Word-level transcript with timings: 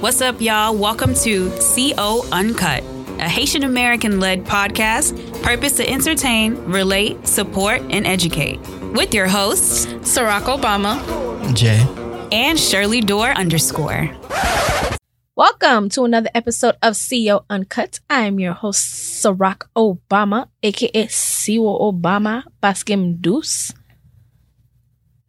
What's 0.00 0.20
up, 0.20 0.40
y'all? 0.40 0.76
Welcome 0.76 1.14
to 1.14 1.50
CO 1.74 2.24
Uncut, 2.32 2.82
a 3.18 3.28
Haitian 3.28 3.64
American 3.64 4.20
led 4.20 4.44
podcast, 4.44 5.14
purpose 5.42 5.72
to 5.76 5.88
entertain, 5.88 6.54
relate, 6.64 7.26
support, 7.26 7.80
and 7.90 8.06
educate. 8.06 8.58
With 8.94 9.12
your 9.14 9.26
hosts, 9.28 9.86
Ciroc 9.86 10.42
Obama. 10.42 10.96
Jay. 11.54 11.78
and 12.30 12.58
Shirley 12.58 13.00
Dor 13.00 13.28
underscore. 13.30 14.10
Welcome 15.36 15.88
to 15.90 16.04
another 16.04 16.30
episode 16.34 16.76
of 16.82 16.96
CO 16.98 17.44
Uncut. 17.50 18.00
I 18.10 18.26
am 18.26 18.38
your 18.40 18.52
host, 18.54 19.22
Ciroc 19.22 19.66
Obama, 19.76 20.48
aka 20.62 21.06
Siwo 21.06 21.80
Obama 21.80 22.44
Baskim 22.62 23.20
Deuce. 23.20 23.72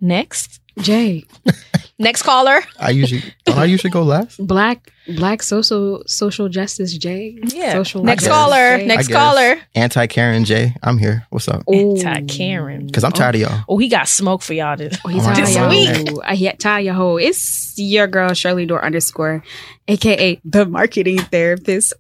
Next. 0.02 0.62
Jay, 0.80 1.26
Next 2.02 2.22
caller. 2.24 2.62
I 2.80 2.92
usually 2.92 3.22
don't 3.44 3.58
I 3.58 3.66
usually 3.66 3.92
go 3.92 4.04
last? 4.04 4.38
black 4.48 4.94
black 5.18 5.44
social 5.44 6.02
social 6.08 6.48
justice 6.48 6.98
Jay. 6.98 7.38
Yeah. 7.44 7.74
Social 7.74 8.04
Next 8.06 8.26
caller. 8.26 8.78
Jay. 8.78 8.86
Next 8.86 9.10
caller. 9.10 9.58
Anti 9.76 10.08
Karen 10.08 10.46
J. 10.46 10.74
I'm 10.82 10.98
here. 10.98 11.28
What's 11.30 11.50
up? 11.50 11.64
Anti 11.72 12.22
Karen. 12.28 12.86
Because 12.88 13.04
I'm 13.04 13.12
tired 13.12 13.36
of 13.36 13.42
y'all. 13.42 13.64
Oh, 13.68 13.78
he 13.78 13.90
got 13.90 14.08
smoke 14.08 14.42
for 14.42 14.54
y'all 14.54 14.78
this, 14.78 14.98
Oh, 15.04 15.10
he's 15.10 15.28
Oh, 15.28 15.34
this 15.34 15.54
tired 15.56 15.70
week. 15.70 16.18
I 16.24 16.36
hit 16.36 16.58
tired 16.60 16.80
of 16.80 16.86
your 16.86 16.94
hoe. 16.94 17.18
It's 17.18 17.74
your 17.78 18.08
girl 18.08 18.34
Shirley 18.34 18.66
Dor 18.66 18.84
underscore, 18.84 19.44
aka 19.90 20.40
the 20.46 20.66
marketing 20.66 21.18
therapist. 21.20 21.94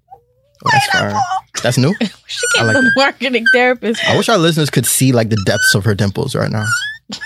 Oh, 0.65 0.69
that's 0.71 0.85
fire. 0.87 1.19
That's 1.61 1.77
new. 1.77 1.93
She 2.27 2.45
I 2.55 2.57
came 2.59 2.67
like 2.67 2.75
the 2.75 2.81
that. 2.83 2.91
marketing 2.95 3.45
therapist. 3.53 4.01
I 4.07 4.15
wish 4.15 4.29
our 4.29 4.37
listeners 4.37 4.69
could 4.69 4.85
see 4.85 5.11
like 5.11 5.29
the 5.29 5.41
depths 5.45 5.73
of 5.75 5.83
her 5.83 5.95
dimples 5.95 6.35
right 6.35 6.51
now. 6.51 6.65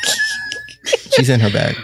She's 1.16 1.30
in 1.30 1.40
her 1.40 1.50
bag. 1.52 1.76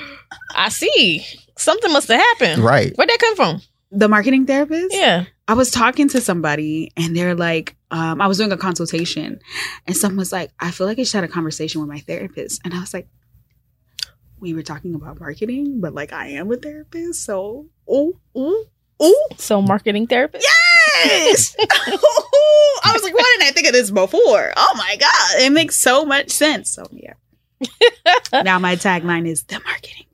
I 0.54 0.70
see. 0.70 1.26
Something 1.58 1.92
must 1.92 2.08
have 2.08 2.20
happened. 2.20 2.64
Right. 2.64 2.96
Where'd 2.96 3.10
that 3.10 3.20
come 3.20 3.36
from? 3.36 3.62
The 3.92 4.08
marketing 4.08 4.46
therapist. 4.46 4.94
Yeah. 4.96 5.26
I 5.48 5.54
was 5.54 5.72
talking 5.72 6.08
to 6.10 6.22
somebody 6.22 6.92
and 6.96 7.16
they're 7.16 7.36
like, 7.36 7.76
um, 7.92 8.22
I 8.22 8.28
was 8.28 8.38
doing 8.38 8.52
a 8.52 8.58
consultation, 8.58 9.40
and 9.88 9.98
someone 9.98 10.18
was 10.18 10.32
like, 10.32 10.52
I 10.60 10.70
feel 10.70 10.86
like 10.86 11.00
I 11.00 11.04
should 11.04 11.22
have 11.22 11.30
a 11.30 11.34
conversation 11.34 11.82
with 11.82 11.90
my 11.90 12.00
therapist, 12.00 12.62
and 12.64 12.74
I 12.74 12.80
was 12.80 12.94
like. 12.94 13.08
We 14.42 14.54
were 14.54 14.64
talking 14.64 14.96
about 14.96 15.20
marketing, 15.20 15.82
but 15.82 15.94
like 15.94 16.14
I 16.14 16.28
am 16.28 16.50
a 16.50 16.56
therapist, 16.56 17.26
so 17.26 17.66
oh, 17.90 18.18
oh, 18.34 18.66
oh, 19.02 19.28
So 19.36 19.62
marketing 19.62 20.08
therapist? 20.08 20.48
Yes. 21.04 21.58
I 21.60 22.92
was 22.94 23.04
like, 23.04 23.14
why 23.14 23.36
didn't 23.38 23.50
I 23.50 23.52
think 23.52 23.68
of 23.68 23.74
this 23.74 23.92
before? 23.92 24.54
Oh 24.56 24.74
my 24.78 24.96
god, 24.98 25.42
it 25.42 25.52
makes 25.52 25.76
so 25.76 26.06
much 26.06 26.30
sense. 26.30 26.72
So 26.72 26.88
yeah. 26.94 27.16
now 28.44 28.60
my 28.60 28.78
tagline 28.78 29.28
is 29.28 29.44
the 29.44 29.60
marketing 29.60 30.06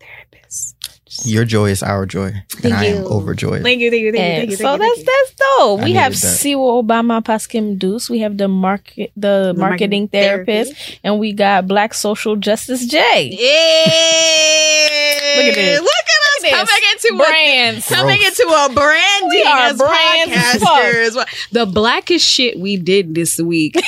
therapist. 1.17 1.27
Your 1.27 1.45
joy 1.45 1.69
is 1.71 1.83
our 1.83 2.05
joy. 2.05 2.27
And 2.27 2.44
Thank 2.61 2.75
I 2.75 2.85
am 2.85 3.05
overjoyed. 3.05 3.63
Thank 3.63 3.80
you, 3.80 3.89
thank 3.91 4.02
you, 4.03 4.11
thank 4.11 4.23
you, 4.23 4.31
And 4.31 4.41
thank 4.41 4.52
you. 4.52 4.58
so 4.58 4.77
thank 4.77 4.81
you, 4.81 4.88
that's 4.88 4.95
thank 4.95 5.08
you. 5.08 5.13
that's 5.13 5.35
dope. 5.59 5.80
I 5.81 5.83
We 5.85 5.94
have 5.94 6.11
needed 6.13 6.23
that. 6.23 6.39
Siwa 6.39 6.83
Obama 6.83 7.23
Paskim 7.23 7.77
Deuce. 7.80 8.09
We 8.09 8.19
have 8.19 8.38
the 8.38 8.47
market 8.47 9.11
the, 9.16 9.53
The 9.53 9.59
marketing, 9.59 9.59
marketing 9.59 10.08
therapist, 10.09 10.73
and 11.03 11.19
we 11.19 11.33
got 11.33 11.67
Black 11.67 11.93
Social 11.93 12.36
Justice 12.36 12.86
J. 12.86 13.30
Yeah. 13.31 15.38
Look 15.38 15.45
at 15.45 15.55
this. 15.55 15.80
Look 15.81 15.89
at 15.89 16.21
us 16.25 16.43
Look 16.43 16.53
at 16.53 16.67
coming 16.67 16.81
this. 16.93 17.05
into 17.05 17.17
Brands. 17.17 17.91
a 17.91 17.95
coming 17.95 18.21
into 18.21 18.43
a 18.47 18.69
branding 18.73 19.30
We 19.30 19.43
are 19.43 19.59
as 19.59 19.77
brands 19.77 20.33
as 20.36 20.61
podcasters. 20.61 21.49
The 21.52 21.66
blackest 21.66 22.25
shit 22.25 22.59
we 22.59 22.77
did 22.77 23.16
this 23.16 23.39
week 23.39 23.75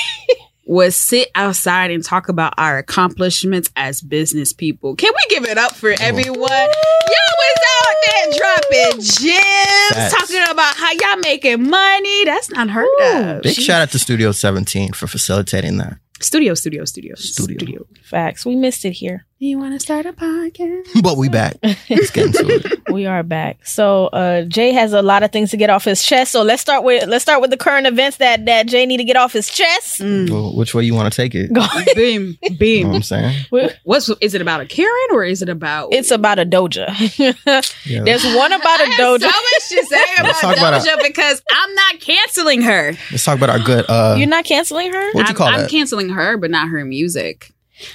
was 0.68 0.94
sit 0.94 1.30
outside 1.34 1.90
and 1.90 2.04
talk 2.04 2.28
about 2.28 2.52
our 2.58 2.76
accomplishments 2.76 3.70
as 3.74 4.02
business 4.02 4.52
people. 4.52 4.94
Can 4.96 5.12
we 5.14 5.34
give 5.34 5.48
it 5.48 5.56
up 5.56 5.74
for 5.74 5.94
everyone? 5.98 6.36
Y'all 6.38 7.34
was 7.38 7.58
out 7.80 7.94
there 8.06 8.38
dropping 8.38 9.00
gems, 9.00 9.94
Facts. 9.94 10.14
talking 10.14 10.42
about 10.52 10.76
how 10.76 10.92
y'all 10.92 11.20
making 11.22 11.68
money. 11.68 12.24
That's 12.26 12.50
not 12.50 12.68
heard 12.68 12.86
of. 13.00 13.42
Big 13.42 13.54
shout 13.54 13.80
out 13.80 13.90
to 13.92 13.98
Studio 13.98 14.30
17 14.30 14.92
for 14.92 15.06
facilitating 15.06 15.78
that. 15.78 15.96
Studio, 16.20 16.52
Studio, 16.52 16.84
studio, 16.84 17.14
studio, 17.14 17.56
Studio. 17.56 17.86
Facts. 18.08 18.46
We 18.46 18.56
missed 18.56 18.84
it 18.84 18.92
here. 18.92 19.24
You 19.40 19.56
want 19.58 19.74
to 19.74 19.78
start 19.78 20.04
a 20.04 20.12
podcast? 20.12 21.00
But 21.00 21.16
we 21.16 21.28
back. 21.28 21.58
Let's 21.62 22.10
get 22.10 22.26
into 22.26 22.48
it. 22.48 22.78
We 22.90 23.04
are 23.04 23.22
back. 23.22 23.66
So 23.66 24.06
uh 24.06 24.42
Jay 24.44 24.72
has 24.72 24.94
a 24.94 25.02
lot 25.02 25.22
of 25.22 25.30
things 25.30 25.50
to 25.50 25.58
get 25.58 25.68
off 25.68 25.84
his 25.84 26.02
chest. 26.02 26.32
So 26.32 26.42
let's 26.42 26.62
start 26.62 26.82
with 26.84 27.06
let's 27.06 27.22
start 27.22 27.42
with 27.42 27.50
the 27.50 27.56
current 27.58 27.86
events 27.86 28.16
that 28.16 28.46
that 28.46 28.66
Jay 28.66 28.86
need 28.86 28.96
to 28.96 29.04
get 29.04 29.16
off 29.16 29.32
his 29.34 29.48
chest. 29.48 30.00
Mm. 30.00 30.30
Well, 30.30 30.56
which 30.56 30.74
way 30.74 30.84
you 30.84 30.94
want 30.94 31.12
to 31.12 31.16
take 31.16 31.34
it? 31.34 31.52
Go 31.52 31.64
Beam, 31.94 32.38
You 32.42 32.50
know 32.50 32.56
beam. 32.56 32.88
what 32.88 32.96
I'm 32.96 33.02
saying? 33.02 33.44
What's 33.84 34.08
is 34.22 34.32
it 34.34 34.40
about 34.40 34.62
a 34.62 34.66
Karen 34.66 35.08
or 35.12 35.22
is 35.22 35.42
it 35.42 35.50
about? 35.50 35.92
It's 35.92 36.10
about 36.10 36.38
a 36.38 36.46
doja. 36.46 36.88
Yeah. 37.18 38.02
There's 38.04 38.24
one 38.24 38.52
about 38.52 38.80
a 38.80 38.84
I 38.84 38.86
have 38.86 39.20
doja. 39.20 39.20
so 39.20 39.26
much 39.28 39.68
to 39.68 39.86
say 39.86 40.04
about 40.14 40.24
Let's 40.24 40.42
about 40.42 40.82
Doja 40.82 41.06
because 41.06 41.42
I'm 41.52 41.74
not 41.74 42.00
canceling 42.00 42.62
her. 42.62 42.92
Let's 43.12 43.24
talk 43.24 43.36
about 43.36 43.50
our 43.50 43.58
good 43.60 43.84
uh 43.88 44.16
You're 44.18 44.26
not 44.28 44.46
canceling 44.46 44.92
her? 44.92 45.12
What'd 45.12 45.28
you 45.28 45.32
I'm, 45.32 45.34
call 45.36 45.48
I'm 45.48 45.68
canceling 45.68 46.08
her, 46.08 46.38
but 46.38 46.50
not 46.50 46.68
her 46.68 46.82
music. 46.84 47.52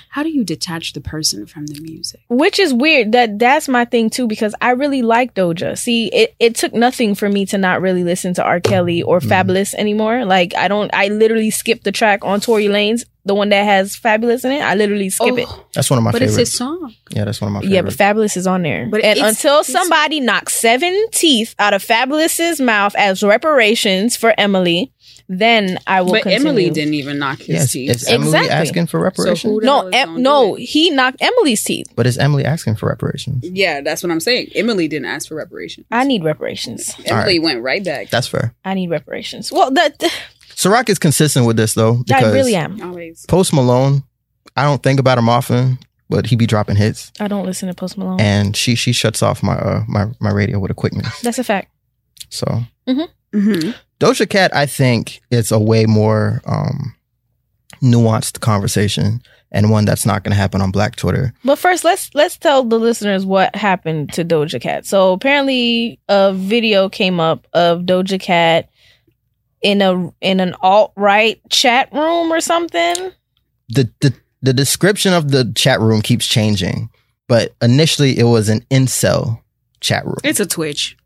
How 0.10 0.24
do 0.24 0.30
you 0.30 0.44
detach 0.44 0.94
the 0.94 1.02
person 1.02 1.46
from 1.46 1.66
the 1.68 1.80
music? 1.82 2.22
Which 2.30 2.60
is 2.60 2.74
weird. 2.74 3.12
That 3.12 3.40
that's 3.40 3.68
my 3.68 3.86
thing 3.86 4.10
too 4.10 4.28
because 4.28 4.54
I 4.62 4.72
really 4.72 5.02
like 5.02 5.34
Doja. 5.34 5.78
See, 5.78 6.08
it, 6.08 6.36
it 6.40 6.56
took 6.56 6.74
nothing 6.74 7.16
for 7.16 7.30
me 7.30 7.46
to 7.48 7.58
not 7.58 7.82
really 7.82 8.04
listen 8.04 8.34
to 8.36 8.44
R. 8.44 8.60
Kelly 8.60 9.02
or 9.04 9.20
Mm-hmm. 9.20 9.32
Fabolous 9.52 9.74
anymore. 9.76 10.26
Like 10.26 10.56
I 10.56 10.68
don't. 10.68 10.94
I 10.94 11.08
literally 11.10 11.50
skip 11.52 11.84
the 11.84 11.92
track 11.92 12.24
on 12.24 12.40
Tory 12.40 12.66
Lanez, 12.66 13.06
the 13.26 13.34
one 13.36 13.50
that 13.50 13.64
has 13.64 13.96
Fabolous 13.96 14.46
in 14.46 14.52
it. 14.52 14.62
I 14.62 14.76
literally 14.76 15.10
skip 15.10 15.38
it. 15.38 15.48
that's 15.74 15.90
one 15.90 15.98
of 15.98 16.04
my 16.04 16.12
but 16.12 16.20
favorites. 16.20 16.38
it's 16.40 16.50
his 16.52 16.58
song. 16.58 16.94
yeah, 17.12 17.26
that's 17.26 17.42
one 17.42 17.50
of 17.50 17.54
my 17.54 17.60
favorites. 17.62 17.76
Yeah, 17.76 17.82
but 18.08 18.16
Fabolous 18.18 18.38
is 18.38 18.48
on 18.48 18.62
there. 18.64 18.88
But 18.90 19.04
and 19.04 19.18
it's- 19.18 19.30
until 19.36 19.60
it's- 19.60 19.72
somebody 19.72 20.20
knocks 20.20 20.56
seven 20.56 21.08
teeth 21.12 21.56
out 21.60 21.74
of 21.74 21.84
Fabolous's 21.84 22.62
mouth 22.62 22.96
as 22.96 23.24
reparations 23.24 24.16
for 24.16 24.34
Emily, 24.38 24.92
then 25.30 25.78
I 25.88 26.02
will. 26.02 26.12
But 26.12 26.24
continue. 26.24 26.48
Emily 26.50 26.70
didn't 26.70 26.94
even 26.96 27.20
knock 27.20 27.40
his 27.40 27.50
yes, 27.50 27.72
teeth. 27.72 27.90
is 27.92 28.08
Emily 28.08 28.28
Exactly. 28.28 28.50
asking 28.52 28.88
for 28.88 29.00
reparations? 29.00 29.42
who 29.54 29.60
the 29.62 29.66
No, 29.66 29.88
em- 29.90 30.22
no, 30.22 30.54
he 30.56 30.90
knocked 30.90 31.18
Emily's 31.22 31.64
teeth. 31.64 31.88
but 31.96 32.06
is 32.06 32.18
Emily 32.18 32.46
asking 32.46 32.76
for 32.76 32.88
reparations? 32.90 33.44
Yeah, 33.44 33.82
that's 33.82 34.04
what 34.04 34.12
I'm 34.12 34.20
saying. 34.20 34.50
Emily 34.56 34.88
didn't 34.88 35.06
ask 35.08 35.28
for 35.28 35.36
reparations. 35.36 35.86
I 35.92 36.04
need 36.04 36.24
reparations. 36.24 36.94
Emily 37.06 37.40
went 37.40 37.62
right 37.64 37.84
back. 37.84 38.10
That's 38.10 38.28
fair. 38.28 38.54
I 38.66 38.74
need 38.74 38.90
reparations. 38.90 39.52
Well, 39.52 39.72
that 39.72 40.00
Ciroc 40.56 40.90
is 40.90 41.00
consistent 41.00 41.46
with 41.48 41.58
this 41.58 41.74
though. 41.74 42.04
I 42.14 42.24
really 42.32 42.56
am. 42.56 42.82
Always. 42.82 43.26
Post 43.28 43.54
Malone, 43.54 44.04
I 44.56 44.64
don't 44.64 44.84
think 44.84 45.00
about 45.00 45.18
him 45.18 45.30
often, 45.30 45.80
but 46.10 46.28
he 46.28 46.36
be 46.36 46.46
dropping 46.46 46.76
hits. 46.76 47.12
I 47.20 47.28
don't 47.28 47.46
listen 47.46 47.68
to 47.70 47.74
Post 47.74 47.98
Malone. 47.98 48.20
And 48.22 48.56
she 48.56 48.76
she 48.76 48.92
shuts 48.92 49.24
off 49.24 49.42
my 49.42 49.56
uh 49.56 49.84
my, 49.88 50.08
my 50.20 50.30
radio 50.32 50.60
with 50.60 50.70
a 50.70 50.76
quickness. 50.76 51.22
That's 51.22 51.40
a 51.40 51.44
fact. 51.44 51.72
So 52.30 52.64
Mm-hmm. 52.88 53.72
Doja 54.04 54.30
Cat, 54.30 54.54
I 54.54 54.66
think 54.66 55.22
it's 55.32 55.52
a 55.52 55.60
way 55.60 55.86
more 55.86 56.42
um 56.46 56.96
nuanced 57.82 58.40
conversation 58.40 59.22
and 59.52 59.70
one 59.70 59.86
that's 59.86 60.06
not 60.06 60.24
gonna 60.24 60.36
happen 60.36 60.62
on 60.62 60.72
Black 60.72 60.96
Twitter. 60.96 61.34
But 61.46 61.58
first, 61.58 61.86
let's 61.86 62.14
let's 62.14 62.38
tell 62.38 62.64
the 62.64 62.80
listeners 62.80 63.26
what 63.26 63.56
happened 63.56 64.12
to 64.14 64.26
Doja 64.26 64.60
Cat. 64.60 64.86
So 64.86 65.14
apparently, 65.14 66.00
a 66.10 66.34
video 66.34 66.90
came 66.90 67.22
up 67.22 67.48
of 67.54 67.82
Doja 67.82 68.20
Cat 68.20 68.70
in 69.62 69.82
a 69.82 70.12
in 70.20 70.42
an 70.42 70.56
alt 70.62 70.92
right 70.98 71.40
chat 71.50 71.88
room 71.94 72.34
or 72.34 72.42
something. 72.42 73.12
The 73.70 73.90
the 74.02 74.14
the 74.42 74.54
description 74.54 75.14
of 75.14 75.32
the 75.32 75.50
chat 75.56 75.80
room 75.80 76.02
keeps 76.02 76.28
changing, 76.28 76.90
but 77.30 77.56
initially 77.62 78.20
it 78.20 78.26
was 78.26 78.50
an 78.50 78.66
incel 78.70 79.42
chat 79.80 80.06
room. 80.06 80.18
It's 80.26 80.42
a 80.42 80.46
Twitch. 80.46 80.98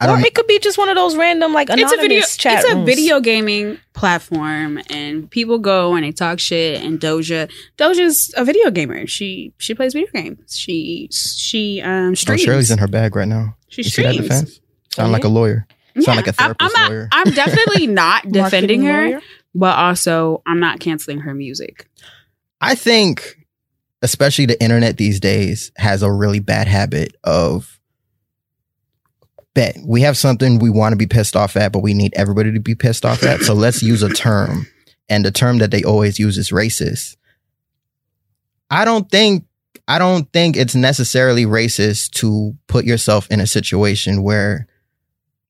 I 0.00 0.06
Or 0.06 0.16
don't 0.16 0.24
it 0.24 0.34
could 0.34 0.46
be 0.46 0.58
just 0.58 0.78
one 0.78 0.88
of 0.88 0.96
those 0.96 1.14
random 1.14 1.52
like 1.52 1.68
anonymous 1.68 1.92
It's 1.92 1.98
a 1.98 2.02
video. 2.02 2.22
chat 2.38 2.64
It's 2.64 2.72
a 2.72 2.74
rooms. 2.74 2.86
video 2.86 3.20
gaming 3.20 3.78
platform, 3.92 4.80
and 4.88 5.30
people 5.30 5.58
go 5.58 5.94
and 5.94 6.04
they 6.04 6.12
talk 6.12 6.38
shit. 6.38 6.82
And 6.82 6.98
Doja, 6.98 7.50
Doja's 7.76 8.32
a 8.36 8.44
video 8.44 8.70
gamer. 8.70 9.06
She 9.06 9.52
she 9.58 9.74
plays 9.74 9.92
video 9.92 10.10
games. 10.12 10.56
She 10.56 11.08
she 11.12 11.82
um 11.82 12.12
Oh. 12.12 12.36
Shirley's 12.36 12.70
in 12.70 12.78
her 12.78 12.88
bag 12.88 13.14
right 13.14 13.28
now. 13.28 13.56
she 13.68 13.82
You 13.82 13.90
see 13.90 14.02
that 14.02 14.14
streams. 14.14 14.28
defense? 14.28 14.60
Sound 14.94 15.08
Oh, 15.10 15.12
like 15.12 15.24
a 15.24 15.28
lawyer. 15.28 15.66
Sound 16.00 16.16
like 16.16 16.26
a 16.28 16.34
I'm- 16.40 16.54
therapist 16.54 16.76
I'm, 16.76 16.82
not, 16.82 16.90
lawyer. 16.90 17.08
I'm 17.12 17.30
definitely 17.34 17.86
not 18.02 18.26
defending 18.28 18.82
her, 18.84 19.06
lawyer. 19.08 19.20
but 19.54 19.76
also 19.76 20.42
I'm 20.46 20.60
not 20.60 20.80
canceling 20.80 21.18
her 21.20 21.34
music. 21.34 21.88
I 22.60 22.74
think, 22.74 23.36
especially 24.02 24.46
the 24.46 24.60
internet 24.62 24.96
these 24.96 25.20
days, 25.20 25.72
has 25.76 26.02
a 26.02 26.10
really 26.10 26.40
bad 26.40 26.68
habit 26.68 27.16
of 27.24 27.79
bet 29.60 29.76
we 29.84 30.00
have 30.00 30.16
something 30.16 30.58
we 30.58 30.70
want 30.70 30.92
to 30.92 30.96
be 30.96 31.06
pissed 31.06 31.36
off 31.36 31.56
at, 31.56 31.72
but 31.72 31.80
we 31.82 31.92
need 31.92 32.14
everybody 32.16 32.50
to 32.52 32.60
be 32.60 32.74
pissed 32.74 33.04
off 33.04 33.22
at. 33.22 33.40
So 33.40 33.52
let's 33.52 33.82
use 33.82 34.02
a 34.02 34.08
term, 34.08 34.66
and 35.08 35.24
the 35.24 35.30
term 35.30 35.58
that 35.58 35.70
they 35.70 35.84
always 35.84 36.18
use 36.18 36.38
is 36.38 36.50
racist. 36.50 37.16
I 38.70 38.84
don't 38.84 39.10
think 39.10 39.44
I 39.86 39.98
don't 39.98 40.32
think 40.32 40.56
it's 40.56 40.74
necessarily 40.74 41.44
racist 41.44 42.12
to 42.12 42.56
put 42.68 42.84
yourself 42.84 43.28
in 43.30 43.40
a 43.40 43.46
situation 43.46 44.22
where 44.22 44.66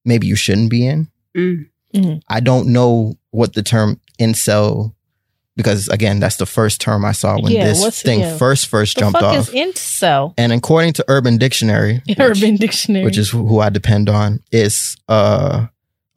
maybe 0.05 0.27
you 0.27 0.35
shouldn't 0.35 0.71
be 0.71 0.87
in. 0.87 1.09
Mm. 1.37 1.69
Mhm. 1.95 2.21
I 2.29 2.41
don't 2.41 2.69
know 2.69 3.15
what 3.31 3.53
the 3.53 3.63
term 3.63 4.01
incel 4.19 4.95
because 5.61 5.89
again, 5.89 6.21
that's 6.21 6.37
the 6.37 6.47
first 6.47 6.81
term 6.81 7.05
I 7.05 7.13
saw 7.13 7.39
when 7.41 7.53
Yeah, 7.53 7.65
this 7.65 8.03
thing 8.03 8.21
yeah. 8.21 8.37
first 8.37 8.67
first 8.69 8.95
The 8.97 9.01
jumped 9.03 9.21
fuck 9.21 9.37
off. 9.39 9.51
incel? 9.51 10.35
and 10.39 10.53
according 10.53 10.95
to 10.95 11.05
Urban 11.09 11.37
Dictionary, 11.39 12.03
which- 12.07 12.19
Urban 12.19 12.57
Dictionary. 12.57 13.05
which 13.05 13.19
is 13.19 13.31
who 13.31 13.61
I 13.61 13.69
depend 13.71 14.09
on, 14.09 14.43
is 14.53 14.97
uh, 15.09 15.67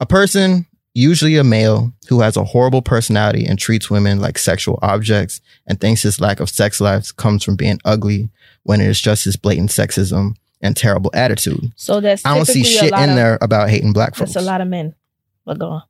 a 0.00 0.06
person, 0.06 0.66
usually 0.94 1.36
a 1.36 1.44
male, 1.44 1.92
who 2.08 2.20
has 2.20 2.36
a 2.36 2.44
horrible 2.44 2.82
personality 2.82 3.44
and 3.46 3.58
treats 3.58 3.90
women 3.90 4.20
like 4.20 4.38
sexual 4.38 4.78
objects 4.82 5.40
and 5.66 5.80
thinks 5.80 6.02
his 6.02 6.20
lack 6.20 6.40
of 6.40 6.48
sex 6.50 6.80
lives 6.80 7.12
comes 7.12 7.42
from 7.44 7.56
being 7.56 7.78
ugly 7.84 8.28
when 8.62 8.80
it 8.80 8.88
is 8.88 9.00
just 9.00 9.24
his 9.24 9.36
blatant 9.36 9.70
sexism 9.70 10.34
and 10.60 10.76
terrible 10.76 11.10
attitude. 11.14 11.72
so 11.76 12.00
that's 12.00 12.24
I 12.24 12.34
don't 12.34 12.46
see 12.46 12.64
shit 12.64 12.92
in 12.92 13.10
of- 13.10 13.16
there 13.16 13.38
about 13.42 13.68
hating 13.70 13.92
black 13.92 14.14
folks. 14.14 14.32
That's 14.34 14.44
a 14.44 14.48
lot 14.50 14.60
of 14.60 14.68
men. 14.68 14.94
But 15.44 15.58
go 15.58 15.68
on. 15.68 15.82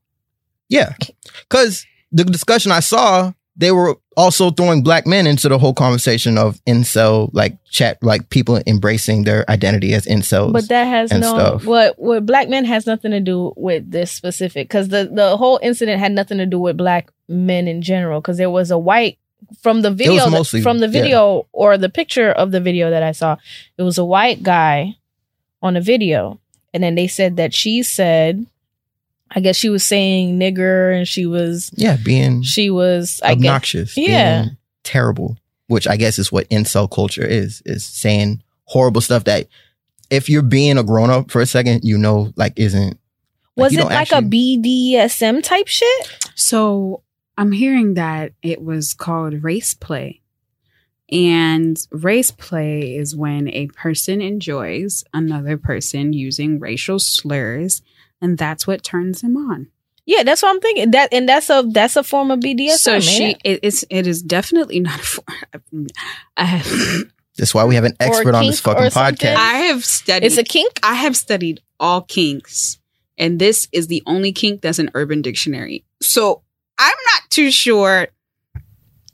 Yeah. 0.68 0.94
Because 1.48 1.86
the 2.10 2.24
discussion 2.24 2.72
I 2.72 2.80
saw, 2.80 3.32
they 3.56 3.70
were 3.70 3.96
also 4.16 4.50
throwing 4.50 4.82
black 4.82 5.06
men 5.06 5.26
into 5.26 5.48
the 5.48 5.58
whole 5.58 5.74
conversation 5.74 6.38
of 6.38 6.62
incel, 6.64 7.30
like 7.32 7.56
chat, 7.64 8.02
like 8.02 8.28
people 8.30 8.60
embracing 8.66 9.24
their 9.24 9.48
identity 9.50 9.94
as 9.94 10.06
incels. 10.06 10.52
But 10.52 10.68
that 10.68 10.84
has 10.84 11.12
no 11.12 11.34
stuff. 11.34 11.64
what 11.64 11.98
what 11.98 12.26
black 12.26 12.48
men 12.48 12.64
has 12.64 12.86
nothing 12.86 13.12
to 13.12 13.20
do 13.20 13.52
with 13.56 13.90
this 13.90 14.10
specific 14.10 14.68
because 14.68 14.88
the 14.88 15.08
the 15.12 15.36
whole 15.36 15.60
incident 15.62 16.00
had 16.00 16.12
nothing 16.12 16.38
to 16.38 16.46
do 16.46 16.58
with 16.58 16.76
black 16.76 17.10
men 17.28 17.68
in 17.68 17.80
general 17.82 18.20
because 18.20 18.38
there 18.38 18.50
was 18.50 18.70
a 18.70 18.78
white 18.78 19.18
from 19.60 19.82
the 19.82 19.90
video 19.90 20.28
mostly- 20.28 20.62
from 20.62 20.78
the 20.80 20.86
yeah. 20.86 21.02
video 21.02 21.46
or 21.52 21.78
the 21.78 21.88
picture 21.88 22.30
of 22.30 22.50
the 22.50 22.60
video 22.60 22.90
that 22.90 23.02
I 23.02 23.12
saw 23.12 23.36
it 23.78 23.82
was 23.82 23.98
a 23.98 24.04
white 24.04 24.42
guy 24.42 24.96
on 25.62 25.76
a 25.76 25.80
video 25.80 26.40
and 26.72 26.82
then 26.82 26.94
they 26.94 27.06
said 27.06 27.36
that 27.36 27.54
she 27.54 27.82
said 27.82 28.46
I 29.34 29.40
guess 29.40 29.56
she 29.56 29.68
was 29.68 29.84
saying 29.84 30.38
nigger 30.38 30.96
and 30.96 31.08
she 31.08 31.26
was 31.26 31.70
yeah, 31.74 31.96
being 31.96 32.42
she 32.42 32.70
was 32.70 33.20
I 33.22 33.34
guess 33.34 33.38
obnoxious. 33.50 33.96
Yeah. 33.96 34.42
being 34.42 34.56
terrible, 34.84 35.36
which 35.66 35.88
I 35.88 35.96
guess 35.96 36.18
is 36.18 36.30
what 36.30 36.48
incel 36.50 36.90
culture 36.90 37.24
is, 37.24 37.62
is 37.66 37.84
saying 37.84 38.42
horrible 38.64 39.00
stuff 39.00 39.24
that 39.24 39.48
if 40.10 40.28
you're 40.28 40.42
being 40.42 40.78
a 40.78 40.84
grown 40.84 41.10
up 41.10 41.30
for 41.30 41.40
a 41.40 41.46
second, 41.46 41.80
you 41.82 41.98
know, 41.98 42.32
like 42.36 42.52
isn't. 42.56 42.98
was 43.56 43.72
you 43.72 43.80
it 43.80 43.84
like 43.86 44.12
actually- 44.12 44.18
a 44.18 44.58
BDSM 45.02 45.42
type 45.42 45.66
shit 45.68 46.08
So 46.34 47.02
I'm 47.36 47.50
hearing 47.52 47.94
that 47.94 48.32
it 48.42 48.62
was 48.62 48.94
called 48.94 49.42
race 49.42 49.74
play. 49.74 50.20
And 51.10 51.76
race 51.90 52.30
play 52.30 52.96
is 52.96 53.14
when 53.14 53.48
a 53.48 53.66
person 53.68 54.20
enjoys 54.20 55.04
another 55.12 55.58
person 55.58 56.12
using 56.12 56.58
racial 56.58 56.98
slurs, 56.98 57.82
and 58.24 58.38
that's 58.38 58.66
what 58.66 58.82
turns 58.82 59.22
him 59.22 59.36
on. 59.36 59.68
yeah 60.06 60.22
that's 60.22 60.42
what 60.42 60.50
I'm 60.50 60.60
thinking 60.60 60.90
that 60.92 61.12
and 61.12 61.28
that's 61.28 61.48
a 61.50 61.62
that's 61.70 61.96
a 61.96 62.02
form 62.02 62.30
of 62.30 62.40
BDSM 62.40 62.78
so 62.78 63.00
she, 63.00 63.30
it? 63.32 63.40
it, 63.44 63.60
it's 63.62 63.84
it 63.90 64.06
is 64.06 64.22
definitely 64.22 64.80
not. 64.80 65.00
A, 65.00 65.02
for- 65.02 65.24
I 66.36 66.44
have, 66.44 67.04
That's 67.36 67.54
why 67.54 67.64
we 67.64 67.74
have 67.74 67.84
an 67.84 67.96
expert 68.00 68.34
on 68.34 68.46
this 68.46 68.60
fucking 68.60 68.90
podcast. 68.90 69.34
I 69.36 69.54
have 69.70 69.84
studied. 69.84 70.26
it's 70.26 70.38
a 70.38 70.44
kink 70.44 70.78
I 70.82 70.94
have 70.94 71.16
studied 71.16 71.60
all 71.80 72.02
kinks, 72.02 72.78
and 73.18 73.38
this 73.40 73.68
is 73.72 73.86
the 73.88 74.02
only 74.06 74.32
kink 74.32 74.60
that's 74.62 74.78
an 74.78 74.90
Urban 74.94 75.20
Dictionary. 75.22 75.84
So 76.00 76.42
I'm 76.78 76.96
not 77.12 77.30
too 77.30 77.50
sure. 77.50 78.08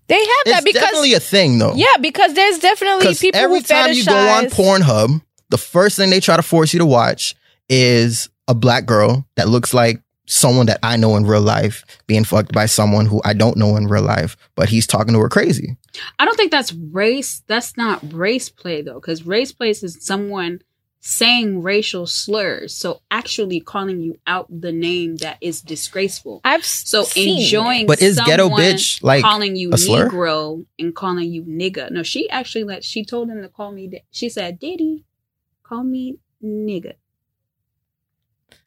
They 0.09 0.19
have 0.19 0.45
that 0.47 0.65
because 0.65 0.83
definitely 0.83 1.15
a 1.15 1.21
thing, 1.21 1.59
though. 1.61 1.75
yeah, 1.75 1.97
because 2.01 2.35
there's 2.35 2.59
definitely 2.59 3.15
people 3.15 3.41
every 3.41 3.59
who 3.61 3.65
time 3.65 3.93
you 3.93 4.05
go 4.05 4.17
on 4.17 4.47
Pornhub, 4.47 5.23
the 5.51 5.59
first 5.59 5.97
thing 5.97 6.11
they 6.11 6.19
try 6.21 6.37
to 6.37 6.43
force 6.43 6.73
you 6.73 6.81
to 6.81 6.87
watch 6.87 7.37
is 7.69 8.29
a 8.51 8.55
black 8.55 8.85
girl 8.85 9.25
that 9.37 9.49
looks 9.49 9.73
like 9.73 10.03
someone 10.27 10.67
that 10.67 10.81
I 10.83 10.97
know 10.97 11.17
in 11.17 11.25
real 11.25 11.41
life 11.41 11.85
being 12.07 12.25
fucked 12.25 12.53
by 12.53 12.67
someone 12.67 13.07
who 13.07 13.23
I 13.25 13.33
don't 13.33 13.57
know 13.57 13.77
in 13.77 13.87
real 13.87 14.03
life, 14.03 14.37
but 14.57 14.69
he's 14.69 14.87
talking 14.87 15.15
to 15.15 15.21
her 15.21 15.29
crazy. 15.29 15.77
I 16.19 16.25
don't 16.25 16.37
think 16.37 16.51
that's 16.51 16.73
race. 16.73 17.43
That's 17.47 17.77
not 17.77 18.13
race 18.13 18.49
play 18.49 18.83
though, 18.83 18.95
because 18.95 19.25
race 19.25 19.53
play 19.53 19.71
is 19.71 19.97
someone 20.01 20.63
saying 21.01 21.63
racial 21.63 22.07
slurs. 22.07 22.75
So 22.75 23.03
actually 23.11 23.61
calling 23.61 24.01
you 24.01 24.17
out 24.27 24.47
the 24.51 24.73
name 24.73 25.17
that 25.17 25.39
is 25.41 25.63
disgraceful. 25.63 26.41
I've 26.45 26.65
So 26.65 27.05
seen 27.05 27.41
enjoying, 27.41 27.87
But 27.87 28.03
is 28.03 28.21
ghetto 28.21 28.49
bitch 28.51 29.03
like 29.03 29.23
calling 29.23 29.55
you 29.57 29.73
a 29.73 29.79
slur? 29.79 30.11
Negro 30.11 30.67
and 30.79 30.95
calling 30.95 31.33
you 31.33 31.45
nigga. 31.45 31.91
No, 31.91 32.03
she 32.03 32.29
actually 32.31 32.65
let 32.65 32.85
she 32.85 33.05
told 33.05 33.31
him 33.31 33.43
to 33.43 33.49
call 33.49 33.71
me. 33.73 34.03
She 34.11 34.29
said, 34.29 34.59
"Diddy, 34.59 35.05
call 35.63 35.85
me 35.85 36.19
nigga." 36.45 36.95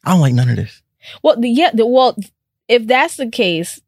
I 0.04 0.12
don't 0.12 0.22
like 0.22 0.34
none 0.34 0.50
of 0.50 0.56
this. 0.56 0.82
Well, 1.22 1.40
the, 1.40 1.50
yeah, 1.50 1.72
the, 1.74 1.86
well, 1.86 2.16
if 2.68 2.88
that's 2.88 3.18
the 3.18 3.30
case, 3.30 3.82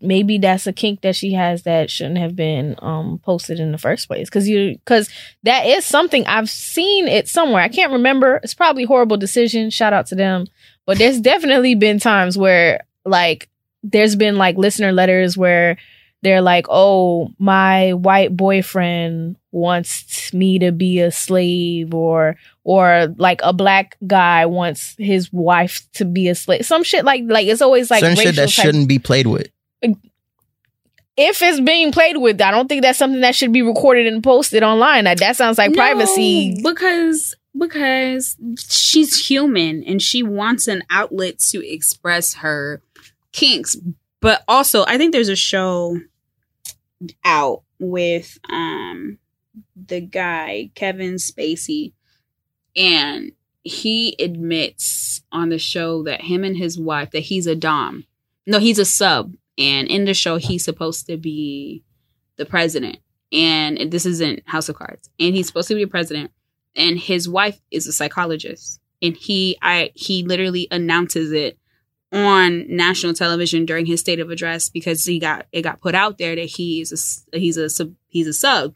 maybe 0.00 0.38
that's 0.38 0.66
a 0.66 0.72
kink 0.72 1.02
that 1.02 1.14
she 1.14 1.34
has 1.34 1.64
that 1.64 1.90
shouldn't 1.90 2.18
have 2.18 2.34
been 2.34 2.76
um 2.78 3.20
posted 3.22 3.60
in 3.60 3.72
the 3.72 3.78
first 3.78 4.08
place. 4.08 4.28
Because 4.28 4.48
you, 4.48 4.72
because 4.72 5.10
that 5.42 5.66
is 5.66 5.84
something 5.84 6.26
I've 6.26 6.48
seen 6.48 7.08
it 7.08 7.28
somewhere. 7.28 7.62
I 7.62 7.68
can't 7.68 7.92
remember. 7.92 8.40
It's 8.42 8.54
probably 8.54 8.84
horrible 8.84 9.18
decision. 9.18 9.70
Shout 9.70 9.92
out 9.92 10.06
to 10.06 10.14
them. 10.14 10.46
But 10.86 10.98
there's 10.98 11.20
definitely 11.20 11.74
been 11.74 11.98
times 11.98 12.38
where 12.38 12.86
like 13.04 13.48
there's 13.82 14.16
been 14.16 14.36
like 14.36 14.56
listener 14.56 14.92
letters 14.92 15.36
where 15.36 15.76
they're 16.22 16.42
like, 16.42 16.66
"Oh, 16.68 17.30
my 17.38 17.92
white 17.92 18.36
boyfriend 18.36 19.36
wants 19.50 20.32
me 20.32 20.58
to 20.60 20.72
be 20.72 21.00
a 21.00 21.10
slave," 21.10 21.92
or 21.94 22.36
or 22.64 23.12
like 23.18 23.40
a 23.42 23.52
black 23.52 23.96
guy 24.06 24.46
wants 24.46 24.94
his 24.98 25.32
wife 25.32 25.82
to 25.94 26.04
be 26.04 26.28
a 26.28 26.34
slave. 26.34 26.64
Some 26.64 26.84
shit 26.84 27.04
like 27.04 27.22
like 27.26 27.46
it's 27.46 27.62
always 27.62 27.90
like 27.90 28.00
Certain 28.00 28.16
shit 28.16 28.36
that 28.36 28.42
type- 28.48 28.64
shouldn't 28.64 28.88
be 28.88 28.98
played 28.98 29.26
with. 29.26 29.48
If 31.16 31.42
it's 31.42 31.60
being 31.60 31.92
played 31.92 32.16
with, 32.16 32.40
I 32.40 32.50
don't 32.50 32.68
think 32.68 32.80
that's 32.82 32.98
something 32.98 33.20
that 33.20 33.34
should 33.34 33.52
be 33.52 33.60
recorded 33.60 34.06
and 34.06 34.22
posted 34.24 34.62
online. 34.62 35.04
That 35.04 35.18
that 35.18 35.36
sounds 35.36 35.58
like 35.58 35.70
No, 35.72 35.76
privacy. 35.76 36.56
because 36.64 37.34
because 37.58 38.34
she's 38.70 39.26
human 39.28 39.84
and 39.84 40.00
she 40.00 40.22
wants 40.22 40.68
an 40.68 40.82
outlet 40.88 41.38
to 41.50 41.62
express 41.70 42.34
her 42.34 42.80
kinks. 43.32 43.76
But 44.22 44.42
also, 44.48 44.84
I 44.86 44.96
think 44.96 45.12
there's 45.12 45.28
a 45.28 45.36
show 45.36 45.98
out 47.24 47.62
with 47.78 48.38
um 48.50 49.18
the 49.76 50.00
guy 50.00 50.70
Kevin 50.74 51.14
Spacey, 51.14 51.92
and 52.76 53.32
he 53.62 54.16
admits 54.18 55.22
on 55.30 55.50
the 55.50 55.58
show 55.58 56.02
that 56.04 56.22
him 56.22 56.44
and 56.44 56.56
his 56.56 56.78
wife 56.78 57.10
that 57.12 57.20
he's 57.20 57.46
a 57.46 57.54
dom. 57.54 58.04
No, 58.46 58.58
he's 58.58 58.78
a 58.78 58.84
sub, 58.84 59.34
and 59.58 59.88
in 59.88 60.04
the 60.04 60.14
show 60.14 60.36
he's 60.36 60.64
supposed 60.64 61.06
to 61.06 61.16
be 61.16 61.84
the 62.36 62.46
president 62.46 62.98
and 63.32 63.90
this 63.90 64.04
isn't 64.04 64.42
House 64.46 64.68
of 64.68 64.76
Cards. 64.76 65.08
And 65.18 65.34
he's 65.34 65.46
supposed 65.46 65.68
to 65.68 65.74
be 65.74 65.82
a 65.82 65.88
president, 65.88 66.30
and 66.76 66.98
his 66.98 67.28
wife 67.28 67.58
is 67.70 67.86
a 67.86 67.92
psychologist. 67.92 68.80
And 69.00 69.16
he, 69.16 69.56
I, 69.62 69.90
he 69.94 70.22
literally 70.22 70.68
announces 70.70 71.32
it 71.32 71.58
on 72.12 72.66
national 72.68 73.14
television 73.14 73.64
during 73.64 73.86
his 73.86 74.00
state 74.00 74.20
of 74.20 74.30
address 74.30 74.68
because 74.68 75.02
he 75.04 75.18
got 75.18 75.46
it 75.52 75.62
got 75.62 75.80
put 75.80 75.94
out 75.94 76.18
there 76.18 76.36
that 76.36 76.44
he's 76.44 76.92
is 76.92 77.24
a 77.32 77.38
he's 77.38 77.56
a 77.56 77.70
sub 77.70 77.94
he's 78.08 78.26
a 78.26 78.32
sub. 78.32 78.74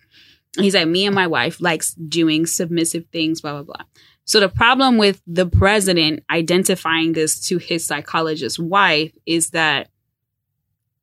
He's 0.58 0.74
like 0.74 0.88
me 0.88 1.04
and 1.04 1.14
my 1.14 1.26
wife 1.26 1.60
likes 1.60 1.92
doing 1.94 2.46
submissive 2.46 3.04
things, 3.12 3.42
blah 3.42 3.52
blah 3.52 3.62
blah. 3.62 3.84
So 4.24 4.40
the 4.40 4.48
problem 4.48 4.96
with 4.96 5.20
the 5.26 5.46
president 5.46 6.24
identifying 6.30 7.12
this 7.12 7.38
to 7.48 7.58
his 7.58 7.86
psychologist 7.86 8.58
wife 8.58 9.12
is 9.26 9.50
that 9.50 9.88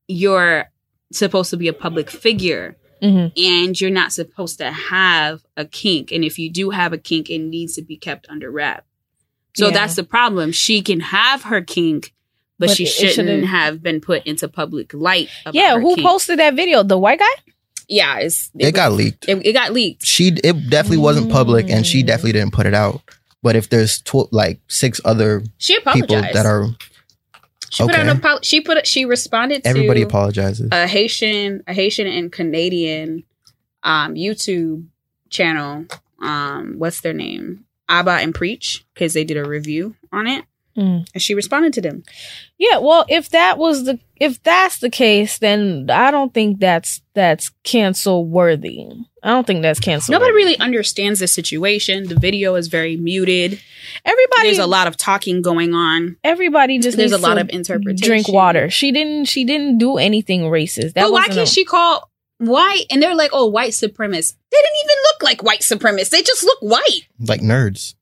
you're 0.08 0.66
supposed 1.12 1.50
to 1.52 1.58
be 1.58 1.68
a 1.68 1.74
public 1.74 2.10
figure 2.10 2.76
Mhm. 3.02 3.32
and 3.38 3.80
you're 3.80 3.90
not 3.92 4.14
supposed 4.14 4.58
to 4.60 4.72
have 4.72 5.44
a 5.58 5.66
kink. 5.66 6.12
And 6.12 6.24
if 6.24 6.40
you 6.40 6.50
do 6.50 6.70
have 6.72 6.94
a 6.94 6.98
kink, 6.98 7.30
it 7.30 7.40
needs 7.40 7.76
to 7.76 7.82
be 7.82 7.98
kept 7.98 8.28
under 8.30 8.50
wrap. 8.50 8.86
So 9.56 9.68
Yeah. 9.68 9.74
that's 9.74 9.96
the 9.96 10.04
problem. 10.04 10.52
She 10.52 10.82
can 10.82 11.00
have 11.02 11.44
her 11.44 11.62
kink, 11.62 12.13
but, 12.64 12.70
But 12.70 12.78
she 12.78 12.86
shouldn't 12.86 13.14
shouldn't- 13.16 13.46
have 13.48 13.84
been 13.84 14.00
put 14.02 14.26
into 14.26 14.48
public 14.48 14.94
light. 14.94 15.30
About 15.44 15.56
Yeah, 15.56 15.74
her 15.76 15.82
who 15.82 15.96
kink. 15.96 16.08
posted 16.08 16.40
that 16.40 16.54
video? 16.56 16.84
The 16.84 16.98
white 16.98 17.20
guy? 17.20 17.26
Yeah, 17.90 18.20
it's 18.20 18.50
It, 18.58 18.74
got 18.74 18.94
leaked. 18.94 19.28
it, 19.28 19.46
it 19.46 19.54
got 19.54 19.74
leaked. 19.74 20.06
She 20.06 20.30
it 20.44 20.70
definitely 20.70 20.98
wasn't 20.98 21.30
public, 21.32 21.70
and 21.70 21.86
she 21.86 22.02
definitely 22.04 22.32
didn't 22.32 22.54
put 22.54 22.66
it 22.66 22.74
out. 22.74 23.02
But 23.42 23.56
if 23.58 23.70
there's 23.70 24.02
tw- 24.02 24.32
like 24.32 24.60
six 24.70 25.02
other 25.04 25.44
She 25.58 25.76
apologized. 25.76 26.10
people 26.10 26.22
that 26.34 26.46
are 26.46 26.68
she 27.70 27.84
put 27.84 27.96
out 27.96 28.00
okay. 28.02 28.10
an 28.10 28.18
apo- 28.18 28.40
she 28.42 28.62
put 28.62 28.78
it, 28.78 28.88
she 28.88 29.04
responded 29.06 29.64
to 29.64 29.70
everybody 29.70 30.02
apologizes. 30.02 30.70
a 30.72 30.88
Haitian 30.88 31.64
a 31.68 31.74
Haitian 31.74 32.08
and 32.08 32.32
Canadian 32.32 33.24
um 33.84 34.16
YouTube 34.16 34.86
channel. 35.30 35.86
Um, 36.22 36.76
what's 36.78 37.02
their 37.02 37.14
name? 37.14 37.66
Abba 37.90 38.12
and 38.12 38.34
Preach 38.34 38.86
because 38.94 39.12
they 39.14 39.26
did 39.26 39.36
a 39.36 39.44
review 39.44 39.96
on 40.12 40.26
it, 40.26 40.46
Mm. 40.78 41.08
and 41.14 41.22
she 41.22 41.36
responded 41.36 41.72
to 41.74 41.82
them. 41.82 42.04
Yeah, 42.58 42.80
well, 42.80 43.06
if 43.08 43.30
that 43.30 43.58
was 43.60 43.86
the 43.86 44.00
if 44.20 44.42
that's 44.42 44.80
the 44.80 44.90
case, 44.90 45.38
then 45.38 45.88
I 45.90 46.10
don't 46.10 46.34
think 46.34 46.60
that's 46.60 47.02
that's 47.14 47.52
cancel 47.64 48.26
worthy. 48.26 48.88
I 49.22 49.30
don't 49.30 49.46
think 49.46 49.62
that's 49.62 49.80
cancel. 49.80 50.12
Nobody 50.14 50.32
worthy. 50.32 50.44
really 50.46 50.60
understands 50.60 51.20
the 51.20 51.28
situation. 51.28 52.08
The 52.08 52.16
video 52.20 52.56
is 52.56 52.68
very 52.70 52.98
muted. 52.98 53.60
Everybody 54.04 54.24
everybody 54.24 54.48
there's 54.50 54.58
a 54.60 54.68
lot 54.68 54.88
of 54.88 54.98
talking 54.98 55.42
going 55.42 55.74
on. 55.74 56.18
everybody 56.24 56.80
just 56.80 56.98
There's 56.98 57.12
a 57.12 57.18
lot 57.18 57.36
to 57.36 57.42
of 57.42 57.50
interpretation. 57.52 58.08
drink 58.08 58.28
water. 58.28 58.70
She 58.70 58.92
didn't 58.92 59.26
she 59.26 59.44
didn't 59.46 59.78
do 59.78 59.98
anything 59.98 60.42
racist. 60.44 60.94
That 60.94 61.04
but 61.04 61.12
why 61.12 61.28
can't 61.28 61.40
a- 61.40 61.46
she 61.46 61.66
call 61.66 62.10
white? 62.40 62.86
And 62.90 63.02
they're 63.02 63.16
like, 63.16 63.30
oh, 63.34 63.46
white 63.48 63.72
supremacists. 63.74 64.36
They 64.52 64.58
didn't 64.58 64.80
even 64.86 64.98
look 65.12 65.24
like 65.24 65.44
white 65.44 65.62
supremacists. 65.62 66.10
They 66.10 66.22
just 66.24 66.44
look 66.44 66.60
white. 66.62 67.02
Like 67.20 67.42
nerds. 67.42 67.94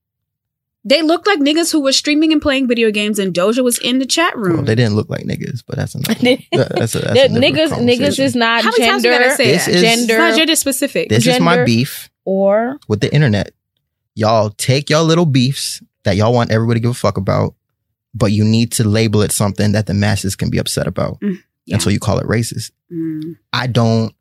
They 0.84 1.04
looked 1.04 1.28
like 1.28 1.40
niggas 1.40 1.72
who 1.72 1.82
were 1.82 1.92
streaming 1.92 2.32
and 2.32 2.42
playing 2.42 2.68
video 2.68 2.90
games, 2.90 3.20
and 3.20 3.34
Doja 3.34 3.64
was 3.64 3.78
in 3.78 4.00
the 4.00 4.06
chat 4.06 4.36
room. 4.36 4.58
Well, 4.58 4.66
they 4.66 4.74
didn't 4.74 4.96
look 4.96 5.10
like 5.12 5.26
niggas, 5.26 5.64
but 5.66 5.76
that's 5.76 5.94
enough. 5.94 6.18
They- 6.22 6.48
That- 6.54 6.70
that's 6.76 6.96
a, 6.96 7.00
that's 7.00 7.14
The 7.14 7.26
a 7.26 7.30
niggas 7.30 7.70
niggas 7.70 8.18
is 8.20 8.36
not 8.36 8.64
How 8.64 8.72
many 8.72 8.88
times 8.90 9.04
you 9.04 9.12
gender 9.12 9.24
gotta 9.26 9.36
say 9.36 9.52
This 9.52 9.66
that? 9.66 9.76
is- 9.76 9.82
gender 9.82 10.14
it's 10.16 10.20
not 10.32 10.38
gender 10.38 10.56
specific. 10.56 11.10
This 11.10 11.28
is 11.28 11.40
my 11.40 11.64
beef 11.64 12.10
or 12.26 12.80
with 12.88 13.02
the 13.02 13.14
internet. 13.14 13.54
Y'all 14.16 14.50
take 14.50 14.90
y'all 14.90 15.06
little 15.06 15.26
beefs 15.28 15.82
that 16.04 16.16
y'all 16.18 16.34
want 16.34 16.52
everybody 16.52 16.80
to 16.80 16.82
give 16.84 16.92
a 16.92 16.96
fuck 16.96 17.18
about, 17.18 17.54
but 18.16 18.32
you 18.32 18.44
need 18.44 18.72
to 18.74 18.84
label 18.88 19.22
it 19.22 19.32
something 19.32 19.74
that 19.74 19.86
the 19.86 19.94
masses 19.94 20.36
can 20.36 20.50
be 20.50 20.58
upset 20.58 20.88
about. 20.88 21.20
Mm, 21.22 21.38
yeah. 21.66 21.76
And 21.76 21.82
so 21.84 21.90
you 21.92 22.00
call 22.00 22.18
it 22.18 22.26
racist. 22.26 22.72
Mm. 22.92 23.38
I 23.54 23.68
don't 23.68 24.14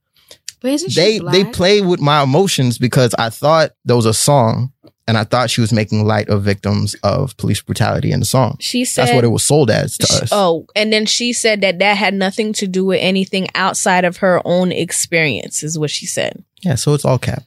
But 0.61 0.73
isn't 0.73 0.91
she 0.91 1.01
they 1.01 1.19
they 1.19 1.45
play 1.51 1.81
with 1.81 2.01
my 2.01 2.23
emotions 2.23 2.77
because 2.77 3.15
I 3.19 3.31
thought 3.31 3.71
there 3.87 3.97
was 3.97 4.07
a 4.07 4.15
song 4.15 4.73
and 5.11 5.19
I 5.19 5.25
thought 5.25 5.51
she 5.51 5.61
was 5.61 5.73
making 5.73 6.05
light 6.05 6.29
of 6.29 6.45
victims 6.45 6.95
of 7.03 7.37
police 7.37 7.61
brutality 7.61 8.13
in 8.13 8.21
the 8.21 8.27
song. 8.27 8.57
she 8.61 8.85
said 8.85 9.07
That's 9.07 9.15
what 9.17 9.25
it 9.25 9.29
was 9.29 9.43
sold 9.43 9.69
as 9.69 9.99
to 9.99 10.05
us. 10.05 10.29
Oh, 10.31 10.69
and 10.77 10.93
then 10.93 11.05
she 11.05 11.33
said 11.33 11.63
that 11.63 11.81
that 11.81 11.97
had 11.97 12.15
nothing 12.15 12.53
to 12.53 12.69
do 12.69 12.85
with 12.85 13.01
anything 13.03 13.49
outside 13.57 14.05
of 14.05 14.19
her 14.19 14.41
own 14.45 14.71
experience, 14.71 15.65
is 15.65 15.77
what 15.77 15.91
she 15.91 16.07
said. 16.07 16.45
Yeah, 16.61 16.77
so 16.77 16.95
it's 16.95 17.05
all 17.05 17.19
cap. 17.19 17.43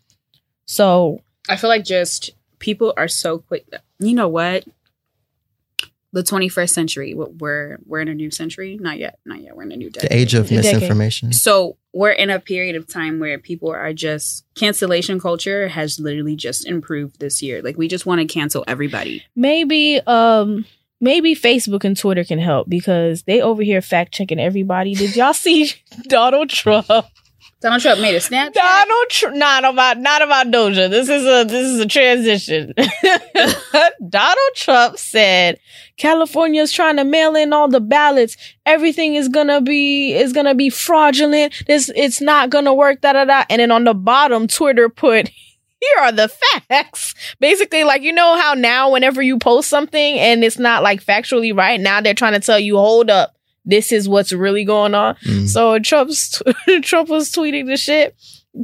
So 0.66 1.22
I 1.48 1.56
feel 1.56 1.70
like 1.70 1.86
just 1.86 2.32
people 2.60 2.94
are 2.98 3.08
so 3.08 3.38
quick. 3.38 3.66
You 3.98 4.14
know 4.14 4.28
what? 4.28 4.66
The 6.14 6.22
21st 6.24 6.70
century. 6.70 7.14
We're 7.16 7.78
we're 7.86 8.00
in 8.00 8.08
a 8.08 8.14
new 8.14 8.30
century. 8.32 8.78
Not 8.80 9.00
yet. 9.00 9.20
Not 9.26 9.42
yet. 9.42 9.56
We're 9.58 9.64
in 9.64 9.72
a 9.72 9.76
new 9.76 9.90
decade. 9.90 10.12
The 10.12 10.16
age 10.16 10.34
of 10.36 10.48
The 10.48 10.56
decade. 10.58 10.74
misinformation. 10.76 11.34
So 11.34 11.78
we're 11.92 12.12
in 12.12 12.30
a 12.30 12.40
period 12.40 12.76
of 12.76 12.88
time 12.88 13.20
where 13.20 13.38
people 13.40 13.72
are 13.72 13.94
just 13.94 14.46
cancellation 14.56 15.20
culture 15.20 15.68
has 15.68 16.00
literally 16.00 16.36
just 16.36 16.66
improved 16.68 17.20
this 17.20 17.42
year. 17.42 17.62
Like 17.62 17.78
we 17.78 17.88
just 17.88 18.06
want 18.06 18.22
to 18.22 18.28
cancel 18.28 18.64
everybody. 18.68 19.24
maybe 19.36 20.00
um 20.08 20.66
maybe 21.02 21.36
Facebook 21.36 21.84
and 21.84 21.98
Twitter 21.98 22.24
can 22.24 22.40
help 22.40 22.70
because 22.70 23.24
they 23.24 23.42
over 23.42 23.62
here 23.64 23.82
fact 23.82 24.14
checking 24.14 24.40
everybody. 24.40 24.94
Did 24.96 25.16
y'all 25.16 25.34
see 25.34 25.74
Donald 26.08 26.50
Trump? 26.50 26.86
Donald 27.64 27.82
Trump 27.82 28.02
made 28.02 28.14
a 28.14 28.20
snap. 28.20 28.52
Donald 28.52 29.10
Trump 29.10 29.38
not 29.38 29.64
about 29.64 29.98
not 29.98 30.22
about 30.22 30.48
Doja. 30.48 30.90
This 30.90 31.08
is 31.08 31.24
a 31.24 31.46
this 31.46 31.70
is 31.70 31.80
a 31.80 31.88
transition. 31.88 32.74
Donald 34.10 34.52
Trump 34.54 34.98
said 34.98 35.58
California's 35.96 36.74
trying 36.74 36.98
to 36.98 37.06
mail 37.06 37.38
in 37.38 37.54
all 37.54 37.70
the 37.70 37.80
ballots. 37.80 38.36
Everything 38.66 39.16
is 39.16 39.30
gonna 39.30 39.62
be 39.62 40.14
is 40.14 40.34
gonna 40.34 40.54
be 40.54 40.70
fraudulent. 40.70 41.54
This 41.66 41.90
it's 41.96 42.20
not 42.20 42.50
gonna 42.50 42.74
work. 42.74 43.00
Da 43.00 43.14
da 43.14 43.24
da. 43.24 43.46
And 43.50 43.62
then 43.62 43.72
on 43.72 43.86
the 43.86 43.94
bottom, 43.94 44.48
Twitter 44.48 44.90
put. 44.90 45.30
Here 45.30 46.04
are 46.04 46.12
the 46.12 46.28
facts. 46.28 47.16
Basically, 47.40 47.86
like 47.86 48.02
you 48.02 48.12
know 48.12 48.38
how 48.38 48.56
now 48.56 48.92
whenever 48.92 49.22
you 49.22 49.40
post 49.40 49.70
something 49.70 50.20
and 50.20 50.44
it's 50.44 50.60
not 50.60 50.84
like 50.84 51.02
factually 51.02 51.58
right, 51.58 51.80
now 51.80 52.02
they're 52.02 52.14
trying 52.14 52.34
to 52.34 52.40
tell 52.42 52.60
you, 52.60 52.76
hold 52.76 53.10
up, 53.10 53.38
this 53.66 53.92
is 53.92 54.08
what's 54.10 54.32
really 54.34 54.66
going 54.66 54.94
on. 54.96 55.16
Mm. 55.26 55.48
So 55.48 55.80
Trump's 55.80 56.42
Trump 56.84 57.10
was 57.10 57.32
tweeting 57.32 57.68
the 57.68 57.78
shit. 57.78 58.16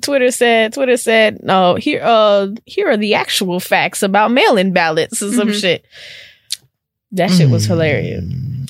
Twitter 0.01 0.29
said 0.29 0.73
Twitter 0.73 0.97
said 0.97 1.41
no 1.43 1.73
here 1.75 2.01
uh 2.03 2.47
here 2.65 2.89
are 2.89 2.97
the 2.97 3.15
actual 3.15 3.59
facts 3.59 4.03
about 4.03 4.31
mail-in 4.31 4.71
ballots 4.71 5.21
or 5.23 5.31
some 5.31 5.47
Mhm. 5.49 5.59
shit. 5.61 5.85
That 7.13 7.31
shit 7.31 7.49
was 7.49 7.65
Mm. 7.65 7.67
hilarious. 7.69 8.23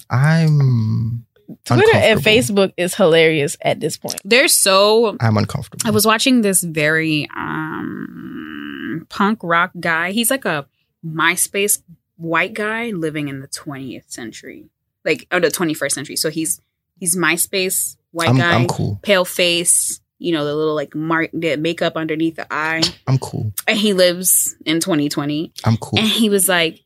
I'm 0.10 1.26
Twitter 1.66 1.84
and. 1.98 2.20
Facebook 2.22 2.72
is 2.78 2.96
hilarious 2.96 3.58
at 3.62 3.80
this 3.82 3.98
point. 3.98 4.22
They're 4.24 4.48
so 4.48 5.18
I'm 5.20 5.36
uncomfortable. 5.36 5.86
I 5.86 5.92
was 5.92 6.06
watching 6.06 6.42
this 6.42 6.64
very 6.64 7.28
um 7.36 9.06
punk 9.10 9.40
rock 9.44 9.72
guy. 9.80 10.12
He's 10.12 10.30
like 10.32 10.46
a 10.46 10.68
MySpace 11.06 11.82
white 12.18 12.54
guy 12.54 12.92
living 12.92 13.28
in 13.28 13.40
the 13.40 13.48
20th 13.48 14.10
century. 14.12 14.66
Like 15.10 15.28
or 15.32 15.40
the 15.40 15.48
21st 15.50 15.92
century. 15.92 16.16
So 16.16 16.30
he's 16.30 16.62
he's 17.00 17.18
MySpace 17.18 17.98
white 18.12 18.30
I'm, 18.30 18.38
guy, 18.38 18.54
I'm 18.54 18.68
cool. 18.68 19.00
pale 19.02 19.26
face, 19.26 20.00
you 20.20 20.32
know, 20.32 20.46
the 20.46 20.56
little 20.56 20.76
like 20.76 20.94
mark 20.96 21.32
the 21.34 21.56
makeup 21.58 21.96
underneath 21.96 22.36
the 22.36 22.48
eye. 22.52 22.82
I'm 23.08 23.18
cool. 23.18 23.52
And 23.68 23.78
he 23.78 23.94
lives 23.94 24.56
in 24.66 24.80
2020. 24.80 25.52
I'm 25.66 25.78
cool. 25.78 26.00
And 26.00 26.08
he 26.08 26.30
was 26.30 26.48
like 26.48 26.84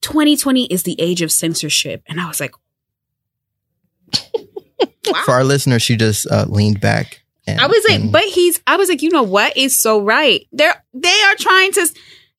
2020 0.00 0.64
is 0.66 0.82
the 0.82 1.00
age 1.00 1.22
of 1.22 1.30
censorship. 1.30 2.02
And 2.06 2.20
I 2.20 2.26
was 2.26 2.40
like 2.40 2.52
Wow. 5.06 5.22
For 5.24 5.32
our 5.32 5.44
listeners, 5.44 5.82
she 5.82 5.96
just 5.96 6.26
uh, 6.30 6.46
leaned 6.48 6.80
back. 6.80 7.22
And, 7.46 7.60
I 7.60 7.66
was 7.66 7.84
like, 7.88 8.00
and- 8.00 8.12
but 8.12 8.24
he's. 8.24 8.60
I 8.66 8.76
was 8.76 8.88
like, 8.88 9.02
you 9.02 9.10
know 9.10 9.22
what 9.22 9.56
is 9.56 9.78
so 9.78 10.00
right? 10.02 10.46
They're 10.52 10.84
they 10.94 11.08
are 11.26 11.34
trying 11.36 11.72
to. 11.72 11.88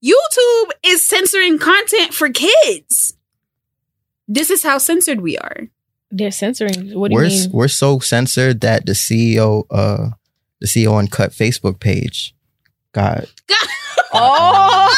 YouTube 0.03 0.71
is 0.83 1.05
censoring 1.05 1.59
content 1.59 2.13
for 2.13 2.29
kids. 2.29 3.15
This 4.33 4.49
is 4.49 4.63
how 4.63 4.77
censored 4.77 5.19
we 5.19 5.37
are. 5.37 5.67
They're 6.09 6.31
censoring. 6.31 6.97
What 6.97 7.09
do 7.09 7.15
we're 7.15 7.25
you 7.25 7.41
mean? 7.41 7.51
we're 7.51 7.67
so 7.67 7.99
censored 7.99 8.61
that 8.61 8.85
the 8.85 8.93
CEO 8.93 9.65
uh 9.69 10.11
the 10.61 10.85
CO 10.85 10.95
Uncut 10.97 11.31
Facebook 11.31 11.81
page 11.81 12.33
got 12.93 13.25
Oh, 14.13 14.89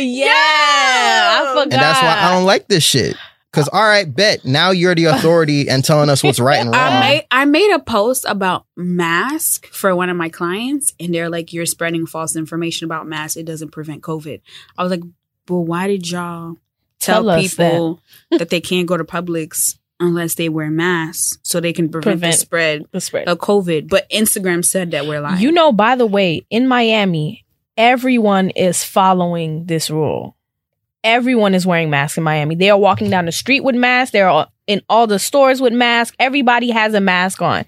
yeah. 0.00 0.30
I 0.32 1.44
forgot. 1.52 1.62
and 1.64 1.72
that's 1.72 2.00
why 2.02 2.16
I 2.16 2.34
don't 2.34 2.46
like 2.46 2.68
this 2.68 2.84
shit. 2.84 3.16
Cause 3.52 3.68
all 3.72 3.82
right, 3.82 4.04
bet 4.12 4.44
now 4.44 4.70
you're 4.70 4.94
the 4.94 5.06
authority 5.06 5.68
and 5.68 5.84
telling 5.84 6.08
us 6.08 6.22
what's 6.22 6.38
right 6.38 6.60
and 6.60 6.70
wrong. 6.72 6.80
I 6.80 7.00
made 7.00 7.26
I 7.32 7.44
made 7.46 7.72
a 7.72 7.80
post 7.80 8.24
about 8.28 8.64
mask 8.76 9.66
for 9.66 9.94
one 9.96 10.08
of 10.08 10.16
my 10.16 10.28
clients, 10.28 10.94
and 11.00 11.12
they're 11.12 11.28
like, 11.28 11.52
"You're 11.52 11.66
spreading 11.66 12.06
false 12.06 12.36
information 12.36 12.84
about 12.84 13.08
masks. 13.08 13.36
It 13.36 13.46
doesn't 13.46 13.72
prevent 13.72 14.02
COVID." 14.02 14.40
I 14.78 14.82
was 14.84 14.92
like, 14.92 15.02
"Well, 15.48 15.64
why 15.64 15.88
did 15.88 16.08
y'all 16.08 16.58
tell, 17.00 17.24
Tell 17.24 17.40
people 17.40 18.00
that. 18.30 18.50
they 18.50 18.60
can't 18.60 18.86
go 18.86 18.96
to 18.96 19.04
Publix 19.04 19.76
unless 19.98 20.34
they 20.36 20.48
wear 20.48 20.70
masks 20.70 21.38
so 21.42 21.60
they 21.60 21.72
can 21.72 21.88
prevent, 21.88 22.20
Prevent. 22.20 22.32
the 22.34 22.38
spread 22.38 22.84
the 22.92 23.00
spread. 23.00 23.28
of 23.28 23.38
COVID?" 23.38 23.88
But 23.88 24.08
Instagram 24.10 24.64
said 24.64 24.92
that 24.92 25.06
we're 25.06 25.20
lying. 25.20 25.40
You 25.42 25.50
know, 25.52 25.72
by 25.72 25.96
the 25.96 26.06
way, 26.06 26.46
in 26.50 26.68
Miami, 26.68 27.44
everyone 27.76 28.50
is 28.50 28.84
following 28.84 29.66
this 29.66 29.90
rule. 29.90 30.36
Everyone 31.02 31.54
is 31.54 31.66
wearing 31.66 31.88
masks 31.88 32.18
in 32.18 32.24
Miami. 32.24 32.54
They 32.54 32.68
are 32.68 32.78
walking 32.78 33.08
down 33.08 33.24
the 33.24 33.32
street 33.32 33.60
with 33.64 33.74
masks. 33.74 34.12
They're 34.12 34.28
all- 34.28 34.52
in 34.66 34.82
all 34.88 35.06
the 35.06 35.18
stores 35.18 35.60
with 35.60 35.72
masks. 35.72 36.14
Everybody 36.20 36.70
has 36.70 36.92
a 36.94 37.00
mask 37.00 37.40
on. 37.40 37.64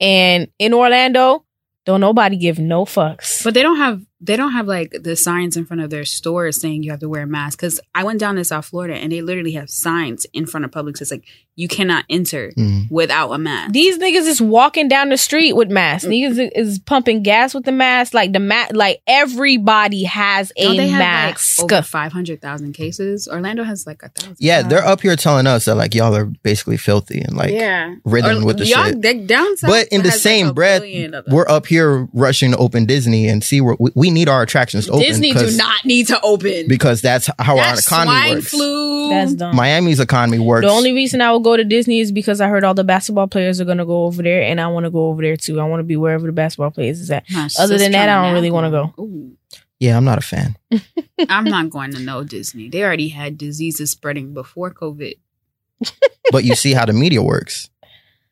And 0.00 0.48
in 0.60 0.72
Orlando, 0.72 1.44
don't 1.84 2.00
nobody 2.00 2.36
give 2.36 2.58
no 2.60 2.84
fucks. 2.84 3.42
But 3.44 3.54
they 3.54 3.62
don't 3.62 3.76
have 3.78 4.00
they 4.26 4.36
don't 4.36 4.52
have 4.52 4.66
like 4.66 4.94
the 5.02 5.16
signs 5.16 5.56
in 5.56 5.64
front 5.64 5.82
of 5.82 5.90
their 5.90 6.04
stores 6.04 6.60
saying 6.60 6.82
you 6.82 6.90
have 6.90 7.00
to 7.00 7.08
wear 7.08 7.22
a 7.22 7.26
mask. 7.26 7.58
Because 7.58 7.80
I 7.94 8.04
went 8.04 8.20
down 8.20 8.36
to 8.36 8.44
South 8.44 8.66
Florida 8.66 8.94
and 8.94 9.10
they 9.12 9.22
literally 9.22 9.52
have 9.52 9.70
signs 9.70 10.26
in 10.32 10.46
front 10.46 10.64
of 10.64 10.70
Publix. 10.70 11.00
It's 11.00 11.10
like 11.10 11.24
you 11.58 11.68
cannot 11.68 12.04
enter 12.10 12.52
Mm. 12.56 12.90
without 12.90 13.30
a 13.32 13.38
mask. 13.38 13.72
These 13.72 13.98
niggas 13.98 14.26
is 14.26 14.42
walking 14.42 14.88
down 14.88 15.08
the 15.08 15.16
street 15.16 15.54
with 15.54 15.70
masks. 15.70 16.06
Mm. 16.06 16.10
Niggas 16.36 16.50
is 16.54 16.78
pumping 16.78 17.22
gas 17.22 17.54
with 17.54 17.64
the 17.64 17.72
mask. 17.72 18.12
Like 18.12 18.32
the 18.34 18.40
mask, 18.40 18.72
like 18.74 19.00
everybody 19.06 20.04
has 20.04 20.52
a 20.56 20.64
Don't 20.64 20.76
they 20.76 20.88
have 20.88 20.98
mask. 20.98 21.62
like 21.62 21.72
over 21.72 21.82
five 21.82 22.12
hundred 22.12 22.40
thousand 22.42 22.72
cases? 22.74 23.28
Orlando 23.28 23.64
has 23.64 23.86
like 23.86 24.02
a 24.02 24.08
thousand. 24.08 24.36
Yeah, 24.38 24.62
they're 24.62 24.84
up 24.84 25.00
here 25.00 25.16
telling 25.16 25.46
us 25.46 25.64
that 25.66 25.74
like 25.76 25.94
y'all 25.94 26.14
are 26.14 26.26
basically 26.26 26.76
filthy 26.76 27.20
and 27.20 27.36
like 27.36 27.52
yeah, 27.52 27.94
ridden 28.04 28.42
Or- 28.42 28.46
with 28.46 28.58
the 28.58 28.66
y'all- 28.66 28.86
shit. 28.86 29.02
they- 29.02 29.14
down 29.26 29.56
south 29.56 29.70
But 29.70 29.88
in 29.88 30.02
the 30.02 30.10
has, 30.10 30.18
like, 30.18 30.22
same 30.22 30.52
breath, 30.52 30.82
billion 30.82 31.14
of 31.14 31.24
them. 31.24 31.34
we're 31.34 31.48
up 31.48 31.66
here 31.66 32.06
rushing 32.12 32.50
to 32.52 32.56
open 32.58 32.84
Disney 32.86 33.28
and 33.28 33.42
see 33.42 33.60
where 33.60 33.76
we, 33.80 33.90
we 33.94 34.10
need 34.16 34.28
our 34.28 34.42
attractions 34.42 34.86
to 34.86 34.92
open 34.92 35.06
Disney 35.06 35.32
do 35.32 35.56
not 35.56 35.84
need 35.84 36.08
to 36.08 36.20
open. 36.22 36.66
because 36.66 37.00
that's 37.02 37.30
how 37.38 37.58
our 37.58 37.78
economy 37.78 38.16
swine 38.16 38.34
works. 38.34 38.50
flu. 38.50 39.10
That's 39.10 39.34
dumb. 39.34 39.54
Miami's 39.54 40.00
economy 40.00 40.38
works. 40.38 40.66
The 40.66 40.72
only 40.72 40.92
reason 40.92 41.20
I 41.20 41.32
would 41.32 41.44
go 41.44 41.56
to 41.56 41.64
Disney 41.64 42.00
is 42.00 42.10
because 42.10 42.40
I 42.40 42.48
heard 42.48 42.64
all 42.64 42.74
the 42.74 42.84
basketball 42.84 43.28
players 43.28 43.60
are 43.60 43.64
going 43.64 43.78
to 43.78 43.84
go 43.84 44.04
over 44.04 44.22
there, 44.22 44.42
and 44.42 44.60
I 44.60 44.66
want 44.68 44.84
to 44.84 44.90
go 44.90 45.08
over 45.08 45.22
there 45.22 45.36
too. 45.36 45.60
I 45.60 45.64
want 45.64 45.80
to 45.80 45.84
be 45.84 45.96
wherever 45.96 46.26
the 46.26 46.32
basketball 46.32 46.70
players 46.70 47.00
is 47.00 47.10
at. 47.10 47.24
My 47.30 47.48
Other 47.58 47.78
than 47.78 47.92
that, 47.92 48.08
I 48.08 48.24
don't 48.24 48.34
really 48.34 48.50
wanna 48.50 48.70
go. 48.70 48.94
Ooh. 48.98 49.36
yeah, 49.78 49.96
I'm 49.96 50.04
not 50.04 50.18
a 50.18 50.22
fan. 50.22 50.56
I'm 51.28 51.44
not 51.44 51.70
going 51.70 51.92
to 51.92 52.00
know 52.00 52.24
Disney. 52.24 52.68
They 52.68 52.82
already 52.82 53.08
had 53.08 53.38
diseases 53.38 53.90
spreading 53.90 54.34
before 54.34 54.72
COVID. 54.72 55.14
but 56.32 56.44
you 56.44 56.54
see 56.54 56.72
how 56.72 56.86
the 56.86 56.92
media 56.92 57.22
works 57.22 57.68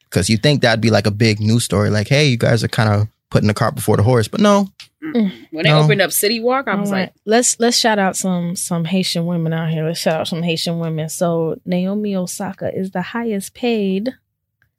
because 0.04 0.30
you 0.30 0.36
think 0.36 0.62
that'd 0.62 0.80
be 0.80 0.90
like 0.90 1.06
a 1.06 1.10
big 1.10 1.40
news 1.40 1.62
story 1.62 1.90
like 1.90 2.08
hey 2.08 2.26
you 2.26 2.38
guys 2.38 2.64
are 2.64 2.68
kind 2.68 2.88
of 2.88 3.08
putting 3.34 3.48
the 3.48 3.54
cart 3.54 3.74
before 3.74 3.96
the 3.96 4.02
horse 4.02 4.28
but 4.28 4.40
no 4.40 4.68
mm. 5.02 5.30
When 5.50 5.64
they 5.64 5.70
No. 5.70 5.80
opened 5.82 6.00
up 6.00 6.12
City 6.12 6.40
Walk, 6.40 6.66
I 6.68 6.76
was 6.76 6.88
All 6.90 6.94
right. 6.96 7.00
like, 7.02 7.14
let's 7.26 7.58
let's 7.60 7.76
shout 7.76 7.98
out 7.98 8.16
some 8.16 8.56
some 8.56 8.84
Haitian 8.86 9.26
women 9.26 9.52
out 9.52 9.68
here. 9.70 9.84
Let's 9.86 9.98
shout 10.00 10.20
out 10.20 10.28
some 10.28 10.42
Haitian 10.42 10.78
women. 10.78 11.08
So 11.10 11.56
Naomi 11.66 12.16
Osaka 12.16 12.74
is 12.74 12.90
the 12.92 13.02
highest 13.02 13.52
paid 13.54 14.14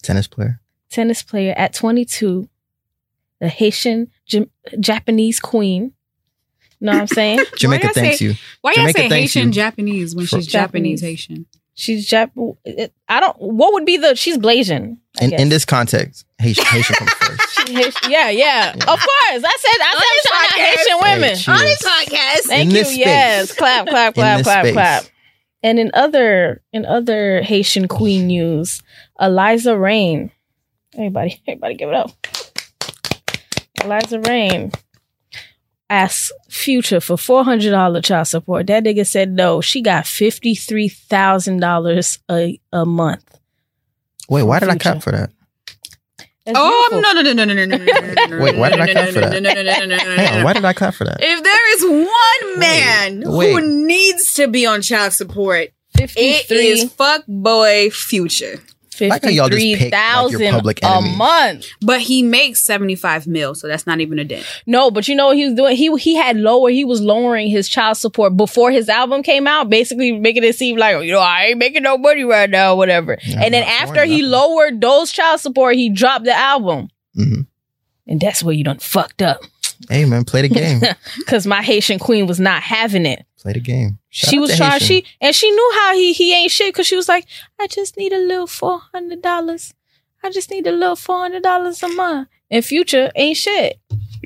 tennis 0.02 0.28
player 0.28 0.60
tennis 0.90 1.22
player 1.22 1.54
at 1.58 1.74
22, 1.74 2.50
the 3.40 3.48
Haitian 3.50 4.10
J- 4.26 4.50
Japanese 4.80 5.40
queen. 5.40 5.94
You 6.80 6.86
know 6.88 6.94
what 6.94 7.02
I'm 7.02 7.08
saying? 7.08 7.40
Jamaica 7.58 7.86
y'all 7.88 7.94
thanks 7.94 8.18
say- 8.20 8.26
you. 8.26 8.34
Why 8.62 8.74
y'all 8.76 8.90
say 8.94 9.08
Haitian 9.10 9.48
you. 9.48 9.54
Japanese 9.54 10.16
when 10.16 10.26
For- 10.26 10.38
she's 10.38 10.48
Japanese 10.48 11.02
Japanese. 11.02 11.02
Haitian? 11.02 11.46
She's 11.76 12.10
Jap. 12.10 12.32
I 13.10 13.20
don't. 13.20 13.38
What 13.38 13.74
would 13.74 13.86
be 13.86 13.98
the? 13.98 14.16
She's 14.16 14.38
Blasian. 14.38 14.98
In, 15.22 15.34
in 15.34 15.50
this 15.50 15.66
context, 15.66 16.26
Haitian, 16.40 16.66
Haitian 16.66 16.96
comes 16.96 17.12
first. 17.14 17.60
Haitian- 17.70 18.12
yeah, 18.12 18.30
yeah, 18.30 18.72
Of 18.74 18.86
course. 18.86 19.00
I 19.06 19.40
said. 19.40 19.82
I 19.82 19.94
said 19.94 20.32
I'm 20.32 20.48
trying 20.50 20.66
Haitian 20.66 20.98
women. 21.02 21.36
Hey, 21.36 21.68
cheers. 21.68 21.80
podcast. 21.80 22.48
Thank 22.48 22.70
In 22.70 22.76
you. 22.76 22.84
space. 22.86 22.98
Yes. 22.98 23.54
Clap, 23.56 23.88
clap, 23.88 24.14
clap, 24.14 24.44
clap, 24.44 24.64
space. 24.66 24.74
clap. 24.74 25.04
And 25.64 25.78
in 25.80 25.92
other 25.94 26.62
in 26.72 26.86
other 26.86 27.42
Haitian 27.42 27.88
queen 27.88 28.28
news, 28.28 28.82
Eliza 29.20 29.78
Reign. 29.78 30.32
Everybody, 30.94 31.42
everybody, 31.48 31.76
give 31.76 31.90
it 31.90 31.96
up. 31.96 32.12
Eliza 33.84 34.20
Reign 34.22 34.72
asked 35.90 36.32
Future 36.50 37.00
for 37.00 37.18
four 37.18 37.44
hundred 37.44 37.72
dollar 37.72 38.02
child 38.02 38.28
support. 38.28 38.68
That 38.68 38.84
nigga 38.84 39.06
said 39.06 39.32
no. 39.32 39.62
She 39.62 39.82
got 39.82 40.08
fifty 40.08 40.56
three 40.56 40.88
thousand 40.90 41.60
dollars 41.60 42.20
a 42.30 42.60
a 42.74 42.86
month. 42.86 43.40
Wait, 44.30 44.44
why 44.44 44.60
did 44.60 44.70
I 44.70 44.74
Future. 44.74 44.82
clap 44.92 45.04
for 45.04 45.12
that? 45.12 45.32
That's 46.46 46.58
Oh 46.60 46.88
beautiful. 46.92 47.02
no 47.02 47.22
no 47.22 47.34
no 47.34 47.44
no 47.44 47.54
no 47.54 47.66
no 47.66 47.78
no 47.78 48.26
no 48.26 48.38
no! 48.38 48.44
Wait, 48.44 48.56
why 48.58 48.70
did 48.70 48.80
I 48.80 48.92
clap 48.92 49.10
for 49.10 49.20
that? 49.22 49.42
No 49.42 49.54
no 49.54 49.54
no 49.54 49.64
no 49.64 49.86
no 49.86 49.96
no 49.98 50.16
Hang 50.16 50.38
on, 50.40 50.44
why 50.44 50.54
did 50.54 50.66
I 50.66 50.74
clap 50.74 50.94
for 50.94 51.04
that? 51.06 51.18
If 51.20 51.44
there 51.44 51.74
is 51.76 52.08
one 52.08 52.60
man 52.60 53.24
wait. 53.26 53.52
who 53.52 53.86
needs 53.88 54.34
to 54.36 54.48
be 54.48 54.66
on 54.66 54.82
child 54.84 55.14
support, 55.14 55.70
it 55.98 56.10
53 56.12 56.58
is 56.68 56.94
fuck 56.94 57.24
boy 57.28 57.90
Future. 57.90 58.60
Like 59.02 59.24
how 59.24 59.30
y'all 59.30 59.50
just 59.50 59.62
pick, 59.62 59.92
like, 59.92 60.32
53,000 60.32 60.42
a 60.42 60.46
enemies. 60.88 61.18
month. 61.18 61.66
But 61.82 62.02
he 62.02 62.24
makes 62.24 62.62
seventy 62.62 62.96
five 62.96 63.28
mil, 63.28 63.56
so 63.56 63.68
that's 63.68 63.86
not 63.88 64.00
even 64.02 64.20
a 64.20 64.24
dent. 64.26 64.46
No, 64.66 64.92
but 64.92 65.08
you 65.08 65.16
know 65.16 65.28
what 65.28 65.38
he 65.38 65.46
was 65.46 65.54
doing? 65.54 65.76
He 65.76 65.96
he 65.98 66.16
had 66.16 66.38
lower, 66.38 66.70
he 66.70 66.86
was 66.86 67.02
lowering 67.02 67.50
his 67.50 67.68
child 67.70 67.98
support 67.98 68.36
before 68.38 68.72
his 68.72 68.90
album 68.90 69.24
came 69.24 69.48
out, 69.48 69.70
basically 69.70 70.12
making 70.12 70.44
it 70.44 70.56
seem 70.56 70.78
like, 70.78 71.04
you 71.06 71.12
know, 71.12 71.20
I 71.20 71.46
ain't 71.48 71.58
making 71.60 71.84
no 71.84 71.98
money 71.98 72.24
right 72.24 72.50
now, 72.50 72.76
whatever. 72.76 73.18
Yeah, 73.24 73.42
and 73.44 73.54
then 73.54 73.64
after 73.64 74.06
he 74.06 74.22
nothing. 74.22 74.32
lowered 74.32 74.82
those 74.82 75.12
child 75.12 75.40
support, 75.40 75.76
he 75.76 75.90
dropped 75.90 76.26
the 76.26 76.34
album. 76.36 76.90
Mhm. 77.18 77.48
And 78.08 78.22
that's 78.22 78.44
where 78.44 78.54
you 78.54 78.64
done 78.64 78.80
fucked 78.80 79.22
up. 79.22 79.42
Hey 79.90 80.06
man, 80.06 80.24
play 80.26 80.42
the 80.44 80.50
game. 80.50 80.82
Cause 81.28 81.46
my 81.46 81.62
Haitian 81.62 82.00
queen 82.00 82.28
was 82.28 82.40
not 82.40 82.62
having 82.64 83.06
it. 83.06 83.26
Play 83.46 83.54
the 83.54 83.60
game. 83.60 84.00
Shout 84.10 84.30
she 84.32 84.40
was 84.40 84.56
trying, 84.58 84.72
Haitian. 84.80 84.88
she, 84.88 85.06
and 85.22 85.36
she 85.36 85.52
knew 85.52 85.72
how 85.76 85.94
he, 85.94 86.14
he 86.14 86.34
ain't 86.34 86.52
shit. 86.52 86.74
Cause 86.74 86.88
she 86.88 86.96
was 86.96 87.08
like, 87.08 87.28
I 87.60 87.68
just 87.68 87.96
need 87.98 88.12
a 88.12 88.18
little 88.18 88.48
$400. 88.48 89.74
I 90.24 90.30
just 90.32 90.50
need 90.50 90.66
a 90.68 90.72
little 90.72 90.96
$400 90.96 91.84
a 91.84 91.88
month. 91.96 92.30
And 92.50 92.66
future 92.66 93.12
ain't 93.16 93.38
shit. 93.38 93.80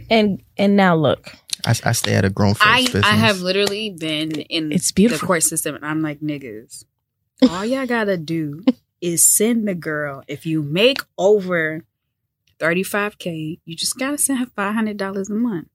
And, 0.09 0.41
and 0.57 0.75
now 0.75 0.95
look. 0.95 1.33
I, 1.65 1.71
I 1.83 1.91
stay 1.91 2.13
at 2.13 2.23
a 2.23 2.29
grown 2.29 2.53
folks 2.53 2.65
I 2.65 2.81
business. 2.83 3.05
I 3.05 3.11
have 3.15 3.41
literally 3.41 3.89
been 3.89 4.31
in 4.31 4.71
It's 4.71 4.91
the 4.91 4.95
beautiful. 4.95 5.27
court 5.27 5.43
system, 5.43 5.75
and 5.75 5.85
I'm 5.85 6.01
like 6.01 6.21
niggas. 6.21 6.85
All 7.49 7.65
y'all 7.65 7.85
gotta 7.85 8.15
do 8.15 8.63
is 9.01 9.25
send 9.25 9.67
the 9.67 9.75
girl. 9.75 10.23
If 10.27 10.45
you 10.45 10.61
make 10.63 10.99
over 11.17 11.83
thirty 12.59 12.83
five 12.83 13.17
k, 13.17 13.59
you 13.65 13.75
just 13.75 13.97
gotta 13.97 14.17
send 14.17 14.39
her 14.39 14.45
five 14.55 14.73
hundred 14.73 14.95
dollars 14.97 15.29
a 15.29 15.33
month. 15.33 15.67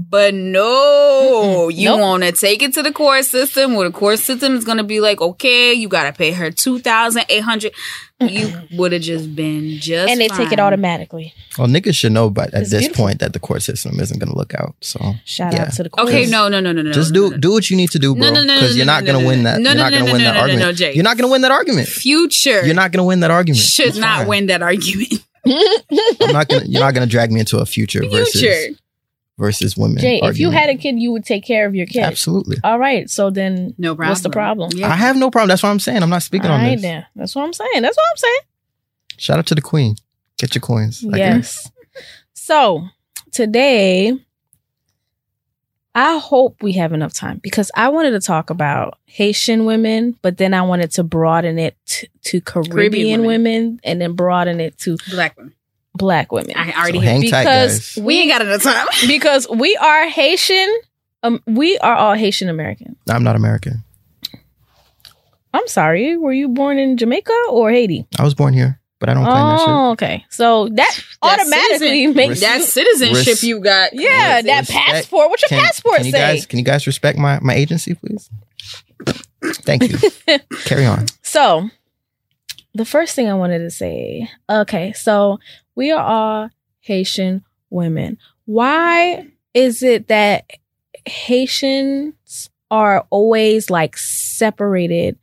But 0.00 0.32
no, 0.32 1.66
Mm-mm. 1.70 1.74
you 1.76 1.86
Nope. 1.88 2.00
want 2.00 2.22
to 2.22 2.30
take 2.30 2.62
it 2.62 2.72
to 2.74 2.84
the 2.84 2.92
court 2.92 3.24
system, 3.24 3.74
where 3.74 3.88
the 3.88 3.92
court 3.92 4.20
system 4.20 4.54
is 4.54 4.64
gonna 4.64 4.84
be 4.84 5.00
like, 5.00 5.20
okay, 5.20 5.72
you 5.74 5.88
gotta 5.88 6.12
pay 6.12 6.30
her 6.30 6.52
two 6.52 6.78
thousand 6.78 7.24
eight 7.28 7.42
hundred. 7.42 7.72
You 8.20 8.52
would 8.74 8.92
have 8.92 9.02
just 9.02 9.34
been 9.34 9.78
just, 9.80 10.08
and 10.10 10.20
they 10.20 10.28
take 10.28 10.52
it 10.52 10.60
automatically. 10.60 11.34
Well, 11.58 11.66
niggas 11.66 11.96
should 11.96 12.12
know, 12.12 12.30
but 12.30 12.54
at 12.54 12.62
It's 12.62 12.70
this 12.70 12.80
beautiful. 12.82 13.04
point, 13.06 13.18
that 13.20 13.32
the 13.32 13.40
court 13.40 13.62
system 13.62 13.98
isn't 13.98 14.18
going 14.20 14.30
to 14.30 14.36
look 14.36 14.54
out. 14.54 14.74
So 14.80 15.14
Shout 15.24 15.52
Yeah. 15.52 15.62
out 15.62 15.72
to 15.74 15.82
the 15.84 15.88
queen. 15.90 16.06
Okay, 16.08 16.26
no, 16.26 16.48
no, 16.48 16.60
no, 16.60 16.70
no, 16.72 16.82
no. 16.82 16.92
just 16.92 17.10
no, 17.12 17.14
do 17.14 17.22
no, 17.22 17.28
no. 17.30 17.36
do 17.38 17.52
what 17.52 17.68
you 17.70 17.76
need 17.76 17.90
to 17.90 17.98
do, 17.98 18.14
bro. 18.14 18.26
No, 18.28 18.34
no, 18.34 18.40
no, 18.42 18.46
no, 18.54 18.60
Because 18.60 18.76
you're 18.76 18.86
not 18.86 19.02
no, 19.04 19.12
going 19.12 19.18
to 19.18 19.22
no, 19.24 19.28
win 19.28 19.42
that. 19.44 19.60
No, 19.60 19.70
You're 19.70 19.76
no, 19.78 19.82
not 19.82 19.90
no, 19.92 19.98
going 19.98 20.06
to 20.06 20.06
no, 20.06 20.12
win 20.14 20.22
no, 20.22 20.24
that 20.28 20.32
no, 20.34 20.36
no, 20.38 20.40
argument. 20.42 20.66
no, 20.66 20.72
Jay. 20.72 20.94
You're 20.94 21.04
not 21.04 21.16
going 21.16 21.28
to 21.28 21.32
win 21.32 21.40
that 21.42 21.50
argument. 21.52 21.88
Future 21.88 22.64
You're 22.66 22.74
not 22.74 22.92
going 22.92 23.02
to 23.02 23.06
win 23.06 23.20
that 23.20 23.30
argument. 23.30 23.58
should 23.64 23.94
I'm 23.94 24.00
not 24.00 24.16
sorry. 24.18 24.28
win 24.28 24.46
that 24.46 24.62
argument. 24.62 25.24
I'm 25.46 26.32
not 26.32 26.48
going. 26.48 26.62
to 26.62 26.68
You're 26.68 26.80
not 26.82 26.94
going 26.94 27.06
to 27.06 27.10
drag 27.10 27.30
me 27.32 27.40
into 27.40 27.58
a 27.58 27.66
future 27.66 28.00
versus 28.08 28.32
Future. 28.40 28.48
versus 28.54 28.76
women. 29.38 29.98
Jay, 29.98 30.20
if 30.22 30.38
you 30.38 30.50
had 30.50 30.68
a 30.68 30.74
kid, 30.76 30.98
you 30.98 31.12
would 31.12 31.24
take 31.24 31.44
care 31.44 31.66
of 31.66 31.74
your 31.74 31.86
kid. 31.86 32.02
absolutely, 32.02 32.56
All 32.64 32.78
right. 32.78 33.08
So 33.08 33.30
then, 33.30 33.74
No 33.78 33.94
problem. 33.94 34.08
what's 34.10 34.20
the 34.22 34.30
problem? 34.30 34.70
Yeah. 34.74 34.88
I 34.90 34.94
have 34.96 35.16
no 35.16 35.30
problem. 35.30 35.48
That's 35.48 35.62
what 35.62 35.70
I'm 35.70 35.78
saying. 35.80 36.02
I'm 36.02 36.10
not 36.10 36.22
speaking 36.22 36.50
All 36.50 36.56
on 36.56 36.62
right, 36.62 36.72
this. 36.74 36.82
then. 36.82 37.06
That's 37.16 37.34
what 37.34 37.44
I'm 37.44 37.52
saying. 37.52 37.82
That's 37.82 37.96
what 37.96 38.04
I'm 38.10 38.16
saying. 38.16 38.40
Shout 39.16 39.38
out 39.38 39.46
to 39.46 39.54
the 39.54 39.60
queen. 39.62 39.96
Get 40.38 40.54
your 40.54 40.60
coins. 40.62 41.04
I 41.12 41.16
guess. 41.16 41.70
yes. 41.94 42.02
So 42.34 42.86
today, 43.32 44.12
I 45.94 46.18
hope 46.18 46.62
we 46.62 46.72
have 46.74 46.92
enough 46.92 47.12
time 47.12 47.40
because 47.42 47.70
I 47.74 47.88
wanted 47.88 48.10
to 48.12 48.20
talk 48.20 48.50
about 48.50 48.98
Haitian 49.06 49.64
women, 49.64 50.16
but 50.22 50.36
then 50.36 50.54
I 50.54 50.62
wanted 50.62 50.92
to 50.92 51.02
broaden 51.02 51.58
it 51.58 51.76
t- 51.86 52.08
to 52.24 52.40
Caribbean, 52.40 52.72
Caribbean 52.76 53.20
women. 53.22 53.42
women. 53.44 53.80
and 53.82 54.00
then 54.00 54.12
broaden 54.12 54.60
it 54.60 54.78
to 54.78 54.96
Black 55.10 55.36
women. 55.36 55.54
Black 55.98 56.32
women. 56.32 56.52
I 56.56 56.72
already 56.72 56.98
So 56.98 57.02
hit. 57.02 57.10
hang 57.10 57.22
tight, 57.30 57.44
because 57.44 57.94
guys. 57.96 58.04
We 58.04 58.20
ain't 58.20 58.30
got 58.30 58.42
enough 58.42 58.62
time. 58.62 58.86
because 59.06 59.46
we 59.48 59.76
are 59.76 60.08
Haitian. 60.08 60.78
Um, 61.22 61.42
we 61.46 61.76
are 61.78 61.94
all 61.94 62.14
Haitian 62.14 62.48
American. 62.48 62.96
I'm 63.10 63.24
not 63.24 63.36
American. 63.36 63.82
I'm 65.52 65.66
sorry. 65.66 66.16
Were 66.16 66.32
you 66.32 66.48
born 66.48 66.78
in 66.78 66.96
Jamaica 66.96 67.32
or 67.50 67.70
Haiti? 67.70 68.06
I 68.18 68.22
was 68.22 68.34
born 68.34 68.52
here, 68.54 68.80
but 69.00 69.08
I 69.08 69.14
don't 69.14 69.24
claim 69.24 69.34
that 69.36 69.58
shit. 69.58 69.68
Oh, 69.68 69.90
okay. 69.92 70.24
So 70.30 70.68
that 70.68 71.00
automatically 71.22 71.78
citizen- 72.04 72.14
makes 72.14 72.40
That 72.40 72.58
you, 72.58 72.64
citizenship 72.64 73.26
Res- 73.26 73.44
you 73.44 73.60
got. 73.60 73.94
yeah, 73.94 74.42
that 74.42 74.60
Respect. 74.60 74.86
passport. 74.86 75.30
What's 75.30 75.42
your 75.42 75.48
Can, 75.48 75.64
passport 75.64 75.96
can 75.96 76.06
you 76.06 76.12
say? 76.12 76.18
guys 76.18 76.46
can 76.46 76.58
you 76.58 76.64
guys 76.64 76.86
respect 76.86 77.18
my 77.18 77.40
my 77.40 77.54
agency, 77.54 77.94
please? 77.94 78.30
Thank 79.64 79.88
you. 79.90 79.98
Carry 80.64 80.84
on. 80.84 81.06
So, 81.22 81.70
the 82.74 82.84
first 82.84 83.14
thing 83.16 83.28
I 83.28 83.34
wanted 83.34 83.60
to 83.60 83.70
say, 83.70 84.28
okay, 84.50 84.92
so 84.92 85.38
we 85.78 85.92
are 85.92 86.02
all 86.04 86.50
Haitian 86.80 87.44
women. 87.70 88.18
Why 88.46 89.28
is 89.54 89.82
it 89.84 90.08
that 90.08 90.50
Haitians 91.06 92.50
are 92.70 93.06
always 93.10 93.70
like 93.70 93.96
separated 93.96 95.16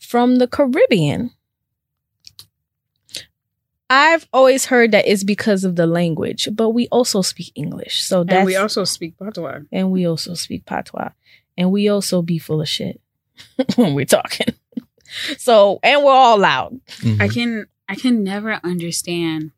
from 0.00 0.36
the 0.36 0.46
Caribbean? 0.48 1.30
I've 3.90 4.26
always 4.32 4.66
heard 4.66 4.92
that 4.92 5.06
it's 5.06 5.24
because 5.24 5.64
of 5.64 5.76
the 5.76 5.86
language, 5.86 6.48
but 6.52 6.70
we 6.70 6.88
also 6.88 7.22
speak 7.22 7.52
English. 7.54 8.02
So 8.02 8.24
that's 8.24 8.36
And 8.36 8.46
we 8.46 8.56
also 8.56 8.84
speak 8.84 9.18
patois. 9.18 9.60
and 9.72 9.90
we 9.90 10.06
also 10.06 10.34
speak 10.34 10.64
patois 10.66 11.10
and 11.56 11.70
we 11.70 11.88
also 11.88 12.20
be 12.22 12.38
full 12.38 12.60
of 12.60 12.68
shit 12.68 13.00
when 13.76 13.94
we're 13.94 14.04
talking 14.04 14.54
so 15.38 15.78
and 15.82 16.02
we're 16.04 16.12
all 16.12 16.38
loud 16.38 16.80
Mhm. 17.00 17.20
I 17.20 17.28
can 17.28 17.66
I 17.88 17.94
can 17.94 18.22
never 18.22 18.60
understand 18.62 19.52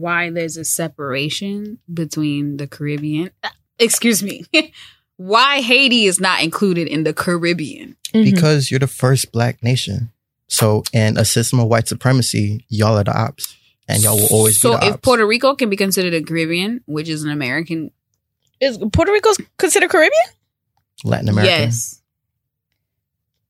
why 0.00 0.30
there's 0.30 0.56
a 0.56 0.64
separation 0.64 1.78
between 1.92 2.56
the 2.56 2.66
Caribbean. 2.66 3.30
uh, 3.42 3.48
Excuse 3.78 4.22
me. 4.22 4.44
why 5.16 5.60
Haiti 5.60 6.06
is 6.06 6.20
not 6.20 6.42
included 6.42 6.88
in 6.88 7.04
the 7.04 7.12
Caribbean? 7.12 7.96
Mhm. 8.14 8.24
because 8.30 8.70
you're 8.70 8.80
the 8.80 8.86
first 8.86 9.32
black 9.32 9.62
nation. 9.62 10.10
So, 10.48 10.82
in 10.92 11.16
a 11.16 11.24
system 11.24 11.60
of 11.60 11.68
white 11.68 11.88
supremacy, 11.88 12.66
y'all 12.68 12.98
are 12.98 13.04
the 13.04 13.16
ops, 13.18 13.56
and 13.88 14.02
y'all 14.02 14.16
will 14.16 14.28
always 14.30 14.60
so 14.60 14.72
be 14.72 14.80
So 14.82 14.86
if 14.88 14.94
ops. 14.94 15.00
Puerto 15.02 15.26
Rico 15.26 15.54
can 15.54 15.70
be 15.70 15.76
considered 15.76 16.12
a 16.12 16.22
Caribbean, 16.22 16.82
which 16.84 17.08
is 17.08 17.22
an 17.24 17.30
American, 17.30 17.90
is 18.60 18.76
puerto 18.92 19.10
Rico 19.10 19.30
considered 19.56 19.88
caribbean 19.90 20.12
Latin 21.04 21.28
America, 21.30 21.50
yes, 21.50 22.01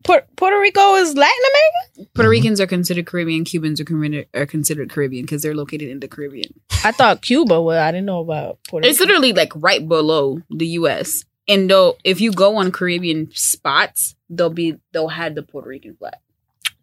Puerto, 0.05 0.27
puerto 0.37 0.59
rico 0.59 0.95
is 0.97 1.15
latin 1.17 1.43
America. 1.53 2.11
Puerto. 2.15 2.29
Ricans 2.31 2.61
are 2.61 2.67
considered 2.67 3.07
Caribbean. 3.07 3.45
Cubans 3.45 3.81
are, 3.81 3.85
Caribbean, 3.85 4.25
are 4.35 4.47
considered 4.47 4.91
Caribbean 4.91 5.25
because 5.25 5.43
they're 5.43 5.55
located 5.55 5.89
in 5.91 6.01
the 6.01 6.09
Caribbean. 6.09 6.53
i 6.85 6.91
thought 6.93 7.23
cuba 7.23 7.61
well 7.61 7.81
i 7.83 7.91
didn't 7.93 8.07
know 8.07 8.21
about 8.21 8.59
puerto 8.69 8.87
It's 8.89 8.99
rico 9.01 9.09
literally 9.13 9.33
like 9.33 9.53
right 9.57 9.87
below 9.87 10.41
the 10.51 10.67
U.S. 10.81 11.25
And 11.49 11.69
though 11.69 11.97
if 12.05 12.21
you 12.21 12.31
go 12.33 12.57
on 12.57 12.71
Caribbean 12.71 13.31
spots, 13.35 14.15
they'll 14.31 14.49
be 14.51 14.77
they'll 14.93 15.09
have 15.09 15.35
the 15.35 15.43
Puerto 15.43 15.69
Rican 15.69 15.97
flag. 15.97 16.15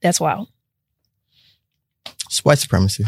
that's 0.02 0.20
wild 0.20 0.50
it's 2.26 2.44
white 2.46 2.60
supremacy. 2.60 3.06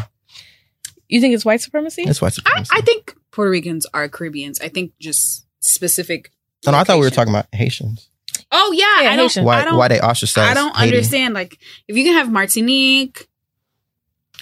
you 1.08 1.20
think 1.20 1.34
it's 1.34 1.44
white 1.44 1.60
supremacy 1.60 2.02
It's 2.02 2.20
white 2.20 2.32
I, 2.32 2.34
supremacy. 2.36 2.70
I 2.74 2.80
think 2.80 3.14
Puerto 3.30 3.50
Ricans 3.50 3.86
are 3.94 4.08
Caribbeans. 4.08 4.60
I 4.60 4.68
think 4.68 4.92
just 5.00 5.46
specific. 5.60 6.30
no, 6.66 6.72
no, 6.72 6.78
I 6.78 6.84
thought 6.84 6.94
we 6.96 7.00
were 7.00 7.04
location. 7.06 7.16
talking 7.16 7.32
about 7.34 7.46
Haitians. 7.52 8.08
Oh 8.54 8.72
yeah, 8.72 9.02
Yeah, 9.04 9.10
I 9.12 9.16
don't. 9.16 9.34
Why 9.44 9.60
I 9.62 9.64
don't, 9.64 9.76
why 9.78 9.88
they 9.88 10.00
ostracized? 10.00 10.50
I 10.50 10.54
don't 10.54 10.76
Haiti. 10.76 10.94
understand. 10.94 11.34
Like 11.34 11.58
if 11.88 11.96
you 11.96 12.04
can 12.04 12.14
have 12.14 12.30
Martinique, 12.30 13.28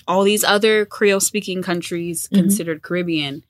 all 0.09 0.25
these 0.25 0.42
other 0.44 0.85
Creole 0.85 1.20
speaking 1.20 1.62
countries 1.62 2.29
Mhm. 2.33 2.37
considered 2.37 2.83
Caribbean. 2.83 3.44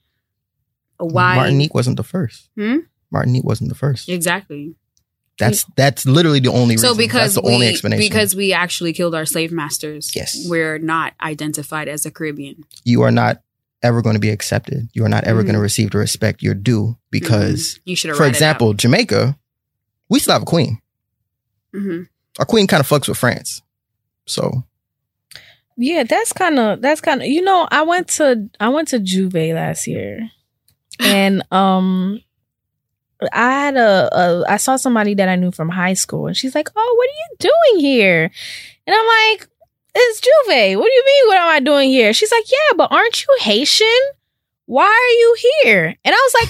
Why 0.99 1.37
Martinique 1.37 1.75
wasn't 1.75 1.96
the 1.96 2.03
first. 2.05 2.49
Hmm? 2.59 2.79
Martinique 3.11 3.44
wasn't 3.44 3.70
the 3.70 3.75
first. 3.75 4.09
exactly? 4.09 4.75
That's 5.38 5.64
that's 5.75 6.05
literally 6.05 6.40
the 6.40 6.51
only 6.53 6.75
reason. 6.75 6.90
So 6.90 6.94
because 6.94 7.35
that's 7.35 7.35
the 7.37 7.49
we 7.49 7.55
only 7.55 7.68
explanation. 7.68 8.07
because 8.07 8.37
we 8.37 8.53
actually 8.53 8.92
killed 8.92 9.14
our 9.14 9.25
slave 9.25 9.51
masters, 9.51 10.11
Yes. 10.14 10.37
we're 10.46 10.77
not 10.79 11.14
identified 11.23 11.88
as 11.88 12.05
a 12.05 12.11
Caribbean. 12.11 12.64
you 12.85 13.01
are 13.01 13.11
not 13.11 13.40
ever 13.83 14.03
going 14.03 14.12
to 14.14 14.20
be 14.20 14.29
accepted. 14.29 14.90
You 14.92 15.07
are 15.07 15.09
not 15.09 15.25
ever 15.25 15.40
Mhm. 15.40 15.46
going 15.46 15.55
to 15.55 15.61
receive 15.62 15.92
the 15.92 15.96
respect 15.99 16.42
you're 16.42 16.53
due 16.55 16.99
because, 17.11 17.81
You 17.87 17.96
should 17.96 18.14
for 18.14 18.27
example, 18.27 18.75
Jamaica, 18.75 19.38
we 20.11 20.18
still 20.18 20.35
have 20.35 20.42
a 20.42 20.46
queen. 20.46 20.79
hmm 21.73 22.03
Our 22.38 22.44
queen 22.44 22.66
kind 22.66 22.81
of 22.81 22.88
fucks 22.88 23.09
with 23.09 23.16
France. 23.18 23.62
So 24.27 24.64
Yeah, 25.77 26.03
that's 26.05 26.33
kind 26.33 26.59
of 26.59 26.83
that's 26.83 27.01
kind 27.01 27.23
of 27.23 27.29
you 27.29 27.40
know 27.42 27.66
I 27.70 27.83
went 27.83 28.09
to 28.18 28.49
I 28.61 28.68
went 28.68 28.88
to 28.88 28.99
Juve 28.99 29.35
last 29.55 29.87
year, 29.87 30.29
and 31.01 31.42
um, 31.51 32.20
I 33.33 33.51
had 33.53 33.77
a, 33.77 34.09
a 34.12 34.44
I 34.49 34.57
saw 34.57 34.77
somebody 34.77 35.14
that 35.14 35.29
I 35.29 35.37
knew 35.37 35.51
from 35.53 35.68
high 35.68 35.94
school, 35.94 36.27
and 36.27 36.37
she's 36.37 36.55
like, 36.55 36.68
"Oh, 36.75 36.94
what 36.96 37.09
are 37.09 37.20
you 37.23 37.51
doing 37.73 37.81
here?" 37.85 38.31
And 38.87 38.96
I'm 38.96 39.07
like, 39.07 39.49
"It's 39.94 40.20
Juve. 40.20 40.79
What 40.79 40.87
do 40.87 40.92
you 40.92 41.05
mean? 41.07 41.29
What 41.29 41.38
am 41.38 41.49
I 41.49 41.61
doing 41.61 41.90
here?" 41.90 42.12
She's 42.12 42.33
like, 42.33 42.51
"Yeah, 42.51 42.77
but 42.77 42.92
aren't 42.92 43.23
you 43.23 43.37
Haitian? 43.40 44.03
Why 44.66 44.85
are 44.87 45.16
you 45.18 45.37
here?" 45.64 45.96
And 46.05 46.14
I 46.14 46.18
was 46.18 46.35
like, 46.40 46.49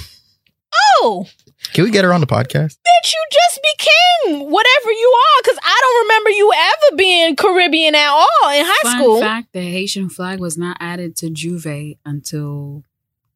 "Oh." 1.03 1.27
Can 1.73 1.85
we 1.85 1.91
get 1.91 2.05
her 2.05 2.13
on 2.13 2.21
the 2.21 2.27
podcast? 2.27 2.77
bitch, 2.79 3.13
you 3.13 3.27
just 3.31 3.61
became 3.63 4.41
whatever 4.51 4.91
you 4.91 5.15
are. 5.17 5.43
Cause 5.45 5.59
I 5.63 5.81
don't 5.81 6.05
remember 6.09 6.31
you 6.31 6.53
ever 6.55 6.97
being 6.97 7.37
Caribbean 7.37 7.95
at 7.95 8.09
all 8.09 8.51
in 8.53 8.65
high 8.67 8.83
Fun 8.91 8.99
school. 9.01 9.21
fact: 9.21 9.53
the 9.53 9.61
Haitian 9.63 10.09
flag 10.11 10.39
was 10.41 10.57
not 10.59 10.77
added 10.81 11.17
to 11.17 11.31
Juve 11.31 11.97
until 12.05 12.85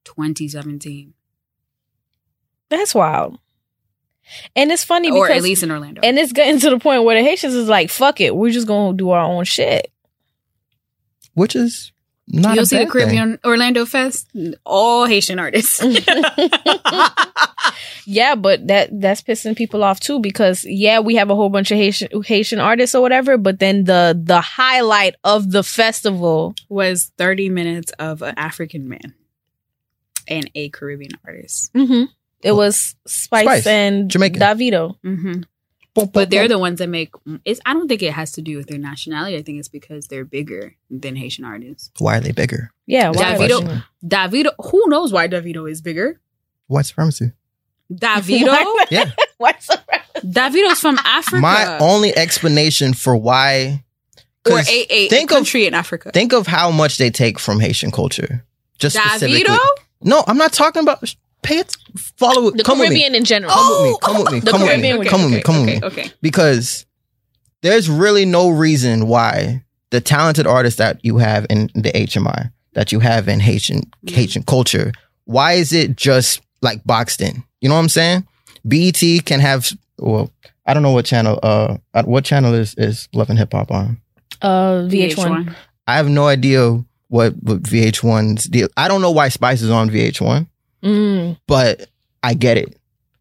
2017, 0.04 1.14
That's 2.68 2.94
wild. 2.94 3.38
And 4.56 4.72
it's 4.72 4.84
funny 4.84 5.10
or 5.10 5.24
because 5.26 5.38
at 5.38 5.42
least 5.42 5.62
in 5.62 5.70
Orlando. 5.70 6.00
and 6.02 6.18
it's 6.18 6.32
getting 6.32 6.58
to 6.60 6.70
the 6.70 6.78
point 6.78 7.04
where 7.04 7.16
the 7.16 7.22
Haitians 7.28 7.54
is 7.54 7.68
like, 7.68 7.90
fuck 7.90 8.20
it, 8.20 8.34
we're 8.34 8.50
just 8.52 8.66
gonna 8.66 8.96
do 8.96 9.10
our 9.10 9.24
own 9.24 9.44
shit. 9.44 9.90
Which 11.34 11.56
is 11.56 11.92
not 12.28 12.54
You'll 12.54 12.64
a 12.64 12.66
see 12.66 12.76
the 12.76 12.84
bad 12.84 12.92
thing. 12.92 13.02
Caribbean 13.02 13.38
Orlando 13.44 13.84
Fest, 13.84 14.28
all 14.64 15.06
Haitian 15.06 15.38
artists. 15.38 15.82
Yeah, 18.06 18.34
but 18.34 18.66
that 18.68 18.90
that's 19.00 19.22
pissing 19.22 19.56
people 19.56 19.82
off 19.82 19.98
too 19.98 20.20
because 20.20 20.64
yeah, 20.64 21.00
we 21.00 21.14
have 21.16 21.30
a 21.30 21.34
whole 21.34 21.48
bunch 21.48 21.70
of 21.70 21.78
Haitian 21.78 22.22
Haitian 22.22 22.58
artists 22.60 22.94
or 22.94 23.00
whatever, 23.00 23.38
but 23.38 23.58
then 23.60 23.84
the 23.84 24.18
the 24.22 24.40
highlight 24.40 25.14
of 25.24 25.50
the 25.50 25.62
festival 25.62 26.54
was 26.68 27.10
30 27.16 27.48
minutes 27.48 27.92
of 27.98 28.20
an 28.22 28.34
African 28.36 28.88
man 28.88 29.14
and 30.28 30.50
a 30.54 30.68
Caribbean 30.68 31.12
artist. 31.26 31.72
mhm, 31.72 32.08
it 32.42 32.52
was 32.52 32.94
Spice, 33.06 33.44
Spice, 33.44 33.66
and 33.66 34.10
Jamaican. 34.10 34.40
Davido. 34.40 34.96
hmm 35.02 35.42
Boom, 35.94 36.06
But 36.06 36.12
boom, 36.12 36.28
they're 36.30 36.42
boom. 36.44 36.48
the 36.48 36.58
ones 36.58 36.78
that 36.80 36.88
make 36.88 37.10
it's. 37.44 37.60
I 37.64 37.72
don't 37.72 37.86
think 37.88 38.02
it 38.02 38.12
has 38.12 38.32
to 38.32 38.42
do 38.42 38.56
with 38.56 38.66
their 38.66 38.78
nationality. 38.78 39.36
I 39.36 39.42
think 39.42 39.58
it's 39.60 39.68
because 39.68 40.08
they're 40.08 40.24
bigger 40.24 40.74
than 40.90 41.14
Haitian 41.14 41.44
artists. 41.44 41.90
Why 41.98 42.16
are 42.18 42.20
they 42.20 42.32
bigger? 42.32 42.72
Yeah, 42.86 43.10
why 43.10 43.36
Davido- 43.36 43.62
wasn't? 43.62 43.82
Davido, 44.04 44.50
who 44.70 44.82
knows 44.88 45.12
why 45.12 45.28
Davido 45.28 45.70
is 45.70 45.80
bigger? 45.80 46.20
White 46.66 46.86
supremacy. 46.86 47.32
Davido, 47.92 48.46
Why- 48.48 48.86
Yeah. 48.90 49.10
why 49.38 49.54
so- 49.60 49.74
Davido's 50.24 50.80
from 50.80 50.98
Africa, 51.04 51.40
My 51.40 51.78
only 51.78 52.16
explanation 52.16 52.92
for 52.94 53.16
why. 53.16 53.84
or 54.46 54.50
'cause 54.52 54.68
a, 54.68 54.92
a, 54.92 55.08
think 55.08 55.30
a 55.30 55.34
of- 55.34 55.38
country 55.38 55.66
in 55.66 55.74
Africa. 55.74 56.10
Think 56.12 56.32
of 56.32 56.46
how 56.48 56.70
much 56.70 56.98
they 56.98 57.10
take 57.10 57.38
from 57.38 57.60
Haitian 57.60 57.90
culture. 57.92 58.44
Just 58.78 58.96
specifically. 58.96 59.44
Davido, 59.44 59.58
No, 60.02 60.24
I'm 60.26 60.38
not 60.38 60.52
talking 60.52 60.82
about. 60.82 61.14
Pay 61.44 61.58
it. 61.58 61.76
Follow 62.16 62.50
the 62.50 62.64
come 62.64 62.78
with 62.80 62.90
me. 62.90 62.96
Caribbean 62.96 63.14
in 63.14 63.24
general. 63.24 63.52
Come 63.52 63.70
with 63.70 63.92
me. 63.92 63.98
Come 64.02 64.18
with 64.18 64.32
me. 64.32 64.40
The 64.40 64.50
Come 64.50 64.60
with 64.62 64.70
me. 64.70 64.88
Caribbean 64.88 65.06
Come 65.06 65.22
with 65.22 65.32
me. 65.32 65.42
Come 65.42 65.60
with 65.66 65.68
okay, 65.84 66.02
me. 66.02 66.02
Okay, 66.04 66.12
Because 66.20 66.86
there's 67.62 67.88
really 67.88 68.24
no 68.24 68.50
reason 68.50 69.06
why 69.06 69.62
the 69.90 70.00
talented 70.00 70.46
artists 70.46 70.78
that 70.78 70.98
you 71.04 71.18
have 71.18 71.46
in 71.50 71.70
the 71.74 71.92
HMI, 71.92 72.50
that 72.72 72.90
you 72.90 72.98
have 73.00 73.28
in 73.28 73.38
Haitian 73.40 73.82
Mhm. 74.06 74.10
Haitian 74.14 74.42
culture, 74.42 74.90
why 75.26 75.52
is 75.52 75.72
it 75.72 75.96
just 75.96 76.40
like 76.62 76.82
boxed 76.84 77.20
in? 77.20 77.44
You 77.60 77.68
know 77.68 77.76
what 77.76 77.82
I'm 77.82 77.88
saying? 77.88 78.26
BET 78.66 79.00
can 79.24 79.40
have. 79.40 79.70
Well, 79.98 80.30
I 80.66 80.74
don't 80.74 80.82
know 80.82 80.90
what 80.92 81.04
channel. 81.04 81.38
Uh, 81.42 81.76
uh, 81.94 82.02
what 82.04 82.24
channel 82.24 82.54
is 82.54 82.74
is 82.76 83.08
Love 83.14 83.30
and 83.30 83.38
Hip 83.38 83.52
Hop 83.52 83.70
on? 83.70 84.00
Uh, 84.42 84.88
VH1. 84.88 85.14
VH1. 85.14 85.54
I 85.86 85.96
have 85.96 86.08
no 86.08 86.26
idea 86.26 86.82
what, 87.08 87.34
what 87.42 87.62
VH1's 87.62 88.44
deal. 88.44 88.68
I 88.76 88.88
don't 88.88 89.00
know 89.02 89.10
why 89.12 89.28
Spice 89.28 89.62
is 89.62 89.70
on 89.70 89.90
VH1, 89.90 90.46
Mm. 90.84 91.38
but 91.46 91.88
I 92.22 92.34
get 92.34 92.58
it. 92.58 92.76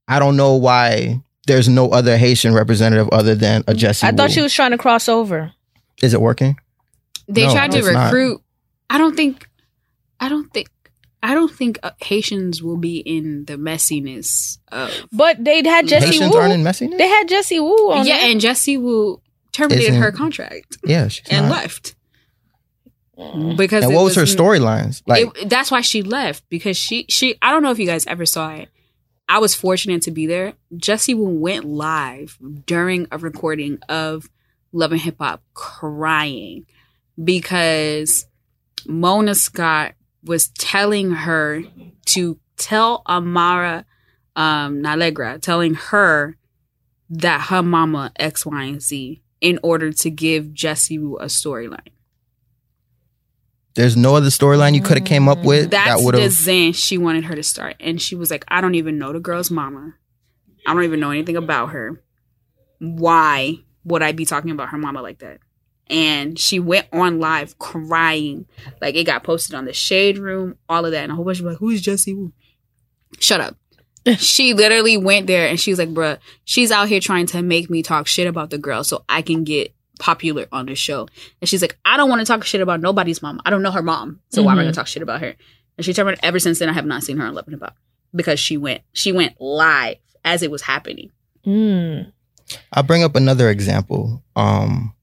I 0.07 0.19
don't 0.19 0.35
know 0.35 0.55
why 0.55 1.21
there's 1.47 1.69
no 1.69 1.89
other 1.91 2.17
Haitian 2.17 2.53
representative 2.53 3.09
other 3.11 3.35
than 3.35 3.63
a 3.67 3.73
Jesse. 3.73 4.05
I 4.05 4.11
thought 4.11 4.31
she 4.31 4.41
was 4.41 4.53
trying 4.53 4.71
to 4.71 4.77
cross 4.77 5.07
over. 5.09 5.51
Is 6.01 6.13
it 6.13 6.21
working? 6.21 6.57
They 7.27 7.45
No, 7.47 7.53
tried 7.53 7.71
to 7.71 7.77
it's 7.79 7.91
not. 7.91 8.05
recruit. 8.05 8.41
I 8.89 8.97
don't 8.97 9.15
think. 9.15 9.47
I 10.19 10.27
don't 10.29 10.51
think. 10.53 10.67
I 11.21 11.33
don't 11.33 11.51
think 11.51 11.79
uh, 11.83 11.91
Haitians 12.01 12.61
will 12.61 12.75
be 12.75 12.97
in 12.99 13.45
the 13.45 13.53
messiness 13.55 14.57
of. 14.73 14.91
But 15.13 15.41
they 15.43 15.63
had 15.63 15.87
Jesse 15.87 16.07
Haitians 16.07 16.33
Wu. 16.33 16.37
aren't 16.41 16.53
in 16.53 16.63
messiness. 16.63 16.97
They 16.97 17.07
had 17.07 17.29
Jessie 17.29 17.61
Woo 17.61 17.91
on 17.91 18.05
yeah, 18.05 18.17
there. 18.19 18.31
and 18.31 18.41
Jessie 18.41 18.77
Woo 18.77 19.21
terminated 19.53 19.89
Isn't- 19.91 20.01
her 20.01 20.11
contract 20.11 20.77
yeah, 20.83 21.07
she's 21.07 21.25
and 21.29 21.47
not. 21.47 21.61
left. 21.61 21.95
Because 23.15 23.83
And 23.85 23.93
what 23.93 24.03
was 24.05 24.15
her 24.15 24.23
storylines? 24.23 25.03
Like, 25.05 25.27
it- 25.43 25.49
that's 25.49 25.69
why 25.69 25.81
she 25.81 26.01
left 26.01 26.43
because 26.49 26.75
she 26.77 27.05
she 27.09 27.35
I 27.41 27.51
don't 27.51 27.61
know 27.63 27.71
if 27.71 27.79
you 27.79 27.85
guys 27.85 28.05
ever 28.07 28.25
saw 28.25 28.53
it. 28.53 28.69
I 29.29 29.39
was 29.39 29.55
fortunate 29.55 30.01
to 30.03 30.11
be 30.11 30.25
there. 30.27 30.53
Jessie 30.75 31.13
Woo 31.13 31.29
went 31.29 31.63
live 31.65 32.37
during 32.65 33.07
a 33.11 33.17
recording 33.17 33.77
of 33.87 34.29
Love 34.71 34.91
and 34.91 35.01
Hip 35.01 35.15
Hop 35.19 35.41
crying 35.53 36.65
because 37.23 38.25
Mona 38.87 39.35
Scott 39.35 39.93
was 40.23 40.47
telling 40.49 41.11
her 41.11 41.63
to 42.07 42.39
tell 42.57 43.01
Amara 43.07 43.85
um 44.35 44.81
La 44.81 44.95
Negra, 44.95 45.37
telling 45.39 45.75
her 45.75 46.35
that 47.09 47.41
her 47.49 47.61
mama 47.61 48.11
X, 48.15 48.45
Y, 48.45 48.63
and 48.63 48.81
Z 48.81 49.21
in 49.39 49.59
order 49.61 49.91
to 49.91 50.09
give 50.09 50.53
Jessie 50.53 50.97
Woo 50.97 51.17
a 51.17 51.25
storyline. 51.25 51.79
There's 53.75 53.97
no 53.97 54.15
other 54.15 54.27
storyline 54.27 54.75
you 54.75 54.81
could 54.81 54.97
have 54.97 55.03
mm. 55.03 55.07
came 55.07 55.27
up 55.27 55.39
with 55.39 55.71
That's 55.71 55.99
that 55.99 56.05
would 56.05 56.15
the 56.15 56.21
have. 56.21 56.31
Zen 56.31 56.73
she 56.73 56.97
wanted 56.97 57.25
her 57.25 57.35
to 57.35 57.43
start. 57.43 57.75
And 57.79 58.01
she 58.01 58.15
was 58.15 58.29
like, 58.29 58.45
I 58.47 58.61
don't 58.61 58.75
even 58.75 58.97
know 58.97 59.13
the 59.13 59.19
girl's 59.19 59.49
mama. 59.49 59.95
I 60.65 60.73
don't 60.73 60.83
even 60.83 60.99
know 60.99 61.11
anything 61.11 61.37
about 61.37 61.71
her. 61.71 62.01
Why 62.79 63.57
would 63.83 64.03
I 64.03 64.11
be 64.11 64.25
talking 64.25 64.51
about 64.51 64.69
her 64.69 64.77
mama 64.77 65.01
like 65.01 65.19
that? 65.19 65.39
And 65.87 66.39
she 66.39 66.59
went 66.59 66.87
on 66.93 67.19
live 67.19 67.57
crying. 67.59 68.45
Like 68.81 68.95
it 68.95 69.05
got 69.05 69.23
posted 69.23 69.55
on 69.55 69.65
the 69.65 69.73
shade 69.73 70.17
room, 70.17 70.57
all 70.69 70.85
of 70.85 70.91
that. 70.91 71.03
And 71.03 71.11
a 71.11 71.15
whole 71.15 71.25
bunch 71.25 71.39
of 71.39 71.45
like, 71.45 71.57
who's 71.57 71.81
Jessie 71.81 72.13
Woo? 72.13 72.31
Shut 73.19 73.41
up. 73.41 73.57
she 74.17 74.53
literally 74.53 74.97
went 74.97 75.27
there 75.27 75.47
and 75.47 75.59
she 75.59 75.71
was 75.71 75.79
like, 75.79 75.93
bruh, 75.93 76.19
she's 76.43 76.71
out 76.71 76.89
here 76.89 76.99
trying 76.99 77.25
to 77.27 77.41
make 77.41 77.69
me 77.69 77.81
talk 77.81 78.07
shit 78.07 78.27
about 78.27 78.49
the 78.49 78.57
girl 78.57 78.83
so 78.83 79.03
I 79.07 79.21
can 79.21 79.43
get 79.43 79.73
popular 79.99 80.47
on 80.51 80.65
the 80.65 80.75
show. 80.75 81.07
And 81.41 81.49
she's 81.49 81.61
like, 81.61 81.77
I 81.85 81.97
don't 81.97 82.09
want 82.09 82.19
to 82.19 82.25
talk 82.25 82.43
shit 82.43 82.61
about 82.61 82.81
nobody's 82.81 83.21
mom. 83.21 83.41
I 83.45 83.49
don't 83.49 83.61
know 83.61 83.71
her 83.71 83.83
mom. 83.83 84.19
So 84.29 84.43
why 84.43 84.53
am 84.53 84.59
I 84.59 84.63
gonna 84.63 84.73
talk 84.73 84.87
shit 84.87 85.03
about 85.03 85.21
her? 85.21 85.35
And 85.77 85.85
she 85.85 85.93
turned 85.93 86.09
me 86.09 86.15
ever 86.23 86.39
since 86.39 86.59
then 86.59 86.69
I 86.69 86.73
have 86.73 86.85
not 86.85 87.03
seen 87.03 87.17
her 87.17 87.25
on 87.25 87.33
Love 87.33 87.45
and 87.47 87.55
Hip 87.55 87.63
Hop. 87.63 87.77
Because 88.15 88.39
she 88.39 88.57
went 88.57 88.81
she 88.93 89.11
went 89.11 89.39
live 89.39 89.97
as 90.23 90.43
it 90.43 90.51
was 90.51 90.61
happening. 90.61 91.11
Mm. 91.45 92.11
I'll 92.71 92.83
bring 92.83 93.03
up 93.03 93.15
another 93.15 93.49
example. 93.49 94.23
Um, 94.35 94.93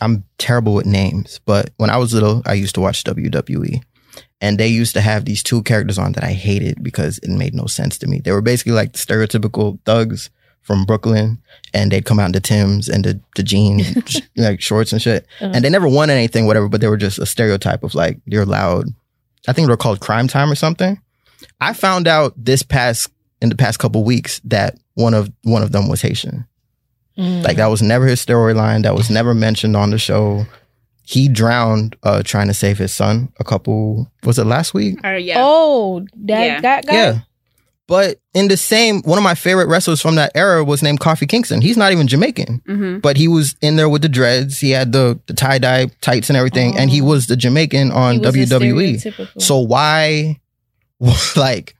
I'm 0.00 0.24
terrible 0.38 0.74
with 0.74 0.86
names, 0.86 1.40
but 1.44 1.70
when 1.76 1.90
I 1.90 1.96
was 1.96 2.12
little, 2.12 2.42
I 2.44 2.54
used 2.54 2.74
to 2.74 2.80
watch 2.80 3.04
WWE. 3.04 3.82
And 4.40 4.58
they 4.58 4.68
used 4.68 4.94
to 4.94 5.00
have 5.00 5.24
these 5.24 5.42
two 5.42 5.62
characters 5.62 5.98
on 5.98 6.12
that 6.12 6.24
I 6.24 6.32
hated 6.32 6.82
because 6.82 7.18
it 7.18 7.30
made 7.30 7.54
no 7.54 7.66
sense 7.66 7.96
to 7.98 8.06
me. 8.06 8.20
They 8.20 8.32
were 8.32 8.42
basically 8.42 8.72
like 8.72 8.92
stereotypical 8.92 9.78
thugs 9.84 10.30
from 10.66 10.84
Brooklyn, 10.84 11.40
and 11.72 11.92
they'd 11.92 12.04
come 12.04 12.18
out 12.18 12.26
into 12.26 12.40
Tim's 12.40 12.88
and 12.88 13.04
the, 13.04 13.20
the 13.36 13.42
jeans, 13.44 14.20
like 14.36 14.60
shorts 14.60 14.92
and 14.92 15.00
shit. 15.00 15.24
Uh-huh. 15.40 15.52
And 15.54 15.64
they 15.64 15.70
never 15.70 15.88
won 15.88 16.10
anything, 16.10 16.46
whatever, 16.46 16.68
but 16.68 16.80
they 16.80 16.88
were 16.88 16.96
just 16.96 17.18
a 17.20 17.26
stereotype 17.26 17.84
of 17.84 17.94
like, 17.94 18.18
you're 18.26 18.44
loud. 18.44 18.86
I 19.46 19.52
think 19.52 19.66
they 19.68 19.72
were 19.72 19.76
called 19.76 20.00
Crime 20.00 20.26
Time 20.26 20.50
or 20.50 20.56
something. 20.56 21.00
I 21.60 21.72
found 21.72 22.08
out 22.08 22.32
this 22.36 22.62
past, 22.62 23.10
in 23.40 23.48
the 23.48 23.54
past 23.54 23.78
couple 23.78 24.02
weeks, 24.02 24.40
that 24.44 24.76
one 24.94 25.14
of 25.14 25.30
one 25.42 25.62
of 25.62 25.70
them 25.70 25.88
was 25.88 26.02
Haitian. 26.02 26.46
Mm. 27.16 27.44
Like 27.44 27.58
that 27.58 27.66
was 27.68 27.80
never 27.82 28.06
his 28.06 28.24
storyline. 28.24 28.82
That 28.82 28.94
was 28.96 29.08
never 29.08 29.34
mentioned 29.34 29.76
on 29.76 29.90
the 29.90 29.98
show. 29.98 30.46
He 31.04 31.28
drowned 31.28 31.94
uh 32.02 32.22
trying 32.24 32.48
to 32.48 32.54
save 32.54 32.78
his 32.78 32.92
son 32.92 33.32
a 33.38 33.44
couple 33.44 34.10
was 34.24 34.38
it 34.38 34.44
last 34.46 34.74
week? 34.74 34.98
Uh, 35.04 35.10
yeah. 35.12 35.36
Oh, 35.38 36.00
that 36.24 36.44
Yeah. 36.44 36.60
that 36.62 36.86
guy. 36.86 36.94
Yeah. 36.94 37.18
But 37.88 38.18
in 38.34 38.48
the 38.48 38.56
same 38.56 39.00
one 39.02 39.16
of 39.16 39.22
my 39.22 39.36
favorite 39.36 39.68
wrestlers 39.68 40.00
from 40.00 40.16
that 40.16 40.32
era 40.34 40.64
was 40.64 40.82
named 40.82 40.98
Kofi 40.98 41.28
Kingston. 41.28 41.60
He's 41.60 41.76
not 41.76 41.92
even 41.92 42.08
Jamaican. 42.08 42.62
hmm 42.66 42.98
But 42.98 43.16
he 43.16 43.28
was 43.28 43.54
in 43.62 43.76
there 43.76 43.88
with 43.88 44.02
the 44.02 44.08
dreads. 44.08 44.58
He 44.58 44.70
had 44.70 44.90
the, 44.92 45.20
the 45.26 45.34
tie-dye 45.34 45.86
tights 46.00 46.28
and 46.28 46.36
everything. 46.36 46.76
And 46.76 46.90
he 46.90 47.00
Oh. 47.00 47.04
was 47.04 47.28
the 47.28 47.36
Jamaican 47.36 47.92
on 47.92 48.14
He 48.14 48.20
was 48.20 48.34
a 48.52 48.58
WWE. 48.58 49.40
So 49.40 49.58
why 49.60 50.40
like 51.36 51.76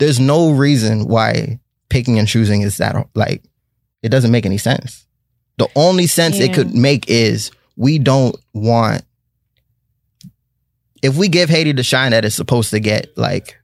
there's 0.00 0.20
no 0.20 0.50
reason 0.50 1.06
why 1.06 1.60
picking 1.88 2.18
and 2.18 2.26
choosing 2.28 2.60
is 2.62 2.76
that 2.78 2.94
like 3.14 3.42
it 4.02 4.08
doesn't 4.10 4.32
make 4.32 4.44
any 4.44 4.58
sense. 4.58 5.06
The 5.58 5.68
only 5.76 6.06
sense 6.08 6.40
it 6.40 6.52
could 6.52 6.74
make 6.74 7.08
is 7.08 7.50
we 7.76 7.98
don't 7.98 8.36
want 8.52 9.02
if 11.02 11.16
we 11.16 11.28
give 11.28 11.48
Haiti 11.48 11.72
the 11.72 11.82
shine 11.82 12.10
that 12.12 12.24
it's 12.24 12.34
supposed 12.36 12.70
to 12.70 12.80
get, 12.80 13.16
like 13.16 13.56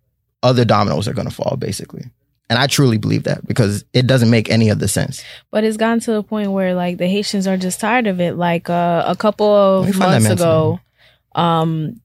other 0.43 0.65
dominoes 0.65 1.09
are 1.09 1.15
gonna 1.15 1.31
fall, 1.31 1.57
basically. 1.57 2.05
And 2.51 2.59
I 2.59 2.67
truly 2.67 2.97
believe 2.97 3.25
that 3.25 3.47
because 3.47 3.85
it 3.93 4.07
doesn't 4.07 4.31
make 4.31 4.49
any 4.51 4.71
other 4.71 4.89
sense. 4.89 5.23
But 5.51 5.65
it's 5.65 5.77
gotten 5.77 6.01
to 6.01 6.13
the 6.13 6.23
point 6.23 6.53
where 6.53 6.75
like 6.75 6.97
the 6.97 7.07
Haitians 7.07 7.47
are 7.47 7.59
just 7.59 7.79
tired 7.79 8.07
of 8.07 8.21
it. 8.21 8.37
Like 8.37 8.71
uh, 8.71 9.05
a 9.07 9.15
couple 9.15 9.47
of 9.47 9.95
months 9.97 10.31
ago, 10.31 10.81
um, 11.35 12.01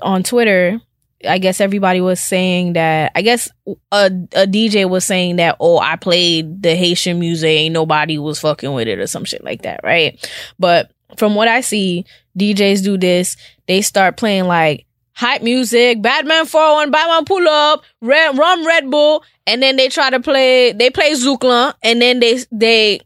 on 0.00 0.22
Twitter, 0.22 0.80
I 1.28 1.38
guess 1.38 1.60
everybody 1.60 2.00
was 2.00 2.20
saying 2.20 2.74
that. 2.74 3.10
I 3.16 3.22
guess 3.22 3.50
a 3.90 4.06
a 4.34 4.46
DJ 4.46 4.88
was 4.88 5.04
saying 5.04 5.36
that. 5.36 5.56
Oh, 5.58 5.78
I 5.78 5.96
played 5.96 6.62
the 6.62 6.76
Haitian 6.76 7.18
music. 7.18 7.48
Ain't 7.48 7.72
nobody 7.72 8.16
was 8.18 8.38
fucking 8.38 8.72
with 8.72 8.86
it 8.86 9.00
or 9.00 9.08
some 9.08 9.24
shit 9.24 9.42
like 9.42 9.62
that, 9.62 9.80
right? 9.82 10.24
But 10.60 10.92
from 11.16 11.34
what 11.34 11.48
I 11.48 11.62
see, 11.62 12.04
DJs 12.38 12.84
do 12.84 12.96
this. 12.96 13.36
They 13.66 13.82
start 13.82 14.16
playing 14.16 14.44
like 14.44 14.86
hype 15.18 15.42
music, 15.42 16.00
Batman 16.00 16.46
401, 16.46 16.92
Batman 16.92 17.24
pull 17.24 17.48
up, 17.48 17.82
Red, 18.00 18.38
Rum 18.38 18.64
Red 18.64 18.88
Bull, 18.88 19.24
and 19.48 19.60
then 19.60 19.74
they 19.74 19.88
try 19.88 20.10
to 20.10 20.20
play, 20.20 20.70
they 20.70 20.90
play 20.90 21.10
Zoukla, 21.12 21.74
and 21.82 22.00
then 22.00 22.20
they, 22.20 22.38
they, 22.52 23.00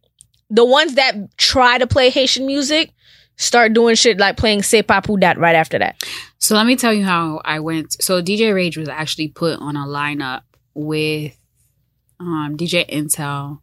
the 0.51 0.63
ones 0.63 0.97
that 0.97 1.15
try 1.39 1.79
to 1.79 1.87
play 1.87 2.11
Haitian 2.11 2.47
music 2.47 2.93
start 3.37 3.73
doing 3.73 3.95
shit 3.95 4.19
like 4.19 4.37
playing 4.37 4.63
Se 4.63 4.83
Papu 4.83 5.19
Dat 5.19 5.39
right 5.39 5.55
after 5.55 5.79
that. 5.79 6.03
So 6.39 6.55
let 6.55 6.67
me 6.67 6.77
tell 6.77 6.93
you 6.93 7.03
how 7.03 7.41
I 7.47 7.61
went. 7.61 8.03
So 8.03 8.21
DJ 8.21 8.55
Rage 8.55 8.77
was 8.77 8.91
actually 8.91 9.29
put 9.29 9.59
on 9.59 9.75
a 9.77 9.87
lineup 9.87 10.43
with 10.75 11.35
um, 12.21 12.59
DJ 12.59 12.87
Intel 12.91 13.61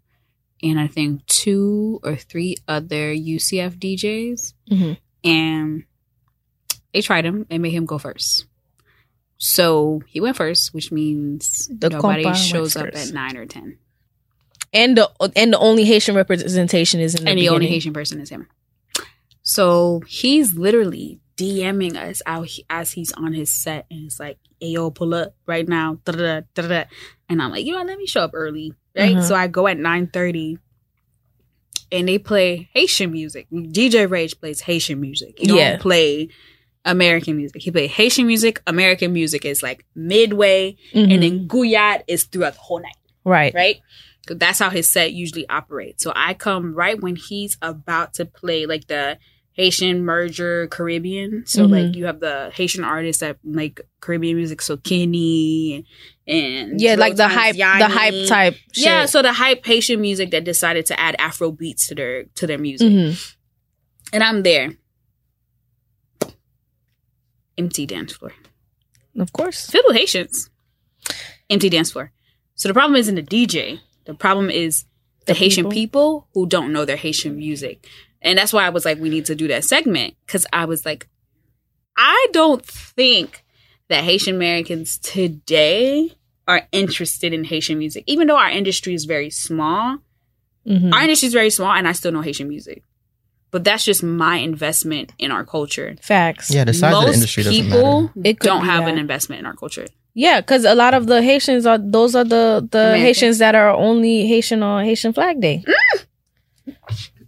and 0.63 0.79
I 0.79 0.87
think 0.87 1.23
two 1.27 1.99
or 2.03 2.15
three 2.15 2.55
other 2.67 3.13
UCF 3.13 3.77
DJs. 3.77 4.53
Mhm. 4.71 4.97
And 5.23 5.83
they 6.93 7.01
tried 7.01 7.25
him 7.25 7.45
and 7.49 7.61
made 7.61 7.71
him 7.73 7.85
go 7.85 7.97
first. 7.97 8.45
So 9.37 10.01
he 10.07 10.19
went 10.19 10.35
first, 10.35 10.73
which 10.73 10.91
means 10.91 11.69
The 11.71 11.89
nobody 11.89 12.33
shows 12.33 12.75
up 12.75 12.91
first. 12.91 13.09
at 13.09 13.13
nine 13.13 13.37
or 13.37 13.45
ten. 13.45 13.77
And 14.73 14.97
the, 14.97 15.09
and 15.35 15.53
the 15.53 15.57
only 15.59 15.83
Haitian 15.85 16.15
representation 16.15 16.99
is 16.99 17.15
in 17.15 17.23
the 17.23 17.29
and 17.31 17.39
the 17.39 17.49
only. 17.49 17.67
Haitian 17.67 17.93
person 17.93 18.19
is 18.19 18.29
him. 18.29 18.47
So 19.41 20.01
he's 20.07 20.53
literally 20.55 21.19
DMing 21.37 21.95
us 21.95 22.21
out 22.25 22.49
as 22.69 22.91
he's 22.91 23.11
on 23.13 23.33
his 23.33 23.51
set, 23.51 23.85
and 23.89 24.05
it's 24.05 24.19
like, 24.19 24.37
"Hey, 24.59 24.67
yo, 24.67 24.91
pull 24.91 25.13
up 25.15 25.33
right 25.47 25.67
now." 25.67 25.99
da-da-da, 26.03 26.41
da-da-da. 26.53 26.83
And 27.29 27.41
I'm 27.41 27.49
like, 27.51 27.65
you 27.65 27.73
know, 27.73 27.81
let 27.83 27.97
me 27.97 28.05
show 28.05 28.21
up 28.21 28.31
early, 28.33 28.73
right? 28.95 29.15
Mhm. 29.15 29.23
So 29.27 29.33
I 29.35 29.47
go 29.47 29.65
at 29.67 29.79
nine 29.79 30.07
thirty, 30.07 30.59
and 31.91 32.07
they 32.07 32.19
play 32.19 32.69
Haitian 32.73 33.11
music. 33.11 33.47
DJ 33.51 34.05
Rage 34.09 34.37
plays 34.39 34.61
Haitian 34.61 34.99
music. 34.99 35.39
He 35.39 35.47
Yeah. 35.47 35.71
don't 35.71 35.81
play 35.81 36.29
American 36.85 37.37
music. 37.37 37.61
He 37.61 37.71
plays 37.71 37.91
Haitian 37.91 38.25
music. 38.27 38.61
American 38.65 39.11
music 39.13 39.45
is 39.45 39.61
like 39.61 39.85
midway, 39.95 40.75
Mhm. 40.93 41.13
and 41.13 41.23
then 41.23 41.47
Guyad 41.47 42.03
is 42.07 42.23
throughout 42.23 42.53
the 42.53 42.59
whole 42.59 42.79
night 42.79 42.95
right. 43.25 43.53
right? 43.53 43.77
'Cause 44.27 44.37
That's 44.37 44.59
how 44.59 44.69
his 44.69 44.87
set 44.89 45.11
usually 45.13 45.47
operates. 45.49 46.03
So 46.03 46.11
I 46.15 46.33
come 46.33 46.73
right 46.75 46.99
when 46.99 47.15
he's 47.15 47.57
about 47.61 48.13
to 48.15 48.25
play 48.25 48.65
like 48.65 48.87
the 48.87 49.17
Haitian 49.53 50.05
merger 50.05 50.67
Caribbean. 50.67 51.43
So 51.45 51.67
Mhm. 51.67 51.71
like 51.71 51.95
you 51.95 52.05
have 52.05 52.21
the 52.21 52.49
Haitian 52.53 52.83
artists 52.85 53.19
that 53.19 53.37
make 53.43 53.81
Caribbean 53.99 54.37
music, 54.37 54.61
so 54.61 54.77
Kenny 54.77 55.83
and 56.27 56.79
Yeah, 56.79 56.95
like 56.95 57.17
the 57.17 57.27
hype, 57.27 57.55
the 57.57 57.63
hype 57.89 58.27
type. 58.27 58.55
Shit. 58.71 58.85
Yeah, 58.85 59.05
so 59.05 59.21
the 59.21 59.33
hype 59.33 59.65
Haitian 59.65 59.99
music 59.99 60.31
that 60.31 60.43
decided 60.45 60.85
to 60.85 60.99
add 60.99 61.15
Afro 61.19 61.51
beats 61.51 61.87
to 61.87 61.95
their 61.95 62.23
to 62.35 62.47
their 62.47 62.57
music, 62.59 62.87
Mhm. 62.87 63.35
and 64.13 64.23
I'm 64.23 64.43
there. 64.43 64.75
Empty 67.59 67.85
dance 67.85 68.13
floor 68.13 68.33
of 69.19 69.33
course. 69.33 69.69
Fiddle 69.69 69.91
Haitians. 69.93 70.49
Empty 71.49 71.69
dance 71.69 71.91
floor. 71.91 72.11
So 72.55 72.67
the 72.69 72.73
problem 72.73 72.95
isn't 72.95 73.15
the 73.15 73.23
DJ. 73.23 73.79
The 74.05 74.13
problem 74.13 74.49
is 74.49 74.85
the, 75.25 75.33
The 75.33 75.39
Haitian 75.39 75.65
people. 75.65 75.71
people 75.73 76.27
who 76.33 76.47
don't 76.47 76.71
know 76.71 76.85
their 76.85 76.95
Haitian 76.95 77.35
music. 77.35 77.85
And 78.21 78.37
that's 78.37 78.53
why 78.53 78.65
I 78.65 78.69
was 78.69 78.85
like, 78.85 78.97
we 78.99 79.09
need 79.09 79.25
to 79.25 79.35
do 79.35 79.47
that 79.49 79.65
segment. 79.65 80.13
Cause 80.27 80.45
I 80.53 80.65
was 80.65 80.85
like, 80.85 81.07
I 81.97 82.27
don't 82.31 82.63
think 82.65 83.43
that 83.89 84.03
Haitian 84.05 84.35
Americans 84.35 84.97
today 84.99 86.13
are 86.47 86.61
interested 86.71 87.33
in 87.33 87.43
Haitian 87.43 87.77
music. 87.77 88.03
Even 88.07 88.27
though 88.27 88.37
our 88.37 88.49
industry 88.51 88.93
is 88.93 89.05
very 89.05 89.29
small, 89.31 89.97
Mhm. 90.65 90.93
our 90.93 91.01
industry 91.01 91.27
is 91.27 91.33
very 91.33 91.49
small 91.49 91.71
and 91.73 91.87
I 91.87 91.93
still 91.93 92.11
know 92.11 92.21
Haitian 92.21 92.47
music. 92.47 92.83
But 93.51 93.63
that's 93.63 93.83
just 93.83 94.03
my 94.03 94.37
investment 94.37 95.11
in 95.17 95.31
our 95.31 95.43
culture. 95.43 95.95
Facts. 96.01 96.53
Yeah, 96.53 96.63
the 96.65 96.73
size 96.73 96.93
of 96.93 97.01
the 97.01 97.07
Most 97.07 97.15
industry 97.15 97.43
doesn't 97.43 97.63
people 97.65 98.01
matter. 98.01 98.11
It 98.23 98.39
could 98.39 98.47
don't 98.47 98.65
have 98.65 98.85
that. 98.85 98.93
an 98.93 98.99
investment 98.99 99.39
in 99.39 99.45
our 99.45 99.55
culture. 99.55 99.87
Yeah, 100.13 100.41
because 100.41 100.65
a 100.65 100.75
lot 100.75 100.93
of 100.93 101.07
the 101.07 101.21
Haitians 101.21 101.65
are 101.65 101.77
those 101.77 102.15
are 102.15 102.23
the 102.23 102.67
the 102.71 102.79
American. 102.79 103.01
Haitians 103.05 103.37
that 103.39 103.55
are 103.55 103.69
only 103.71 104.27
Haitian 104.27 104.61
on 104.63 104.83
Haitian 104.85 105.13
Flag 105.13 105.39
Day. 105.41 105.63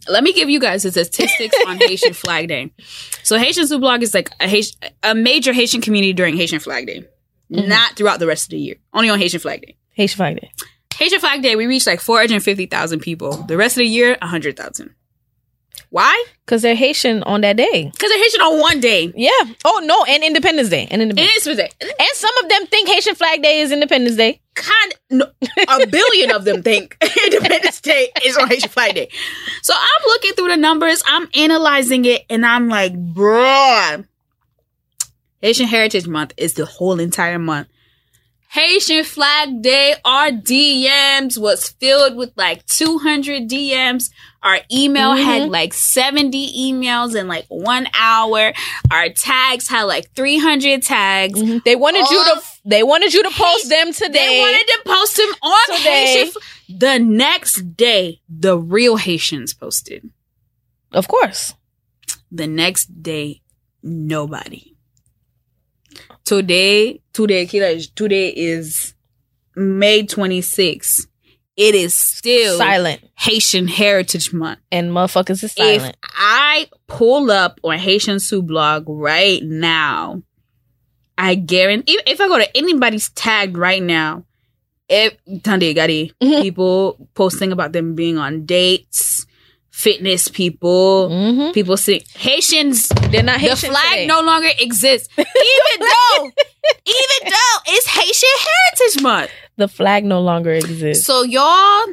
let 0.08 0.24
me 0.24 0.34
give 0.34 0.50
you 0.50 0.60
guys 0.60 0.84
the 0.84 0.92
statistics 0.92 1.56
on 1.68 1.78
Haitian 1.88 2.14
Flag 2.14 2.48
Day. 2.48 2.72
So 3.24 3.38
Haitian 3.38 3.66
Zoo 3.68 3.80
Blog 3.80 4.04
is 4.04 4.14
like 4.14 4.30
a 4.40 4.48
Haitian, 4.48 4.78
a 5.04 5.16
major 5.16 5.54
Haitian 5.54 5.82
community 5.82 6.14
during 6.14 6.36
Haitian 6.36 6.60
Flag 6.60 6.88
Day, 6.88 7.06
Mhm. 7.52 7.68
not 7.68 7.96
throughout 7.96 8.20
the 8.20 8.28
rest 8.28 8.46
of 8.46 8.50
the 8.52 8.58
year. 8.60 8.76
Only 8.94 9.10
on 9.10 9.20
Haitian 9.20 9.40
Flag 9.40 9.62
Day. 9.62 9.76
Haitian 9.94 10.18
Flag 10.18 10.40
Day. 10.42 10.52
Haitian 10.96 11.20
Flag 11.20 11.42
Day, 11.42 11.56
we 11.56 11.66
reached 11.68 11.88
like 11.88 12.00
four 12.00 12.18
hundred 12.20 12.44
fifty 12.44 12.66
thousand 12.66 13.00
people. 13.00 13.32
The 13.48 13.58
rest 13.58 13.74
of 13.76 13.80
the 13.82 13.86
year, 13.88 14.18
hundred 14.22 14.58
thousand. 14.58 14.94
Why? 15.92 16.26
Because 16.46 16.62
they're 16.62 16.74
Haitian 16.74 17.22
on 17.24 17.42
that 17.42 17.58
day. 17.58 17.92
Because 17.92 18.10
they're 18.10 18.24
Haitian 18.24 18.42
on 18.42 18.60
one 18.62 18.80
day. 18.80 19.12
Yeah. 19.14 19.30
Oh 19.66 19.82
no, 19.84 20.06
and 20.06 20.24
Independence 20.24 20.70
Day. 20.70 20.88
And 20.90 21.02
Independence. 21.02 21.44
for. 21.44 21.52
And 21.52 22.10
some 22.14 22.38
of 22.42 22.50
them 22.50 22.66
think 22.68 22.88
Haitian 22.88 23.14
Flag 23.14 23.44
Day 23.44 23.60
is 23.60 23.74
Independence 23.74 24.16
Day. 24.16 24.40
kind 24.56 24.94
no, 25.10 25.26
a 25.68 25.88
billion 25.88 26.32
of 26.32 26.46
them 26.46 26.64
think 26.64 26.96
Independence 27.26 27.82
Day 27.82 28.08
is 28.24 28.38
on 28.38 28.48
Haitian 28.48 28.70
Flag 28.70 28.96
Day. 28.96 29.10
So 29.64 29.74
I'm 29.76 30.06
looking 30.08 30.32
through 30.32 30.48
the 30.48 30.58
numbers, 30.58 31.04
I'm 31.06 31.28
analyzing 31.36 32.06
it, 32.06 32.24
and 32.30 32.46
I'm 32.46 32.70
like, 32.70 32.94
bruh. 32.94 34.06
Haitian 35.42 35.68
Heritage 35.68 36.08
Month 36.08 36.34
is 36.38 36.54
the 36.54 36.66
whole 36.66 37.02
entire 37.02 37.40
month. 37.40 37.68
Haitian 38.52 39.06
Flag 39.06 39.62
Day, 39.62 39.96
our 40.04 40.30
DMs 40.30 41.38
was 41.38 41.70
filled 41.70 42.18
with 42.18 42.34
like 42.36 42.66
200 42.66 43.48
DMs. 43.50 44.10
Our 44.44 44.58
email 44.70 45.14
had 45.16 45.50
like 45.50 45.74
70 45.74 46.52
emails 46.74 47.16
in 47.16 47.28
like 47.30 47.46
one 47.48 47.88
hour. 47.98 48.52
Our 48.92 49.08
tags 49.10 49.70
had 49.70 49.84
like 49.84 50.12
300 50.16 50.84
tags. 50.84 51.40
Mhm. 51.42 51.64
They 51.64 51.78
wanted 51.78 52.10
you 52.10 52.24
to. 52.26 52.42
They 52.66 52.84
wanted 52.84 53.14
you 53.14 53.24
to 53.24 53.30
post 53.30 53.70
them 53.70 53.94
today. 53.94 54.12
They 54.12 54.40
wanted 54.42 54.68
to 54.68 54.80
post 54.86 55.16
them 55.16 55.30
on 55.42 55.78
Today. 55.78 56.06
Haitian. 56.06 56.28
F- 56.36 56.78
The 56.80 57.00
next 57.00 57.78
day, 57.78 58.20
the 58.28 58.58
real 58.58 58.98
Haitians 58.98 59.54
posted. 59.54 60.10
of 60.92 61.08
course. 61.08 61.54
The 62.30 62.48
next 62.48 63.02
day, 63.02 63.42
nobody. 63.82 64.71
Today, 66.26 67.02
today, 67.14 67.46
today 67.46 68.30
is 68.30 68.94
May 69.56 70.04
26th. 70.04 71.08
It 71.58 71.76
is 71.76 71.94
still 71.94 72.58
Silent. 72.58 73.02
Haitian 73.18 73.68
Heritage 73.68 74.32
Month. 74.34 74.60
And 74.72 74.92
motherfuckers 74.92 75.44
is 75.44 75.52
silent. 75.52 75.96
If 76.04 76.12
I 76.16 76.68
pull 76.88 77.30
up 77.30 77.60
on 77.64 77.78
Haitian 77.78 78.20
Sue 78.20 78.42
blog 78.42 78.86
right 78.88 79.44
now, 79.44 80.24
I 81.18 81.36
guarantee 81.36 81.94
if, 81.94 82.02
if 82.06 82.22
I 82.22 82.28
go 82.28 82.38
to 82.38 82.58
anybody's 82.58 83.10
tag 83.10 83.58
right 83.58 83.84
now, 83.84 84.24
if 84.88 85.16
Tande 85.28 85.76
Gadi, 85.76 86.14
Mhm. 86.22 86.42
people 86.42 87.10
posting 87.14 87.52
about 87.52 87.74
them 87.74 87.96
being 87.96 88.18
on 88.18 88.46
dates, 88.46 89.26
fitness 89.84 90.28
people, 90.28 91.10
Mhm. 91.10 91.54
people 91.54 91.76
saying 91.78 92.04
Haitians 92.16 92.90
They're 93.12 93.24
not 93.24 93.40
Haitian 93.40 93.70
the 93.72 93.76
flag 93.78 93.92
today. 93.92 94.06
no 94.08 94.22
longer 94.22 94.50
exists. 94.60 95.08
Even 95.18 95.78
though 95.92 96.32
even 96.86 97.20
though 97.34 97.58
it's 97.74 97.88
Haitian 97.88 98.38
Heritage 98.48 99.02
Month. 99.02 99.32
The 99.58 99.68
flag 99.68 100.06
no 100.06 100.22
longer 100.22 100.52
exists. 100.54 101.06
So 101.06 101.24
y'all 101.24 101.86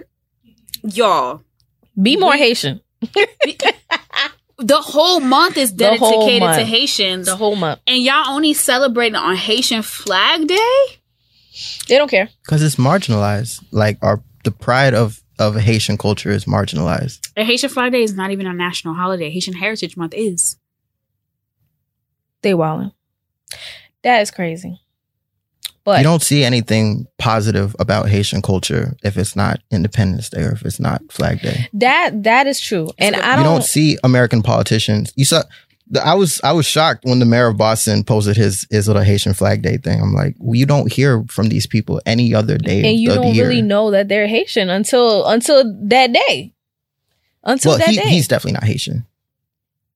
y'all 0.83 1.43
Be 2.01 2.17
more 2.17 2.33
we- 2.33 2.39
Haitian. 2.39 2.81
the 4.59 4.81
whole 4.81 5.21
month 5.21 5.57
is 5.57 5.75
The 5.75 5.97
whole 5.97 6.27
dedicated 6.27 6.59
to. 6.59 6.65
Haitians. 6.65 7.27
The 7.27 7.37
whole 7.37 7.57
month. 7.57 7.81
and 7.87 8.03
y'all 8.03 8.29
only 8.29 8.55
celebrating 8.55 9.17
on 9.17 9.37
Haitian 9.37 9.83
Flag 9.83 10.47
Day? 10.47 10.77
They 11.89 11.97
don't 11.97 12.11
care. 12.11 12.29
Because 12.45 12.63
it's 12.63 12.77
marginalized. 12.77 13.63
Like 13.73 13.99
our 14.03 14.23
the 14.45 14.51
pride 14.51 14.95
of 14.95 15.21
of 15.39 15.57
Haitian 15.57 15.97
culture 15.99 16.31
is 16.31 16.45
marginalized. 16.45 17.31
And 17.37 17.47
Haitian 17.47 17.71
Flag 17.71 17.93
Day 17.93 18.03
is 18.03 18.15
not 18.15 18.31
even 18.31 18.47
a 18.47 18.53
national 18.53 18.95
holiday. 18.95 19.31
Haitian 19.31 19.55
Heritage 19.55 19.97
Month 19.97 20.15
is. 20.17 20.57
They 22.43 22.53
wildin'. 22.53 22.93
That 24.03 24.21
is 24.23 24.31
crazy. 24.31 24.81
But 25.85 25.99
you 25.99 26.05
don't 26.05 26.23
see 26.23 26.45
anything 26.45 27.07
positive 27.19 27.75
about 27.79 28.09
Haitian 28.11 28.43
culture 28.43 28.95
if 29.03 29.17
it's 29.17 29.35
not 29.35 29.61
Independence 29.71 30.29
Day 30.29 30.43
or 30.43 30.53
if 30.53 30.63
it's 30.67 30.79
not 30.79 31.01
Flag 31.11 31.41
Day. 31.41 31.67
that 31.73 32.25
that 32.25 32.47
is 32.47 32.61
true. 32.61 32.91
And 32.99 33.17
I 33.17 33.37
don't, 33.37 33.45
you 33.45 33.51
don't 33.51 33.65
see 33.65 33.99
American 34.05 34.43
politicians. 34.43 35.13
You 35.17 35.25
saw 35.25 35.39
The- 35.41 35.49
I 36.03 36.15
was 36.15 36.41
I 36.45 36.53
was 36.53 36.67
shocked 36.67 37.05
when 37.05 37.19
the 37.19 37.25
mayor 37.25 37.49
of 37.49 37.57
Boston 37.57 38.05
posted 38.05 38.37
his 38.37 38.67
his 38.71 38.89
little 38.89 39.03
Haitian 39.03 39.35
Flag 39.35 39.63
Day 39.63 39.79
thing. 39.79 40.01
I'm 40.01 40.15
like, 40.15 40.35
well, 40.39 40.55
you 40.55 40.67
don't 40.67 40.93
hear 40.93 41.25
from 41.29 41.49
these 41.49 41.67
people 41.67 42.01
any 42.05 42.35
other 42.35 42.59
day 42.59 42.85
and 42.85 43.01
you 43.01 43.09
don't 43.09 43.35
year. 43.35 43.49
really 43.49 43.63
know 43.63 43.91
that 43.91 44.09
they're 44.09 44.27
Haitian 44.27 44.71
until 44.71 45.27
until 45.27 45.65
that 45.89 46.13
day. 46.13 46.53
Until 47.45 47.73
well, 47.73 47.79
that 47.79 47.89
he, 47.89 47.97
day. 47.97 48.09
he's 48.09 48.29
definitely 48.29 48.55
not 48.55 48.65
Haitian. 48.65 49.07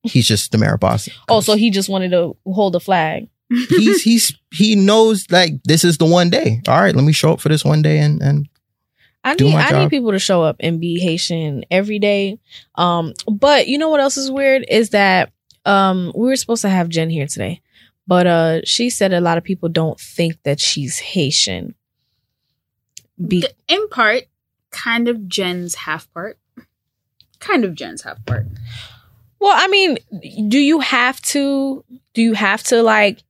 He's 0.03 0.27
just 0.27 0.51
the 0.51 0.57
mayor 0.57 0.73
of 0.73 0.79
Boston. 0.79 1.13
oh, 1.29 1.41
so 1.41 1.55
he 1.55 1.69
just 1.69 1.89
wanted 1.89 2.11
to 2.11 2.35
hold 2.45 2.75
a 2.75 2.79
flag. 2.79 3.29
he's 3.69 4.01
he's 4.01 4.33
he 4.51 4.75
knows 4.75 5.27
like 5.29 5.61
this 5.63 5.83
is 5.83 5.97
the 5.97 6.05
one 6.05 6.29
day. 6.29 6.61
All 6.67 6.81
right, 6.81 6.95
let 6.95 7.05
me 7.05 7.13
show 7.13 7.33
up 7.33 7.41
for 7.41 7.49
this 7.49 7.63
one 7.63 7.81
day 7.81 7.99
and 7.99 8.21
and 8.21 8.49
I 9.23 9.35
Do 9.35 9.45
need 9.45 9.55
I 9.55 9.79
need 9.79 9.89
people 9.89 10.11
to 10.11 10.19
show 10.19 10.41
up 10.41 10.57
and 10.59 10.81
be 10.81 10.99
Haitian 10.99 11.63
every 11.71 11.99
day. 11.99 12.39
Um, 12.75 13.13
but 13.31 13.67
you 13.67 13.77
know 13.77 13.89
what 13.89 13.99
else 13.99 14.17
is 14.17 14.31
weird 14.31 14.65
is 14.67 14.89
that 14.89 15.31
um 15.65 16.11
we 16.15 16.27
were 16.27 16.35
supposed 16.35 16.61
to 16.63 16.69
have 16.69 16.89
Jen 16.89 17.09
here 17.09 17.27
today, 17.27 17.61
but 18.07 18.27
uh 18.27 18.61
she 18.65 18.89
said 18.89 19.13
a 19.13 19.21
lot 19.21 19.37
of 19.37 19.43
people 19.43 19.69
don't 19.69 19.99
think 19.99 20.41
that 20.43 20.59
she's 20.59 20.99
Haitian. 20.99 21.75
Be- 23.27 23.47
in 23.67 23.87
part, 23.89 24.23
kind 24.71 25.07
of 25.07 25.27
Jen's 25.27 25.75
half 25.75 26.11
part. 26.13 26.37
Kind 27.39 27.63
of 27.65 27.75
Jen's 27.75 28.01
half 28.01 28.25
part. 28.25 28.45
well, 29.39 29.53
I 29.55 29.67
mean, 29.67 29.97
do 30.49 30.57
you 30.59 30.79
have 30.79 31.21
to 31.33 31.83
do 32.13 32.21
you 32.21 32.33
have 32.33 32.63
to 32.63 32.81
like 32.81 33.23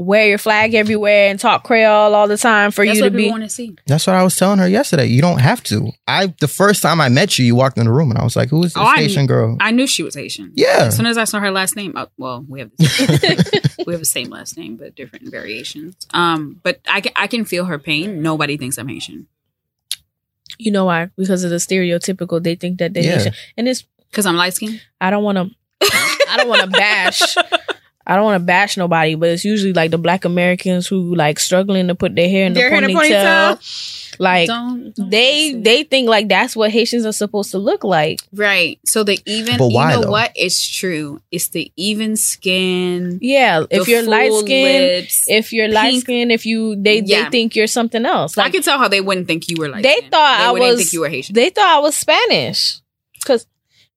wear 0.00 0.28
your 0.28 0.38
flag 0.38 0.74
everywhere 0.74 1.28
and 1.28 1.40
talk 1.40 1.64
Creole 1.64 2.14
all 2.14 2.28
the 2.28 2.36
time 2.38 2.70
for 2.70 2.86
That's 2.86 2.98
you 2.98 3.04
what 3.04 3.08
to 3.10 3.16
people 3.18 3.26
be 3.26 3.30
want 3.32 3.42
to 3.42 3.48
see. 3.48 3.76
that's 3.86 4.06
what 4.06 4.14
I 4.14 4.22
was 4.22 4.36
telling 4.36 4.60
her 4.60 4.68
yesterday. 4.68 5.06
You 5.06 5.20
don't 5.20 5.40
have 5.40 5.60
to. 5.64 5.90
I 6.06 6.32
the 6.40 6.46
first 6.46 6.82
time 6.82 7.00
I 7.00 7.08
met 7.08 7.36
you, 7.38 7.44
you 7.44 7.56
walked 7.56 7.76
in 7.78 7.84
the 7.86 7.92
room 7.92 8.10
and 8.10 8.18
I 8.18 8.22
was 8.22 8.36
like, 8.36 8.48
"Who 8.50 8.62
is 8.62 8.74
this 8.74 8.80
Oh, 8.80 8.86
I- 8.86 8.98
Haitian 8.98 9.26
girl?" 9.26 9.56
I 9.60 9.72
knew 9.72 9.86
she 9.88 10.04
was 10.04 10.14
Haitian. 10.14 10.52
Yeah. 10.54 10.84
As 10.84 10.96
soon 10.96 11.06
as 11.06 11.18
I 11.18 11.24
saw 11.24 11.40
her 11.40 11.50
last 11.50 11.74
name, 11.74 11.96
uh, 11.96 12.06
well, 12.16 12.44
we 12.48 12.60
have 12.60 12.70
the 12.78 13.70
we 13.86 13.92
have 13.92 14.00
the 14.00 14.06
same 14.06 14.30
last 14.30 14.56
name 14.56 14.76
but 14.76 14.94
different 14.94 15.30
variations. 15.30 15.96
Um, 16.14 16.60
but 16.62 16.80
I 16.88 17.00
can 17.00 17.12
I 17.16 17.26
can 17.26 17.44
feel 17.44 17.64
her 17.64 17.78
pain. 17.78 18.22
Nobody 18.22 18.56
thinks 18.56 18.78
I'm 18.78 18.86
Haitian 18.88 19.26
You 20.58 20.70
know 20.72 20.84
why? 20.84 21.10
Because 21.16 21.42
of 21.44 21.50
the 21.50 21.56
stereotypical 21.56 22.42
they 22.42 22.54
think 22.54 22.78
that 22.78 22.94
they're 22.94 23.02
Yeah. 23.02 23.16
Haitian. 23.18 23.34
And 23.56 23.68
it's 23.68 23.84
because 24.10 24.26
I'm 24.26 24.36
light 24.36 24.54
skinned. 24.54 24.80
I 25.00 25.10
don't 25.10 25.24
want 25.24 25.38
to 25.38 25.50
I 26.28 26.36
don't 26.36 26.48
want 26.48 26.60
to 26.62 26.68
bash. 26.68 27.36
I 28.10 28.16
don't 28.16 28.24
want 28.24 28.40
to 28.40 28.44
bash 28.46 28.78
nobody, 28.78 29.14
but 29.16 29.28
it's 29.28 29.44
usually 29.44 29.74
like 29.74 29.90
the 29.90 29.98
Black 29.98 30.24
Americans 30.24 30.86
who 30.86 31.14
like 31.14 31.38
struggling 31.38 31.88
to 31.88 31.94
put 31.94 32.16
their 32.16 32.28
hair 32.28 32.46
in 32.46 32.54
the 32.54 32.60
Their 32.60 32.70
hair 32.70 32.78
in 32.82 32.84
a 32.84 32.94
ponytail. 32.94 34.14
Like 34.20 34.48
Don't, 34.48 34.92
don't 34.96 35.10
they 35.10 35.52
they 35.52 35.84
think 35.84 36.08
like 36.08 36.26
that's 36.26 36.56
what 36.56 36.70
Haitians 36.72 37.04
are 37.06 37.12
supposed 37.12 37.50
to 37.52 37.58
look 37.58 37.84
like. 37.84 38.20
right. 38.32 38.80
So 38.84 39.04
the 39.04 39.20
even 39.26 39.58
But 39.58 39.68
why, 39.68 39.90
you 39.90 39.96
know 39.96 40.02
though? 40.04 40.10
what? 40.10 40.32
It's 40.34 40.66
true. 40.66 41.20
It's 41.30 41.48
the 41.48 41.70
even 41.76 42.16
skin. 42.16 43.18
Yeah, 43.20 43.64
if 43.70 43.86
you're 43.88 44.02
light 44.02 44.30
full 44.30 44.40
skinned, 44.40 44.84
lips. 45.02 45.24
if 45.28 45.52
you're 45.52 45.68
light 45.68 45.90
pink. 45.92 46.02
skinned, 46.04 46.32
if 46.32 46.46
you 46.46 46.74
they 46.82 47.00
Yeah. 47.04 47.24
they 47.24 47.30
think 47.30 47.54
you're 47.56 47.66
something 47.66 48.04
else. 48.06 48.36
I 48.38 48.44
Like 48.44 48.52
can 48.54 48.62
tell 48.62 48.78
how 48.78 48.88
they 48.88 49.00
wouldn't 49.02 49.26
think 49.26 49.48
you 49.48 49.56
were 49.58 49.68
like. 49.68 49.82
They 49.82 50.00
thought 50.10 50.40
I 50.40 50.50
wouldn't 50.50 50.70
was- 50.70 50.78
think 50.80 50.92
you 50.94 51.00
were 51.00 51.08
Haitian. 51.10 51.34
they 51.34 51.50
thought 51.50 51.66
I 51.76 51.78
was 51.80 51.94
Spanish 51.94 52.80
because 53.14 53.46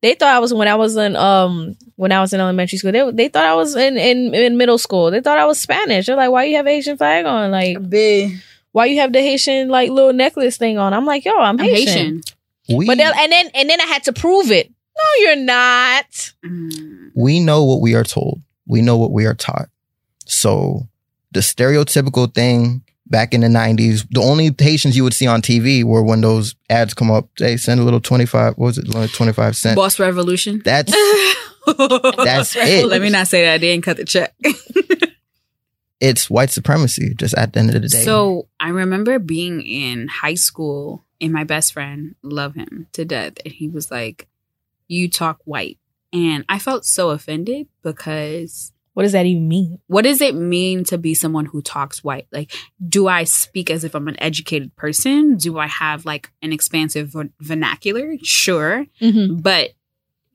they 0.02 0.16
thought 0.16 0.34
I 0.36 0.40
was 0.40 0.54
when 0.54 0.68
I 0.68 0.76
was 0.76 0.96
in 0.98 1.16
um 1.16 1.78
when 1.96 2.12
I 2.12 2.22
was 2.22 2.34
in 2.34 2.40
elementary 2.40 2.78
school. 2.78 2.92
They 2.92 3.12
they 3.12 3.30
thought 3.30 3.46
I 3.46 3.54
was 3.54 3.76
in 3.76 3.98
in, 3.98 4.34
in 4.34 4.58
middle 4.58 4.78
school. 4.78 5.12
They 5.12 5.22
thought 5.22 5.38
I 5.38 5.46
was 5.46 5.60
Spanish. 5.60 6.08
They're 6.08 6.16
like, 6.16 6.32
why 6.32 6.46
you 6.46 6.56
have 6.58 6.68
Asian 6.68 6.98
flag 6.98 7.26
on? 7.26 7.52
Like 7.52 7.90
Big. 7.90 8.40
why 8.72 8.86
you 8.86 9.00
have 9.00 9.14
the 9.14 9.22
Haitian 9.22 9.70
like 9.70 9.90
little 9.90 10.14
necklace 10.14 10.58
thing 10.58 10.78
on? 10.78 10.94
I'm 10.94 11.06
like, 11.06 11.24
yo, 11.26 11.38
I'm 11.38 11.60
I'm 11.60 11.66
Haitian. 11.66 12.22
Haitian. 12.68 12.78
we 12.78 12.88
But 12.88 12.98
then, 12.98 13.14
and 13.16 13.32
then 13.32 13.50
and 13.54 13.70
then 13.70 13.80
I 13.80 13.86
had 13.86 14.04
to 14.06 14.14
prove 14.14 14.52
it. 14.52 14.70
No, 14.70 15.24
you're 15.26 15.36
not. 15.38 16.34
Mm. 16.44 17.12
we 17.16 17.40
know 17.40 17.64
what 17.64 17.82
we 17.82 17.96
are 17.96 18.04
told. 18.04 18.42
We 18.68 18.82
know 18.82 18.98
what 18.98 19.12
we 19.12 19.26
are 19.26 19.34
taught. 19.34 19.70
So 20.26 20.88
the 21.32 21.40
stereotypical 21.40 22.34
thing 22.34 22.84
back 23.12 23.34
in 23.34 23.42
the 23.42 23.48
90s, 23.48 24.08
the 24.10 24.22
only 24.22 24.56
Haitians 24.58 24.96
you 24.98 25.04
would 25.04 25.14
see 25.14 25.28
on 25.28 25.42
TV 25.42 25.84
were 25.84 26.02
when 26.02 26.22
those 26.22 26.56
ads 26.70 26.94
come 26.94 27.12
up, 27.12 27.30
they 27.38 27.58
send 27.58 27.80
a 27.80 27.84
little 27.84 28.00
25, 28.00 28.54
what 28.58 28.66
was 28.66 28.78
it, 28.78 29.14
25 29.14 29.56
cent. 29.56 29.76
Boss 29.76 30.00
revolution. 30.00 30.62
That's 30.64 30.92
That's 31.68 32.56
it. 32.56 32.88
Let 32.88 33.02
me 33.02 33.10
not 33.10 33.28
say 33.28 33.44
that. 33.44 33.56
I 33.56 33.58
didn't 33.60 33.84
cut 33.84 33.98
the 33.98 34.06
check. 34.06 34.34
it's 36.00 36.30
white 36.30 36.50
supremacy 36.50 37.14
just 37.14 37.36
at 37.36 37.54
the 37.54 37.60
end 37.60 37.70
of 37.70 37.82
the 37.82 37.88
day. 37.88 38.04
So 38.04 38.48
I 38.60 38.70
remember 38.70 39.20
being 39.20 39.62
in 39.62 40.08
high 40.08 40.34
school 40.34 41.04
and 41.20 41.32
my 41.32 41.44
best 41.44 41.74
friend, 41.74 42.16
love 42.24 42.56
him 42.56 42.88
to 42.94 43.06
death, 43.06 43.34
and 43.46 43.54
he 43.54 43.68
was 43.68 43.92
like, 43.92 44.28
You 44.88 45.08
talk 45.10 45.40
white. 45.46 45.78
And 46.12 46.44
I 46.50 46.60
felt 46.60 46.84
so 46.84 47.12
offended 47.12 47.68
because 47.84 48.74
What 49.02 49.06
does 49.06 49.14
that 49.14 49.26
even 49.26 49.48
mean? 49.48 49.80
what 49.88 50.04
does 50.04 50.22
it 50.22 50.36
mean 50.36 50.84
to 50.84 50.98
be 51.00 51.16
someone 51.16 51.46
who 51.48 51.64
talks 51.64 52.04
white? 52.04 52.28
Like, 52.32 52.54
do 52.88 53.08
I 53.08 53.24
speak 53.24 53.72
as 53.72 53.84
if 53.84 53.96
I'm 53.96 54.08
an 54.08 54.22
educated 54.22 54.76
person? 54.76 55.38
Do 55.38 55.58
I 55.58 55.66
have 55.66 56.06
like 56.06 56.30
an 56.44 56.54
expansive 56.54 57.10
ver- 57.10 57.32
vernacular? 57.40 58.14
Sure. 58.22 58.86
Mm-hmm. 59.02 59.38
But 59.38 59.72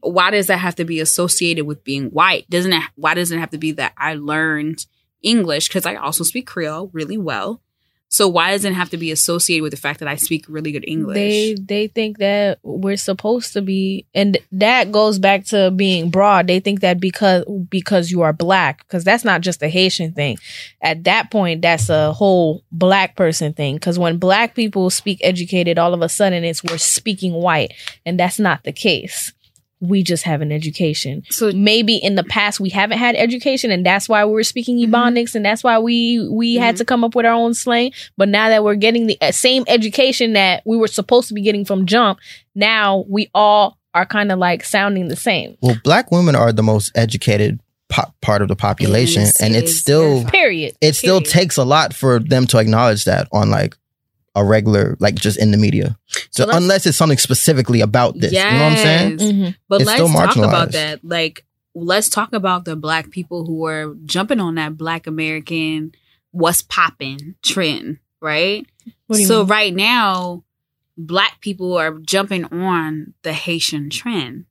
why 0.01 0.33
does 0.33 0.49
that 0.49 0.57
have 0.59 0.75
to 0.75 0.85
be 0.85 0.99
associated 0.99 1.65
with 1.65 1.85
being 1.85 2.07
white? 2.07 2.51
Doesn't 2.51 2.73
it? 2.73 2.83
Why 2.97 3.15
doesn't 3.15 3.37
it 3.37 3.41
have 3.41 3.51
to 3.51 3.59
be 3.59 3.71
that 3.73 3.93
I 3.97 4.15
learned 4.15 4.85
English 5.23 5.69
because 5.69 5.87
I 5.87 5.95
also 5.95 6.25
speak 6.25 6.49
Creole 6.49 6.91
really 6.93 7.19
well? 7.19 7.63
So 8.09 8.29
why 8.29 8.53
doesn't 8.53 8.73
it 8.73 8.77
have 8.77 8.91
to 8.91 8.97
be 8.97 9.11
associated 9.11 9.63
with 9.63 9.73
the 9.73 9.77
fact 9.77 9.99
that 9.99 10.09
I 10.09 10.15
speak 10.15 10.45
really 10.49 10.73
good 10.73 10.85
English? 10.87 11.17
They 11.17 11.57
they 11.59 11.87
think 11.89 12.19
that 12.19 12.59
we're 12.63 12.97
supposed 12.97 13.53
to 13.55 13.63
be, 13.63 14.07
and 14.15 14.39
that 14.53 14.93
goes 14.93 15.19
back 15.19 15.45
to 15.47 15.71
being 15.73 16.11
broad. 16.11 16.47
They 16.47 16.61
think 16.61 16.81
that 16.81 17.01
because 17.01 17.45
because 17.69 18.11
you 18.11 18.23
are 18.23 18.33
black, 18.33 18.87
because 18.87 19.03
that's 19.03 19.25
not 19.25 19.41
just 19.41 19.63
a 19.63 19.69
Haitian 19.69 20.13
thing. 20.13 20.39
At 20.81 21.05
that 21.05 21.31
point, 21.31 21.63
that's 21.63 21.89
a 21.89 22.13
whole 22.13 22.63
black 22.71 23.17
person 23.17 23.53
thing. 23.53 23.75
Because 23.75 23.99
when 23.99 24.19
black 24.19 24.55
people 24.55 24.89
speak 24.89 25.19
educated, 25.23 25.79
all 25.79 25.93
of 25.93 26.01
a 26.01 26.09
sudden 26.09 26.45
it's 26.45 26.63
we're 26.63 26.79
speaking 26.79 27.33
white, 27.33 27.73
and 28.07 28.21
that's 28.21 28.39
not 28.39 28.63
the 28.63 28.73
case. 28.73 29.33
We 29.81 30.03
just 30.03 30.23
have 30.25 30.41
an 30.41 30.53
education. 30.53 31.23
so 31.31 31.53
maybe 31.53 31.97
in 31.97 32.15
the 32.15 32.25
past 32.25 32.61
we 32.61 32.71
haven't 32.71 32.99
had 32.99 33.15
education 33.15 33.71
and 33.71 33.85
that's 33.85 34.09
why 34.09 34.25
we 34.25 34.33
were 34.33 34.43
speaking 34.43 34.79
Mhm. 34.79 34.89
ebonics 34.91 35.35
and 35.35 35.45
that's 35.45 35.63
why 35.63 35.79
we 35.79 36.27
we 36.31 36.55
had 36.55 36.75
Mhm. 36.75 36.79
to 36.79 36.85
come 36.87 37.05
up 37.05 37.15
with 37.15 37.27
our 37.27 37.35
own 37.35 37.53
slang 37.55 37.93
but 38.17 38.29
now 38.29 38.49
that 38.49 38.65
we're 38.65 38.75
getting 38.75 39.07
the 39.07 39.19
uh, 39.21 39.33
same 39.33 39.65
education 39.69 40.33
that 40.33 40.63
we 40.65 40.77
were 40.79 40.89
supposed 40.89 41.29
to 41.29 41.35
be 41.35 41.43
getting 41.43 41.65
from 41.65 41.85
jump 41.85 42.19
now 42.55 43.05
we 43.09 43.29
all 43.35 43.77
are 43.93 44.07
kind 44.07 44.33
of 44.33 44.39
like 44.39 44.65
sounding 44.65 45.09
the 45.09 45.17
same 45.17 45.57
well, 45.61 45.77
black 45.85 46.11
women 46.11 46.35
are 46.35 46.53
the 46.53 46.63
most 46.63 46.91
educated 46.95 47.61
po- 47.89 48.13
part 48.21 48.43
of 48.43 48.49
the 48.49 48.57
population, 48.57 49.23
Yes, 49.23 49.41
and 49.43 49.55
it 49.55 49.61
it's 49.65 49.73
is 49.73 49.81
still 49.81 50.11
verified. 50.21 50.33
period 50.33 50.75
it 50.81 50.95
still 50.97 51.21
takes 51.21 51.57
a 51.57 51.65
lot 51.65 51.93
for 51.95 52.19
them 52.19 52.47
to 52.49 52.59
acknowledge 52.59 53.05
that 53.05 53.29
on 53.33 53.51
like 53.51 53.77
a 54.37 54.45
regular, 54.45 54.97
like 55.01 55.17
just 55.17 55.39
in 55.39 55.51
the 55.51 55.57
media. 55.57 55.97
So 56.31 56.45
So 56.45 56.51
unless 56.53 56.87
it's 56.87 56.97
something 56.97 57.19
specifically 57.19 57.81
about 57.81 58.19
this, 58.21 58.33
you 58.33 58.39
know 58.39 58.65
what 58.65 58.73
I'm 58.73 58.77
saying? 58.77 59.11
Yes. 59.19 59.23
Mhm. 59.33 59.57
But 59.69 59.81
It's 59.81 59.87
let's 59.89 60.03
still 60.03 60.09
talk 60.13 60.37
about 60.37 60.73
that. 60.73 61.05
Like, 61.05 61.45
let's 61.75 62.09
talk 62.09 62.33
about 62.33 62.65
the 62.65 62.77
black 62.77 63.11
people 63.11 63.45
who 63.47 63.67
are 63.67 63.95
jumping 64.05 64.41
on 64.41 64.55
that 64.57 64.77
black 64.77 65.07
American 65.07 65.93
what's 66.31 66.61
popping 66.63 67.35
trend, 67.43 67.99
right? 68.21 68.67
What 69.07 69.17
do 69.17 69.23
you 69.23 69.29
So 69.29 69.39
mean? 69.41 69.49
right 69.49 69.75
now, 69.75 70.45
black 70.99 71.41
people 71.41 71.77
are 71.77 71.99
jumping 71.99 72.45
on 72.47 73.15
the 73.23 73.33
Haitian 73.33 73.89
trend. 73.91 74.45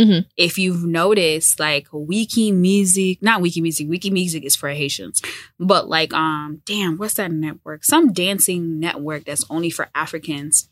Mhm. 0.00 0.26
If 0.36 0.56
you've 0.58 0.84
noticed, 0.84 1.60
like 1.60 1.88
Wiki 1.92 2.52
Music, 2.52 3.20
not 3.22 3.40
Wiki 3.42 3.60
Music, 3.60 3.88
Wiki 3.88 4.10
Music 4.10 4.44
is 4.44 4.56
for 4.56 4.70
Haitians, 4.70 5.20
but 5.58 5.88
like, 5.88 6.12
um, 6.14 6.62
damn, 6.64 6.96
what's 6.96 7.14
that 7.14 7.30
network? 7.32 7.84
Some 7.84 8.12
dancing 8.12 8.80
network 8.80 9.24
that's 9.24 9.44
only 9.50 9.68
for 9.70 9.88
Africans 9.94 10.68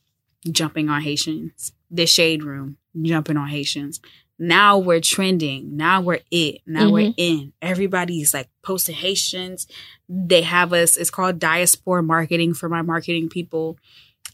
jumping 0.50 0.88
on 0.88 1.02
Haitians. 1.02 1.72
The 1.90 2.06
Shade 2.06 2.42
Room 2.42 2.78
jumping 3.02 3.36
on 3.36 3.48
Haitians. 3.48 4.00
Now 4.38 4.78
we're 4.78 5.00
trending. 5.00 5.76
Now 5.76 6.00
we're 6.00 6.20
it. 6.30 6.60
Now 6.66 6.90
we're 6.90 7.12
in. 7.16 7.52
Everybody's 7.60 8.32
like 8.32 8.48
posting 8.62 8.94
Haitians. 8.94 9.66
They 10.08 10.42
have 10.42 10.72
us. 10.72 10.96
It's 10.96 11.10
called 11.10 11.38
diaspora 11.40 12.02
marketing 12.02 12.54
for 12.54 12.68
my 12.68 12.82
marketing 12.82 13.28
people, 13.28 13.78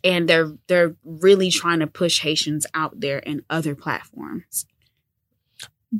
and 0.04 0.28
they're 0.28 0.52
they're 0.66 0.94
really 1.04 1.50
trying 1.50 1.80
to 1.80 1.86
push 1.86 2.20
Haitians 2.20 2.66
out 2.74 3.00
there 3.00 3.18
in 3.20 3.44
other 3.48 3.74
platforms. 3.74 4.66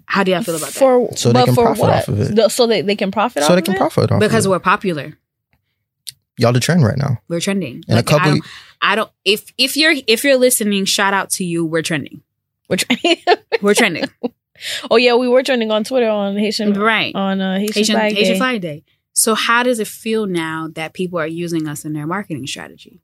How 0.06 0.22
do 0.24 0.30
y'all 0.32 0.42
feel 0.42 0.56
about 0.56 0.66
that? 0.70 0.74
for 0.78 1.08
So 1.16 1.28
they 1.30 1.32
but 1.40 1.44
can 1.46 1.54
for 1.54 1.64
profit 1.64 1.82
what? 1.82 1.90
off 1.94 2.08
of 2.08 2.20
it. 2.20 2.34
The- 2.36 2.48
so 2.48 2.66
they, 2.66 2.82
they 2.82 2.96
can 2.96 3.10
profit 3.10 3.42
So 3.42 3.50
off 3.50 3.54
they 3.56 3.62
can 3.62 3.74
it? 3.74 3.78
profit 3.78 4.10
off 4.12 4.20
Because 4.20 4.46
of 4.46 4.50
we're 4.50 4.58
popular. 4.60 5.16
y'all 6.38 6.52
the 6.52 6.60
trend 6.60 6.82
right 6.84 6.96
now. 6.98 7.18
We're 7.28 7.40
trending. 7.40 7.82
In 7.88 7.98
a 7.98 8.02
couple, 8.02 8.30
I 8.30 8.34
don't, 8.34 8.44
I 8.82 8.94
don't. 8.96 9.10
If 9.24 9.52
if 9.58 9.76
you're 9.76 9.94
if 10.06 10.24
you're 10.24 10.36
listening, 10.36 10.84
shout 10.84 11.14
out 11.14 11.30
to 11.30 11.44
you. 11.44 11.64
We're 11.64 11.82
trending. 11.82 12.22
Which- 12.66 12.86
We're 13.62 13.74
trending. 13.74 14.04
oh 14.90 14.96
yeah 14.96 15.14
we 15.16 15.28
were 15.28 15.42
trending 15.42 15.70
on 15.70 15.82
twitter 15.84 16.08
on 16.08 16.36
haitian 16.36 16.72
right. 16.74 17.14
on 17.14 17.40
uh, 17.40 17.58
haitian, 17.58 17.74
Haitian 17.74 17.94
flag 17.96 18.14
Haitian 18.14 18.36
Flag 18.36 18.60
Day. 18.60 18.84
So 19.12 19.34
how 19.34 19.62
does 19.62 19.78
it 19.80 19.86
feel 19.86 20.26
now 20.26 20.68
that 20.74 20.92
people 20.92 21.18
are 21.20 21.26
using 21.26 21.68
us 21.68 21.84
in 21.84 21.92
their 21.92 22.06
marketing 22.06 22.46
strategy? 22.46 23.00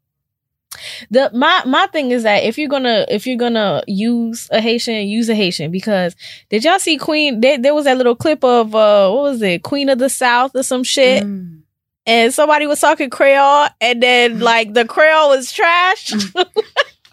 The 1.10 1.30
my 1.34 1.62
my 1.66 1.86
thing 1.88 2.10
is 2.12 2.22
that 2.22 2.44
if 2.44 2.56
you're 2.56 2.68
gonna 2.68 3.04
if 3.08 3.26
you're 3.26 3.36
gonna 3.36 3.82
use 3.86 4.48
a 4.52 4.60
Haitian, 4.60 5.06
use 5.08 5.28
a 5.28 5.34
Haitian 5.34 5.70
because 5.70 6.14
did 6.48 6.64
y'all 6.64 6.78
see 6.78 6.96
Queen? 6.96 7.40
There, 7.40 7.58
there 7.58 7.74
was 7.74 7.84
that 7.86 7.96
little 7.96 8.14
clip 8.16 8.44
of 8.44 8.74
uh 8.74 9.10
what 9.10 9.22
was 9.22 9.42
it, 9.42 9.62
Queen 9.62 9.88
of 9.88 9.98
the 9.98 10.08
South 10.08 10.52
or 10.54 10.62
some 10.62 10.84
shit, 10.84 11.24
Mm. 11.24 11.62
and 12.06 12.32
somebody 12.32 12.66
was 12.66 12.80
talking 12.80 13.10
Creole, 13.10 13.66
and 13.80 14.00
then 14.02 14.38
like 14.40 14.72
the 14.74 14.84
Creole 14.84 15.30
was 15.30 15.50
trash. 15.52 16.12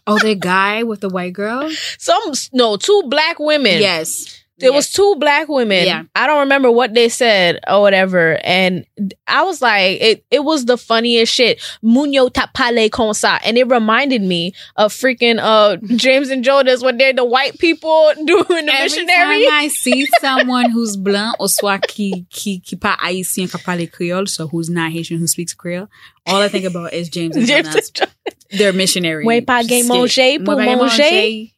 Oh, 0.10 0.18
the 0.20 0.36
guy 0.36 0.84
with 0.84 1.01
the 1.01 1.10
white 1.10 1.34
girl? 1.34 1.70
some 1.97 2.32
no 2.53 2.78
two 2.78 3.03
black 3.08 3.39
women. 3.39 3.82
Yes. 3.82 4.36
There 4.60 4.74
was 4.74 4.91
two 4.91 5.16
black 5.20 5.47
women. 5.47 5.86
Yeah. 5.86 6.03
I 6.16 6.26
don't 6.26 6.39
remember 6.39 6.72
what 6.72 6.93
they 6.93 7.10
said 7.10 7.60
or 7.68 7.82
whatever. 7.82 8.39
And 8.43 8.86
I 9.28 9.43
was 9.43 9.62
like, 9.62 10.01
it, 10.01 10.26
it 10.32 10.43
was 10.43 10.66
the 10.66 10.78
funniest 10.78 11.32
shit. 11.32 11.60
Muño 11.84 12.32
tapale 12.32 12.89
con 12.89 13.14
sa. 13.14 13.39
And 13.45 13.58
it 13.58 13.66
reminded 13.66 14.24
me 14.24 14.53
of 14.76 14.91
freaking 14.93 15.39
uh 15.39 15.78
James 15.95 16.30
and 16.30 16.43
Jonas 16.43 16.82
when 16.82 16.97
they're 16.97 17.14
the 17.14 17.24
white 17.26 17.60
people 17.60 18.12
doing 18.26 18.66
the 18.66 18.74
Every 18.74 18.84
missionary. 18.84 19.45
time 19.45 19.53
I 19.53 19.68
see 19.72 20.08
someone 20.20 20.72
who's 20.72 20.97
blanc 20.97 21.36
or 21.39 21.47
qui, 21.88 22.26
qui 22.32 22.62
pas 22.80 22.97
haïtien, 22.97 23.47
qui 23.47 23.62
parle 23.64 23.88
Creole, 23.91 24.28
so 24.28 24.47
who's 24.47 24.70
not 24.70 24.91
Haitian, 24.91 25.20
who 25.20 25.28
speaks 25.28 25.53
Creole, 25.53 25.88
all 26.26 26.41
I 26.41 26.47
think 26.47 26.66
about 26.66 26.93
is 26.93 27.10
James 27.10 27.36
and 27.36 27.45
James 27.45 27.68
Jonas. 27.68 27.88
and 27.89 27.95
Jonas. 27.95 28.14
Their 28.51 28.74
missionary. 28.74 29.26
Mwen 29.26 29.45
pa 29.45 29.62
gen 29.62 29.84
skit. 29.84 29.91
manger 29.91 30.39
pou 30.45 30.55
Mwen 30.55 30.80
pa 30.80 30.97
gen 30.97 31.51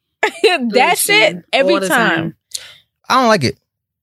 manger. 0.49 0.69
That's 0.73 1.09
it. 1.09 1.45
Every 1.53 1.79
the 1.79 1.87
time. 1.87 2.35
I 3.09 3.15
don't 3.15 3.27
like 3.27 3.43
it. 3.43 3.57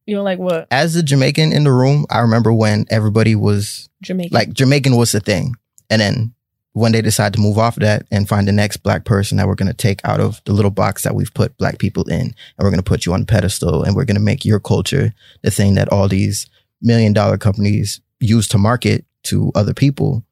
You 0.06 0.16
don't 0.16 0.24
like 0.24 0.38
what? 0.38 0.68
As 0.70 0.94
a 0.96 1.02
Jamaican 1.02 1.52
in 1.52 1.64
the 1.64 1.72
room, 1.72 2.06
I 2.10 2.20
remember 2.20 2.52
when 2.52 2.86
everybody 2.90 3.34
was 3.34 3.88
Jamaican. 4.02 4.34
like 4.34 4.52
Jamaican 4.52 4.96
was 4.96 5.12
the 5.12 5.20
thing. 5.20 5.54
And 5.90 6.00
then 6.00 6.34
when 6.72 6.92
they 6.92 7.00
decide 7.00 7.32
to 7.32 7.40
move 7.40 7.58
off 7.58 7.76
of 7.76 7.82
that 7.82 8.06
and 8.10 8.28
find 8.28 8.46
the 8.46 8.52
next 8.52 8.78
black 8.78 9.04
person 9.04 9.38
that 9.38 9.46
we're 9.46 9.54
going 9.54 9.66
to 9.66 9.74
take 9.74 10.00
out 10.04 10.20
of 10.20 10.42
the 10.44 10.52
little 10.52 10.70
box 10.70 11.02
that 11.02 11.14
we've 11.14 11.32
put 11.32 11.56
black 11.56 11.78
people 11.78 12.04
in, 12.04 12.20
and 12.20 12.34
we're 12.58 12.70
going 12.70 12.76
to 12.76 12.82
put 12.82 13.06
you 13.06 13.14
on 13.14 13.22
a 13.22 13.26
pedestal, 13.26 13.82
and 13.82 13.96
we're 13.96 14.04
going 14.04 14.16
to 14.16 14.22
make 14.22 14.44
your 14.44 14.60
culture 14.60 15.14
the 15.42 15.50
thing 15.50 15.74
that 15.74 15.88
all 15.88 16.06
these 16.06 16.46
million 16.82 17.12
dollar 17.12 17.38
companies 17.38 18.00
use 18.20 18.46
to 18.48 18.58
market 18.58 19.04
to 19.24 19.50
other 19.54 19.74
people. 19.74 20.22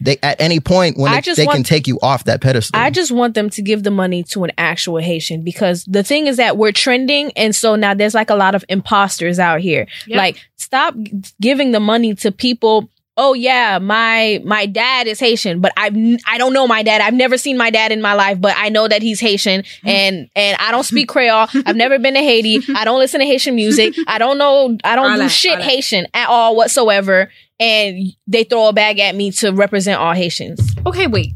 They 0.00 0.18
at 0.22 0.40
any 0.40 0.60
point 0.60 0.96
when 0.96 1.10
I 1.10 1.16
they, 1.16 1.20
just 1.22 1.36
they 1.36 1.46
can 1.46 1.62
take 1.62 1.86
you 1.86 1.98
off 2.00 2.24
that 2.24 2.40
pedestal. 2.40 2.78
I 2.78 2.90
just 2.90 3.10
want 3.10 3.34
them 3.34 3.50
to 3.50 3.62
give 3.62 3.82
the 3.82 3.90
money 3.90 4.22
to 4.24 4.44
an 4.44 4.52
actual 4.58 4.98
Haitian 4.98 5.42
because 5.42 5.84
the 5.84 6.02
thing 6.02 6.26
is 6.26 6.36
that 6.36 6.56
we're 6.56 6.72
trending. 6.72 7.32
And 7.32 7.54
so 7.54 7.76
now 7.76 7.94
there's 7.94 8.14
like 8.14 8.30
a 8.30 8.36
lot 8.36 8.54
of 8.54 8.64
imposters 8.68 9.38
out 9.38 9.60
here. 9.60 9.86
Yep. 10.06 10.16
Like, 10.16 10.48
stop 10.56 10.94
giving 11.40 11.72
the 11.72 11.80
money 11.80 12.14
to 12.16 12.32
people. 12.32 12.88
Oh 13.20 13.34
yeah, 13.34 13.80
my 13.80 14.40
my 14.44 14.64
dad 14.66 15.08
is 15.08 15.18
Haitian, 15.18 15.60
but 15.60 15.72
I 15.76 16.16
I 16.24 16.38
don't 16.38 16.52
know 16.52 16.68
my 16.68 16.84
dad. 16.84 17.00
I've 17.00 17.14
never 17.14 17.36
seen 17.36 17.56
my 17.56 17.68
dad 17.68 17.90
in 17.90 18.00
my 18.00 18.14
life, 18.14 18.40
but 18.40 18.54
I 18.56 18.68
know 18.68 18.86
that 18.86 19.02
he's 19.02 19.18
Haitian, 19.18 19.62
mm. 19.62 19.88
and 19.88 20.30
and 20.36 20.56
I 20.60 20.70
don't 20.70 20.84
speak 20.84 21.08
Creole. 21.08 21.48
I've 21.66 21.74
never 21.74 21.98
been 21.98 22.14
to 22.14 22.20
Haiti. 22.20 22.62
I 22.76 22.84
don't 22.84 23.00
listen 23.00 23.18
to 23.18 23.26
Haitian 23.26 23.56
music. 23.56 23.94
I 24.06 24.18
don't 24.18 24.38
know. 24.38 24.78
I 24.84 24.94
don't 24.94 25.10
All 25.10 25.16
do 25.16 25.22
that, 25.24 25.30
shit. 25.32 25.60
Haitian 25.60 26.06
at 26.14 26.28
all 26.28 26.54
whatsoever. 26.54 27.28
And 27.58 28.12
they 28.28 28.44
throw 28.44 28.68
a 28.68 28.72
bag 28.72 29.00
at 29.00 29.16
me 29.16 29.32
to 29.32 29.50
represent 29.50 30.00
all 30.00 30.12
Haitians. 30.12 30.60
Okay, 30.86 31.08
wait. 31.08 31.34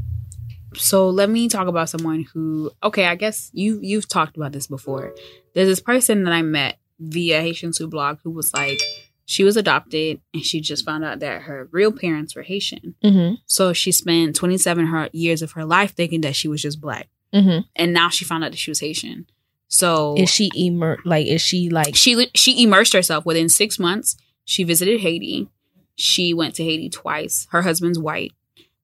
So 0.74 1.10
let 1.10 1.28
me 1.30 1.48
talk 1.48 1.66
about 1.66 1.88
someone 1.88 2.26
who 2.32 2.70
okay, 2.84 3.06
I 3.06 3.16
guess 3.16 3.50
you 3.52 3.80
you've 3.82 4.08
talked 4.08 4.36
about 4.36 4.52
this 4.52 4.68
before. 4.68 5.12
There's 5.54 5.68
this 5.68 5.80
person 5.80 6.22
that 6.24 6.32
I 6.32 6.42
met 6.42 6.78
via 7.00 7.40
Haitians 7.40 7.78
Who 7.78 7.88
blog 7.88 8.18
who 8.22 8.30
was 8.30 8.54
like 8.54 8.80
she 9.24 9.44
was 9.44 9.56
adopted 9.56 10.20
and 10.34 10.44
she 10.44 10.60
just 10.60 10.84
found 10.84 11.04
out 11.04 11.20
that 11.20 11.42
her 11.42 11.68
real 11.70 11.92
parents 11.92 12.34
were 12.34 12.42
Haitian. 12.42 12.94
Mm-hmm. 13.04 13.34
So 13.46 13.72
she 13.72 13.92
spent 13.92 14.36
27 14.36 14.86
her 14.86 15.08
years 15.12 15.42
of 15.42 15.52
her 15.52 15.64
life 15.64 15.94
thinking 15.94 16.22
that 16.22 16.36
she 16.36 16.48
was 16.48 16.62
just 16.62 16.80
black. 16.80 17.08
Mm-hmm. 17.32 17.60
And 17.76 17.92
now 17.92 18.08
she 18.08 18.24
found 18.24 18.44
out 18.44 18.50
that 18.50 18.58
she 18.58 18.70
was 18.70 18.80
Haitian. 18.80 19.26
So 19.68 20.16
Is 20.18 20.28
she 20.28 20.50
immer 20.54 20.98
like 21.04 21.26
is 21.26 21.40
she 21.40 21.70
like 21.70 21.96
she 21.96 22.28
she 22.34 22.62
immersed 22.62 22.92
herself 22.92 23.24
within 23.24 23.48
six 23.48 23.78
months. 23.78 24.16
She 24.44 24.64
visited 24.64 25.00
Haiti. 25.00 25.48
She 25.94 26.34
went 26.34 26.54
to 26.56 26.64
Haiti 26.64 26.90
twice. 26.90 27.46
Her 27.52 27.62
husband's 27.62 27.98
white. 27.98 28.32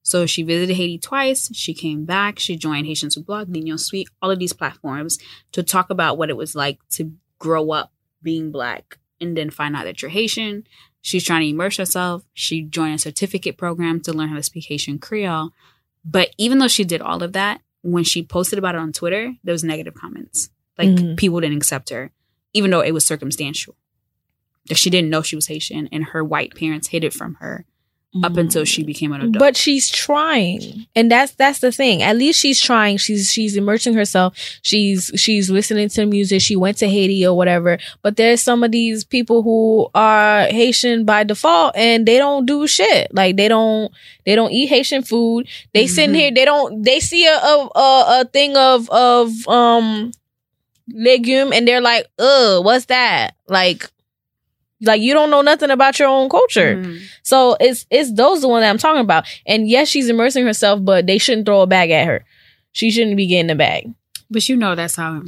So 0.01 0.25
she 0.25 0.41
visited 0.41 0.75
Haiti 0.75 0.97
twice. 0.97 1.53
She 1.53 1.75
came 1.75 2.05
back. 2.05 2.39
She 2.39 2.55
joined 2.55 2.87
Haitians 2.87 3.15
Who 3.15 3.23
Blog, 3.23 3.49
Nino 3.49 3.75
Suite, 3.75 4.09
all 4.21 4.31
of 4.31 4.39
these 4.39 4.53
platforms 4.53 5.19
to 5.51 5.61
talk 5.61 5.91
about 5.91 6.17
what 6.17 6.31
it 6.31 6.37
was 6.37 6.55
like 6.55 6.79
to 6.91 7.11
grow 7.37 7.71
up 7.71 7.91
being 8.23 8.51
black 8.51 8.97
and 9.21 9.35
then 9.37 9.49
find 9.49 9.75
out 9.75 9.83
that 9.85 10.01
you're 10.01 10.09
Haitian. 10.11 10.65
She's 11.01 11.23
trying 11.23 11.41
to 11.41 11.49
immerse 11.49 11.77
herself. 11.77 12.23
She 12.33 12.61
joined 12.61 12.95
a 12.95 12.99
certificate 12.99 13.57
program 13.57 14.01
to 14.01 14.13
learn 14.13 14.29
how 14.29 14.35
to 14.35 14.43
speak 14.43 14.65
Haitian 14.67 14.99
Creole. 14.99 15.51
But 16.03 16.31
even 16.37 16.59
though 16.59 16.67
she 16.67 16.83
did 16.83 17.01
all 17.01 17.23
of 17.23 17.33
that, 17.33 17.61
when 17.81 18.03
she 18.03 18.23
posted 18.23 18.59
about 18.59 18.75
it 18.75 18.79
on 18.81 18.91
Twitter, 18.91 19.35
there 19.43 19.53
was 19.53 19.63
negative 19.63 19.93
comments. 19.95 20.49
Like 20.77 20.89
Mhm. 20.89 21.17
people 21.17 21.39
didn't 21.39 21.57
accept 21.57 21.89
her, 21.89 22.11
even 22.53 22.71
though 22.71 22.81
it 22.81 22.91
was 22.93 23.05
circumstantial. 23.05 23.75
That 24.67 24.77
she 24.77 24.89
didn't 24.89 25.09
know 25.09 25.21
she 25.21 25.35
was 25.35 25.47
Haitian 25.47 25.87
and 25.91 26.05
her 26.05 26.23
white 26.23 26.55
parents 26.55 26.89
hid 26.89 27.03
it 27.03 27.13
from 27.13 27.35
her 27.35 27.65
up 28.23 28.37
until 28.37 28.65
she 28.65 28.83
became 28.83 29.11
an 29.11 29.21
adult. 29.21 29.37
But 29.37 29.55
she's 29.55 29.87
trying. 29.87 30.87
And 30.95 31.11
that's 31.11 31.33
that's 31.33 31.59
the 31.59 31.71
thing. 31.71 32.01
At 32.01 32.15
least 32.17 32.39
she's 32.39 32.59
trying. 32.59 32.97
She's 32.97 33.31
she's 33.31 33.55
immersing 33.55 33.93
herself. 33.93 34.35
She's 34.63 35.11
she's 35.15 35.51
listening 35.51 35.89
to 35.89 36.07
music. 36.07 36.41
She 36.41 36.55
went 36.55 36.77
to 36.77 36.89
Haiti 36.89 37.25
or 37.27 37.37
whatever. 37.37 37.77
But 38.01 38.17
there's 38.17 38.41
some 38.41 38.63
of 38.63 38.71
these 38.71 39.03
people 39.03 39.43
who 39.43 39.89
are 39.93 40.45
Haitian 40.45 41.05
by 41.05 41.23
default 41.23 41.75
and 41.75 42.07
they 42.07 42.17
don't 42.17 42.47
do 42.47 42.65
shit. 42.65 43.13
Like 43.13 43.37
they 43.37 43.47
don't 43.47 43.91
they 44.25 44.33
don't 44.33 44.51
eat 44.51 44.67
Haitian 44.69 45.03
food. 45.03 45.47
They 45.73 45.85
sitting 45.85 46.15
Mhm. 46.15 46.19
here, 46.19 46.31
they 46.31 46.45
don't 46.45 46.81
they 46.81 46.99
see 46.99 47.27
a 47.27 47.35
a, 47.37 47.69
a, 47.75 48.21
a 48.21 48.25
thing 48.25 48.57
of 48.57 48.89
of 48.89 49.47
um 49.47 50.11
legume 50.91 51.53
and 51.53 51.67
they're 51.67 51.81
like, 51.81 52.07
ugh, 52.17 52.65
what's 52.65 52.85
that? 52.85 53.35
Like 53.47 53.89
like 54.81 55.01
you 55.01 55.13
don't 55.13 55.29
know 55.29 55.41
nothing 55.41 55.69
about 55.71 55.99
your 55.99 56.07
own 56.07 56.29
culture. 56.29 56.75
Mhm. 56.77 57.01
So 57.23 57.55
it's 57.59 57.85
it's 57.89 58.13
those 58.13 58.41
the 58.41 58.47
one 58.47 58.61
that 58.61 58.69
I'm 58.69 58.77
talking 58.77 59.01
about. 59.01 59.25
And 59.45 59.67
yes, 59.69 59.87
she's 59.89 60.09
immersing 60.09 60.45
herself, 60.45 60.79
but 60.83 61.05
they 61.07 61.17
shouldn't 61.17 61.45
throw 61.45 61.61
a 61.61 61.67
bag 61.67 61.91
at 61.91 62.07
her. 62.07 62.25
She 62.71 62.91
shouldn't 62.91 63.17
be 63.17 63.27
getting 63.27 63.49
a 63.51 63.55
bag. 63.55 63.91
But 64.31 64.47
you 64.47 64.55
know 64.55 64.75
that's 64.75 64.95
how 64.95 65.23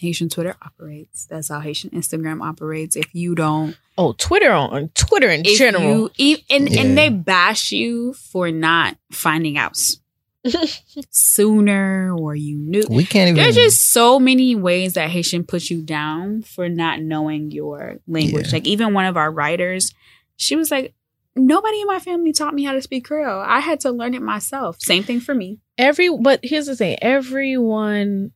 Haitian 0.00 0.28
Twitter 0.30 0.56
operates. 0.62 1.26
That's 1.26 1.48
how 1.50 1.60
Haitian 1.60 1.90
Instagram 1.90 2.42
operates. 2.42 2.96
If 2.96 3.14
you 3.14 3.34
don't 3.34 3.76
Oh, 3.98 4.14
Twitter 4.16 4.50
on 4.50 4.88
Twitter 4.94 5.28
in 5.28 5.42
if 5.44 5.58
general. 5.58 5.84
you 5.84 6.10
e- 6.16 6.38
and 6.48 6.70
Yeah. 6.70 6.80
and 6.80 6.96
they 6.96 7.10
bash 7.10 7.70
you 7.70 8.14
for 8.14 8.50
not 8.50 8.96
finding 9.12 9.58
out 9.58 9.72
s- 9.72 9.98
sooner 11.10 12.14
or 12.16 12.34
you 12.34 12.56
knew 12.56 12.82
we 12.88 13.04
can't 13.04 13.28
even. 13.28 13.42
There's 13.42 13.56
just 13.56 13.90
so 13.90 14.18
many 14.18 14.54
ways 14.54 14.94
that 14.94 15.10
Haitian 15.10 15.44
puts 15.44 15.70
you 15.70 15.82
down 15.82 16.42
for 16.42 16.68
not 16.68 17.00
knowing 17.00 17.50
your 17.50 17.98
language. 18.06 18.46
Yeah. 18.46 18.54
Like 18.54 18.66
even 18.66 18.94
one 18.94 19.04
of 19.04 19.16
our 19.16 19.30
writers, 19.30 19.92
she 20.36 20.56
was 20.56 20.70
like, 20.70 20.94
"Nobody 21.36 21.82
in 21.82 21.86
my 21.86 21.98
family 21.98 22.32
taught 22.32 22.54
me 22.54 22.64
how 22.64 22.72
to 22.72 22.80
speak 22.80 23.04
Creole. 23.04 23.40
I 23.40 23.60
had 23.60 23.80
to 23.80 23.90
learn 23.90 24.14
it 24.14 24.22
myself." 24.22 24.80
Same 24.80 25.02
thing 25.02 25.20
for 25.20 25.34
me. 25.34 25.58
Every 25.76 26.08
but 26.08 26.40
here's 26.42 26.66
the 26.66 26.76
thing. 26.76 26.96
Everyone 27.02 28.32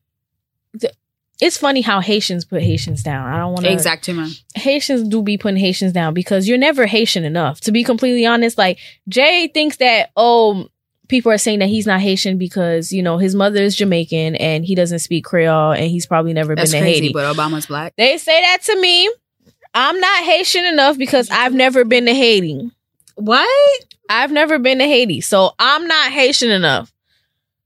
th- 0.79 0.95
it's 1.41 1.57
funny 1.57 1.81
how 1.81 2.01
Haitians 2.01 2.45
put 2.45 2.63
Haitians 2.63 3.03
down. 3.03 3.33
I 3.33 3.39
don't 3.39 3.53
want 3.53 3.65
to 3.65 3.73
Exactement. 3.73 4.41
Haitians 4.55 5.09
do 5.09 5.23
be 5.23 5.37
putting 5.37 5.59
Haitians 5.59 5.93
down 5.93 6.15
because 6.15 6.47
you're 6.47 6.59
never 6.59 6.87
Haitian 6.87 7.25
enough. 7.25 7.61
To 7.63 7.73
be 7.73 7.83
completely 7.83 8.25
honest, 8.25 8.57
like 8.57 8.79
Jay 9.09 9.49
thinks 9.49 9.79
that 9.79 10.11
oh 10.17 10.69
people 11.09 11.31
are 11.33 11.39
saying 11.39 11.59
that 11.59 11.69
he's 11.69 11.87
not 11.87 12.01
Haitian 12.01 12.39
because 12.39 12.93
you 12.93 13.03
know 13.03 13.19
his 13.19 13.35
mother 13.35 13.63
is 13.63 13.77
Jamaican 13.77 14.37
and 14.37 14.65
he 14.65 14.75
doesn't 14.75 15.01
speak 15.01 15.25
Creole 15.25 15.73
and 15.73 15.91
he's 15.91 16.07
probably 16.07 16.33
never 16.33 16.55
That's 16.55 16.73
been 16.73 16.81
to 16.81 16.85
crazy, 16.87 17.01
Haiti. 17.03 17.13
but 17.13 17.35
Obama's 17.37 17.67
black. 17.67 17.95
They 17.97 18.19
say 18.19 18.41
that 18.41 18.59
to 18.65 18.81
me. 18.81 19.13
I'm 19.75 19.99
not 19.99 20.23
Haitian 20.25 20.65
enough 20.67 20.97
because 20.97 21.29
I've 21.31 21.53
never 21.53 21.85
been 21.85 22.07
to 22.07 22.15
Haiti. 22.15 22.71
What? 23.17 23.85
I've 24.09 24.31
never 24.31 24.59
been 24.61 24.79
to 24.79 24.85
Haiti, 24.85 25.21
so 25.21 25.51
I'm 25.59 25.87
not 25.87 26.13
Haitian 26.13 26.51
enough. 26.51 26.93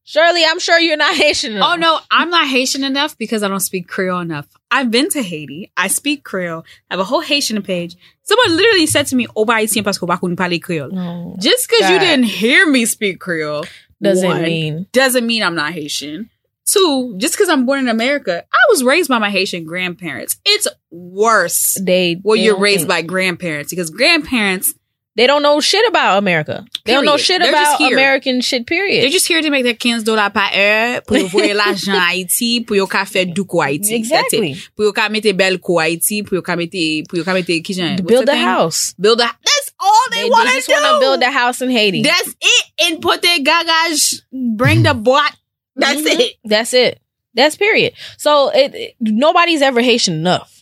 Shirley, 0.09 0.43
I'm 0.43 0.59
sure 0.59 0.79
you're 0.79 0.97
not 0.97 1.15
Haitian 1.23 1.53
oh, 1.53 1.57
enough. 1.57 1.71
Oh 1.71 1.77
no, 1.77 2.01
I'm 2.11 2.31
not 2.31 2.49
Haitian 2.49 2.83
enough 2.83 3.19
because 3.19 3.43
I 3.43 3.49
don't 3.49 3.61
speak 3.61 3.89
Creole 3.89 4.21
enough. 4.21 4.47
I've 4.71 4.91
been 4.91 5.11
to 5.11 5.23
Haiti. 5.23 5.71
I 5.77 5.89
speak 5.89 6.25
Creole. 6.25 6.65
I 6.91 6.95
have 6.95 7.01
a 7.01 7.05
whole 7.05 7.21
Haitian 7.21 7.61
page. 7.61 7.95
Someone 8.23 8.57
literally 8.57 8.87
said 8.87 9.07
to 9.09 9.17
me, 9.17 9.27
"Oh, 9.37 9.45
ba 9.45 9.53
haïtien 9.53 9.85
parce 9.85 9.99
que 9.99 10.07
ba 10.07 10.17
koun 10.17 10.35
parler 10.35 10.59
Creole." 10.61 10.91
No, 10.93 11.37
Just 11.39 11.69
because 11.69 11.91
you 11.91 11.99
didn't 11.99 12.25
hear 12.25 12.67
me 12.67 12.87
speak 12.87 13.21
Creole 13.21 13.67
doesn't 14.01 14.27
one, 14.27 14.43
mean 14.43 14.87
doesn't 14.93 15.27
mean 15.27 15.43
I'm 15.43 15.55
not 15.55 15.75
Haitian. 15.75 16.31
Two, 16.65 17.15
just 17.19 17.35
because 17.35 17.51
I'm 17.51 17.67
born 17.67 17.81
in 17.81 17.89
America, 17.89 18.45
I 18.51 18.65
was 18.71 18.83
raised 18.83 19.11
by 19.11 19.19
my 19.19 19.29
Haitian 19.29 19.65
grandparents. 19.65 20.39
It's 20.47 20.69
worse 20.91 21.77
they. 21.83 22.15
when 22.23 22.39
they 22.39 22.45
you're 22.47 22.59
raised 22.59 22.81
think- 22.81 22.89
by 22.89 23.03
grandparents 23.03 23.69
because 23.71 23.91
grandparents 23.91 24.73
They 25.19 25.27
don't 25.27 25.43
know 25.43 25.59
shit 25.61 25.83
about 25.89 26.17
America. 26.19 26.65
They 26.85 26.93
don't 26.95 27.05
know 27.05 27.17
shit 27.17 27.41
They're 27.43 27.51
about. 27.51 27.81
American 27.83 28.41
shit. 28.41 28.65
Period. 28.69 29.03
they're 29.03 29.11
just 29.11 29.27
here 29.27 29.43
to 29.43 29.51
make 29.51 29.65
their 29.65 29.75
15 29.75 30.05
dollars 30.05 30.31
par 30.33 30.51
heure 30.55 31.01
pour 31.03 31.19
voyer 31.35 31.55
l'argent 31.55 31.93
à 31.99 32.13
Haïti 32.13 32.61
pour 32.65 32.77
yo 32.77 32.87
ka 32.87 33.05
faire 33.05 33.27
du 33.27 33.43
ko 33.45 33.61
Haïti. 33.61 33.95
Exactly. 33.95 34.55
Pour 34.77 34.85
yo 34.87 34.93
ka 34.93 35.09
mette 35.09 35.33
belle 35.37 35.59
ko 35.59 35.81
Haïti 35.81 36.23
pour 36.23 36.37
yo 36.37 36.43
ka 36.43 36.55
mette 36.55 37.03
pour 37.09 37.19
yo 37.19 37.25
ka 37.25 37.35
mette 37.35 37.51
ki 37.65 37.75
jan- 37.75 37.97
To 37.97 38.05
what's 38.05 38.13
build 38.13 38.27
the 38.29 38.33
a 38.33 38.35
thing? 38.37 38.45
house. 38.47 38.95
Build 39.01 39.21
a 39.21 39.25
that's 39.25 39.73
all 39.81 40.07
they, 40.13 40.23
They, 40.23 40.31
want 40.31 40.49
to 40.49 40.55
do. 40.55 40.55
They 40.55 40.59
just 40.61 40.69
want 40.71 40.95
to 40.95 41.01
build 41.01 41.23
a 41.23 41.31
house 41.33 41.63
in 41.63 41.71
Haiti. 41.71 42.03
That's 42.03 42.35
it. 42.41 42.65
And 42.87 43.03
put 43.03 43.21
their 43.21 43.39
gagas, 43.41 44.23
bring 44.33 44.85
the 44.85 44.95
boat. 44.95 45.33
That's 45.75 46.01
Mhm. 46.01 46.21
it. 46.21 46.33
That's 46.45 46.73
it. 46.75 47.01
That's 47.35 47.57
period. 47.57 47.93
So 48.19 48.51
it, 48.55 48.73
it- 48.75 48.95
nobody's 49.01 49.63
ever 49.63 49.81
Haitian 49.81 50.15
enough. 50.15 50.58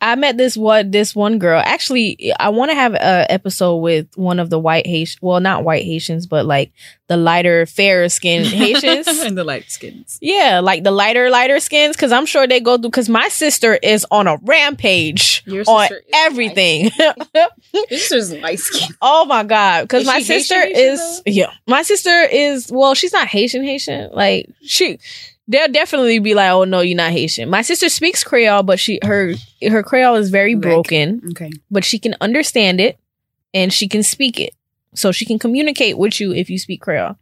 I 0.00 0.14
met 0.14 0.36
this 0.36 0.56
one 0.56 0.90
this 0.90 1.14
one 1.14 1.38
girl. 1.38 1.62
Actually, 1.64 2.32
I 2.38 2.50
want 2.50 2.70
to 2.70 2.74
have 2.74 2.94
a 2.94 3.30
episode 3.30 3.76
with 3.76 4.08
one 4.16 4.38
of 4.38 4.50
the 4.50 4.58
white 4.58 4.86
Haitian. 4.86 5.18
Well, 5.22 5.40
not 5.40 5.64
white 5.64 5.84
Haitians, 5.84 6.26
but 6.26 6.46
like 6.46 6.72
the 7.08 7.16
lighter, 7.16 7.66
fairer 7.66 8.08
skinned 8.08 8.46
Haitians. 8.62 9.06
and 9.06 9.36
the 9.38 9.44
light 9.44 9.70
skins. 9.70 10.18
yeah, 10.20 10.60
like 10.60 10.84
the 10.84 10.90
lighter, 10.90 11.30
lighter 11.30 11.60
skins. 11.60 11.96
Because 11.96 12.12
I'm 12.12 12.26
sure 12.26 12.46
they 12.46 12.60
go 12.60 12.76
through. 12.76 12.90
Because 12.90 13.08
my 13.08 13.28
sister 13.28 13.74
is 13.76 14.06
on 14.10 14.26
a 14.26 14.36
rampage 14.42 15.42
Your 15.46 15.64
on 15.66 15.88
everything. 16.12 16.90
This 17.88 18.12
is 18.12 18.32
light 18.32 18.58
skin. 18.58 18.88
Oh 19.00 19.24
my 19.24 19.44
god! 19.44 19.82
Because 19.82 20.06
my 20.06 20.20
sister 20.20 20.54
Haitian, 20.54 20.74
Haitian, 20.76 20.94
is 20.94 21.22
yeah, 21.26 21.52
my 21.66 21.82
sister 21.82 22.22
is 22.22 22.70
well, 22.70 22.94
she's 22.94 23.12
not 23.12 23.28
Haitian 23.28 23.64
Haitian. 23.64 24.10
Like 24.12 24.50
she, 24.62 24.98
they'll 25.48 25.68
definitely 25.72 26.18
be 26.18 26.34
like, 26.34 26.50
oh 26.50 26.64
no, 26.64 26.80
you're 26.80 26.96
not 26.96 27.12
Haitian. 27.12 27.48
My 27.50 27.62
sister 27.62 27.88
speaks 27.88 28.22
Creole, 28.24 28.62
but 28.62 28.78
she 28.78 28.98
her 29.04 29.34
her 29.68 29.82
Creole 29.82 30.16
is 30.16 30.30
very 30.30 30.54
broken, 30.54 31.22
Okay. 31.30 31.50
but 31.70 31.84
she 31.84 31.98
can 31.98 32.14
understand 32.20 32.80
it 32.80 32.98
and 33.52 33.72
she 33.72 33.88
can 33.88 34.02
speak 34.02 34.38
it, 34.38 34.54
so 34.94 35.10
she 35.12 35.24
can 35.24 35.38
communicate 35.38 35.98
with 35.98 36.20
you 36.20 36.32
if 36.32 36.50
you 36.50 36.58
speak 36.58 36.80
Creole. 36.82 37.16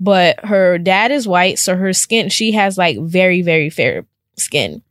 But 0.00 0.44
her 0.44 0.78
dad 0.78 1.10
is 1.10 1.26
white, 1.26 1.58
so 1.58 1.76
her 1.76 1.92
skin 1.92 2.28
she 2.28 2.52
has 2.52 2.76
like 2.78 2.98
very 3.00 3.42
very 3.42 3.70
fair 3.70 4.06
skin. 4.36 4.82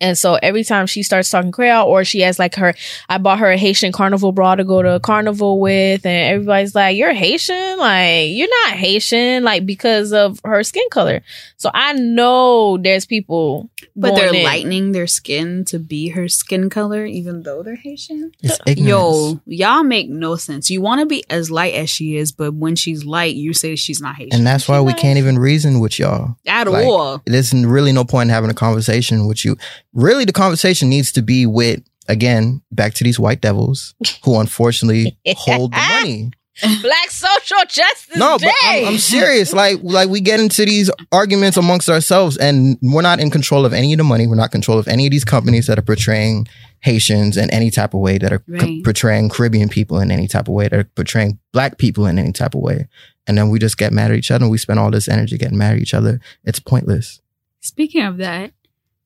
And 0.00 0.16
so 0.16 0.34
every 0.42 0.64
time 0.64 0.86
she 0.86 1.02
starts 1.02 1.30
talking 1.30 1.52
Creole 1.52 1.86
or 1.88 2.04
she 2.04 2.20
has 2.20 2.38
like 2.38 2.54
her, 2.56 2.74
I 3.08 3.18
bought 3.18 3.38
her 3.38 3.50
a 3.50 3.56
Haitian 3.56 3.92
carnival 3.92 4.32
bra 4.32 4.54
to 4.54 4.64
go 4.64 4.82
to 4.82 4.94
a 4.96 5.00
carnival 5.00 5.60
with, 5.60 6.04
and 6.04 6.34
everybody's 6.34 6.74
like, 6.74 6.96
You're 6.96 7.12
Haitian? 7.14 7.78
Like, 7.78 8.28
you're 8.30 8.48
not 8.64 8.74
Haitian, 8.76 9.44
like 9.44 9.66
because 9.66 10.12
of 10.12 10.40
her 10.44 10.62
skin 10.62 10.84
color. 10.90 11.22
So 11.56 11.70
I 11.74 11.92
know 11.94 12.78
there's 12.78 13.06
people, 13.06 13.70
But 13.96 14.14
they're 14.14 14.34
in. 14.34 14.44
lightening 14.44 14.92
their 14.92 15.06
skin 15.06 15.64
to 15.66 15.78
be 15.78 16.08
her 16.08 16.28
skin 16.28 16.70
color, 16.70 17.04
even 17.04 17.42
though 17.42 17.62
they're 17.62 17.76
Haitian. 17.76 18.32
It's. 18.42 18.58
Yo, 18.80 19.40
y'all 19.46 19.84
make 19.84 20.08
no 20.08 20.36
sense. 20.36 20.70
You 20.70 20.80
want 20.80 21.00
to 21.00 21.06
be 21.06 21.24
as 21.30 21.50
light 21.50 21.74
as 21.74 21.90
she 21.90 22.16
is, 22.16 22.32
but 22.32 22.54
when 22.54 22.76
she's 22.76 23.04
light, 23.04 23.34
you 23.34 23.52
say 23.52 23.76
she's 23.76 24.00
not 24.00 24.16
Haitian 24.16 24.40
and 24.40 24.46
that's 24.46 24.68
why 24.68 24.80
we 24.80 24.92
can't 24.94 25.18
even 25.18 25.38
reason 25.38 25.80
with 25.80 25.98
y'all. 25.98 26.36
at 26.46 26.66
like- 26.66 26.86
all. 26.86 27.22
There's 27.26 27.52
really 27.52 27.92
no 27.92 28.04
point 28.04 28.28
in 28.28 28.34
having 28.34 28.50
a 28.50 28.54
conversation 28.54 29.26
with 29.26 29.44
you. 29.44 29.56
Really, 29.92 30.24
the 30.24 30.32
conversation 30.32 30.88
needs 30.88 31.12
to 31.12 31.22
be 31.22 31.46
with 31.46 31.82
again 32.08 32.60
back 32.72 32.94
to 32.94 33.04
these 33.04 33.18
white 33.20 33.40
devils 33.40 33.94
who 34.24 34.38
unfortunately 34.40 35.16
hold 35.36 35.72
the 35.72 35.76
money. 36.00 36.30
Black 36.82 37.10
social 37.10 37.56
justice 37.68 38.16
No, 38.16 38.36
day. 38.36 38.46
but 38.46 38.54
I'm, 38.62 38.84
I'm 38.88 38.98
serious. 38.98 39.54
Like, 39.54 39.78
like 39.82 40.10
we 40.10 40.20
get 40.20 40.40
into 40.40 40.66
these 40.66 40.90
arguments 41.10 41.56
amongst 41.56 41.88
ourselves, 41.88 42.36
and 42.36 42.76
we're 42.82 43.00
not 43.00 43.18
in 43.18 43.30
control 43.30 43.64
of 43.64 43.72
any 43.72 43.94
of 43.94 43.98
the 43.98 44.04
money. 44.04 44.26
We're 44.26 44.34
not 44.34 44.46
in 44.46 44.60
control 44.60 44.78
of 44.78 44.86
any 44.86 45.06
of 45.06 45.10
these 45.10 45.24
companies 45.24 45.68
that 45.68 45.78
are 45.78 45.82
portraying 45.82 46.46
Haitians 46.80 47.38
in 47.38 47.48
any 47.50 47.70
type 47.70 47.94
of 47.94 48.00
way, 48.00 48.18
that 48.18 48.32
are 48.32 48.42
c- 48.58 48.82
portraying 48.82 49.30
Caribbean 49.30 49.70
people 49.70 50.00
in 50.00 50.10
any 50.10 50.28
type 50.28 50.48
of 50.48 50.54
way, 50.54 50.68
that 50.68 50.78
are 50.78 50.84
portraying 50.84 51.38
Black 51.52 51.78
people 51.78 52.04
in 52.04 52.18
any 52.18 52.32
type 52.32 52.54
of 52.54 52.60
way. 52.60 52.88
And 53.26 53.38
then 53.38 53.48
we 53.48 53.58
just 53.58 53.78
get 53.78 53.92
mad 53.92 54.10
at 54.10 54.16
each 54.18 54.30
other. 54.30 54.44
and 54.44 54.50
We 54.50 54.58
spend 54.58 54.78
all 54.80 54.90
this 54.90 55.08
energy 55.08 55.38
getting 55.38 55.56
mad 55.56 55.76
at 55.76 55.78
each 55.80 55.94
other. 55.94 56.20
It's 56.44 56.60
pointless. 56.60 57.20
Speaking 57.60 58.02
of 58.04 58.18
that, 58.18 58.52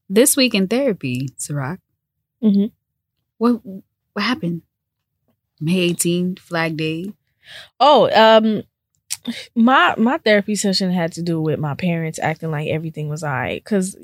this 0.08 0.36
week 0.36 0.54
in 0.54 0.68
therapy, 0.68 1.28
Ciroc, 1.38 1.78
Mhm. 2.42 2.70
what 3.38 3.60
what 3.64 4.22
happened? 4.22 4.62
May 5.60 5.90
18th, 5.90 6.38
Flag 6.40 6.76
Day. 6.76 7.12
Oh, 7.80 8.10
um, 8.14 8.62
my 9.54 9.94
my 9.96 10.18
therapy 10.18 10.54
session 10.54 10.90
had 10.90 11.12
to 11.12 11.22
do 11.22 11.40
with 11.40 11.58
my 11.58 11.74
parents 11.74 12.18
acting 12.18 12.50
like 12.50 12.68
everything 12.68 13.08
was 13.08 13.24
alright. 13.24 13.64
Cause 13.64 13.96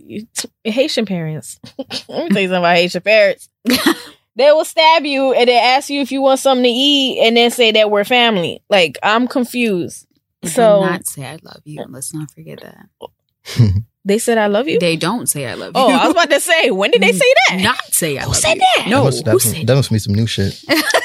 Haitian 0.65 1.07
parents, 1.07 1.59
let 1.79 1.89
me 2.09 2.29
tell 2.31 2.43
you 2.43 2.49
something 2.49 2.55
about 2.57 2.77
Haitian 2.77 3.03
parents. 3.03 3.49
they 4.37 4.51
will 4.53 4.65
stab 4.65 5.05
you 5.05 5.33
and 5.33 5.49
then 5.49 5.63
ask 5.77 5.91
you 5.91 6.01
if 6.01 6.11
you 6.13 6.23
want 6.23 6.41
something 6.41 6.65
to 6.65 6.69
eat, 6.71 7.21
and 7.27 7.37
then 7.37 7.51
say 7.51 7.73
that 7.73 7.91
we're 7.91 8.05
family. 8.05 8.63
Like 8.71 8.99
I'm 9.03 9.29
confused. 9.29 10.07
They 10.43 10.49
So- 10.49 10.81
not 10.81 11.07
say 11.07 11.27
I 11.27 11.39
love 11.43 11.61
you. 11.65 11.85
Let's 11.89 12.15
not 12.15 12.31
forget 12.31 12.61
that. 12.63 13.83
They 14.05 14.19
said 14.19 14.39
I 14.39 14.47
love 14.47 14.67
you. 14.67 14.79
They 14.79 14.97
don't 14.97 15.29
say 15.29 15.47
I 15.47 15.55
love 15.55 15.77
you. 15.77 15.83
oh, 15.83 15.89
I 15.91 16.05
was 16.07 16.13
about 16.13 16.31
to 16.31 16.41
say, 16.41 16.71
when 16.71 16.91
did 16.91 17.03
they 17.03 17.13
say 17.13 17.35
that? 17.49 17.61
not 17.63 17.85
say 17.93 18.17
I 18.17 18.23
Who 18.23 18.29
love 18.29 18.37
said 18.37 18.55
you. 18.55 18.61
that? 18.77 18.87
No, 18.89 19.05
that 19.05 19.05
must, 19.05 19.27
who 19.27 19.33
must, 19.33 19.51
said 19.51 19.67
that 19.67 19.75
must 19.75 19.91
be 19.91 19.99
some 19.99 20.15
new 20.15 20.27
shit. 20.27 20.63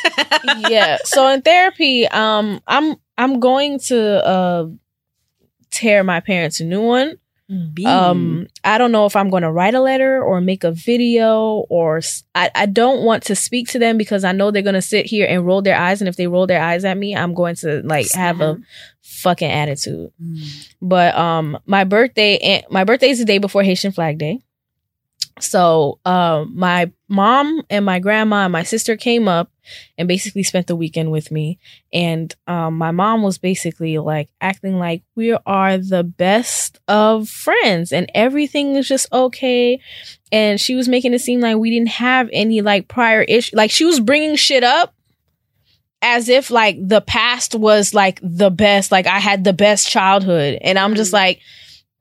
yeah. 0.69 0.97
So 1.03 1.27
in 1.27 1.41
therapy, 1.41 2.07
um, 2.07 2.61
I'm 2.67 2.95
I'm 3.17 3.39
going 3.41 3.79
to 3.87 4.25
uh 4.25 4.67
tear 5.71 6.03
my 6.03 6.21
parents 6.21 6.61
a 6.61 6.65
new 6.65 6.81
one. 6.81 7.17
Bean. 7.47 7.87
Um, 7.87 8.47
I 8.63 8.77
don't 8.77 8.91
know 8.91 9.05
if 9.05 9.15
I'm 9.15 9.29
going 9.29 9.43
to 9.43 9.51
write 9.51 9.75
a 9.75 9.79
letter 9.81 10.23
or 10.23 10.41
make 10.41 10.63
a 10.63 10.71
video 10.71 11.65
or 11.69 11.97
s- 11.97 12.23
I, 12.33 12.49
I 12.55 12.65
don't 12.65 13.03
want 13.03 13.23
to 13.23 13.35
speak 13.35 13.67
to 13.69 13.79
them 13.79 13.97
because 13.97 14.23
I 14.23 14.31
know 14.31 14.49
they're 14.49 14.63
going 14.63 14.73
to 14.73 14.81
sit 14.81 15.05
here 15.05 15.27
and 15.29 15.45
roll 15.45 15.61
their 15.61 15.77
eyes. 15.77 16.01
And 16.01 16.07
if 16.07 16.15
they 16.15 16.27
roll 16.27 16.47
their 16.47 16.61
eyes 16.61 16.83
at 16.85 16.97
me, 16.97 17.15
I'm 17.15 17.33
going 17.33 17.55
to 17.57 17.81
like 17.83 18.11
have 18.13 18.41
a 18.41 18.57
fucking 19.01 19.49
attitude. 19.49 20.11
Mm. 20.21 20.67
But 20.81 21.15
um, 21.15 21.59
my 21.65 21.83
birthday 21.83 22.63
my 22.69 22.83
birthday 22.83 23.09
is 23.09 23.19
the 23.19 23.25
day 23.25 23.37
before 23.37 23.63
Haitian 23.63 23.91
Flag 23.91 24.17
Day. 24.17 24.41
So 25.39 25.99
um, 26.05 26.53
my 26.55 26.91
mom 27.09 27.61
and 27.69 27.83
my 27.83 27.99
grandma 27.99 28.45
and 28.45 28.53
my 28.53 28.63
sister 28.63 28.95
came 28.95 29.27
up 29.27 29.51
and 29.97 30.07
basically 30.07 30.43
spent 30.43 30.67
the 30.67 30.75
weekend 30.75 31.11
with 31.11 31.29
me. 31.29 31.59
And 31.91 32.33
um, 32.47 32.77
my 32.77 32.91
mom 32.91 33.21
was 33.21 33.37
basically 33.37 33.97
like 33.97 34.29
acting 34.39 34.79
like 34.79 35.03
we 35.15 35.33
are 35.33 35.77
the 35.77 36.03
best 36.03 36.79
of 36.87 37.29
friends 37.29 37.91
and 37.91 38.09
everything 38.15 38.75
is 38.75 38.87
just 38.87 39.11
okay. 39.11 39.81
And 40.31 40.59
she 40.59 40.75
was 40.75 40.87
making 40.87 41.13
it 41.13 41.19
seem 41.19 41.41
like 41.41 41.57
we 41.57 41.69
didn't 41.69 41.89
have 41.89 42.29
any 42.31 42.61
like 42.61 42.87
prior 42.87 43.21
issue. 43.21 43.55
Like 43.57 43.71
she 43.71 43.85
was 43.85 43.99
bringing 43.99 44.35
shit 44.37 44.63
up 44.63 44.93
as 46.01 46.29
if 46.29 46.49
like 46.49 46.77
the 46.79 47.01
past 47.01 47.55
was 47.55 47.93
like 47.93 48.19
the 48.23 48.51
best. 48.51 48.89
Like 48.91 49.07
I 49.07 49.19
had 49.19 49.43
the 49.43 49.53
best 49.53 49.89
childhood. 49.89 50.59
And 50.61 50.79
I'm 50.79 50.95
just 50.95 51.11
like, 51.11 51.41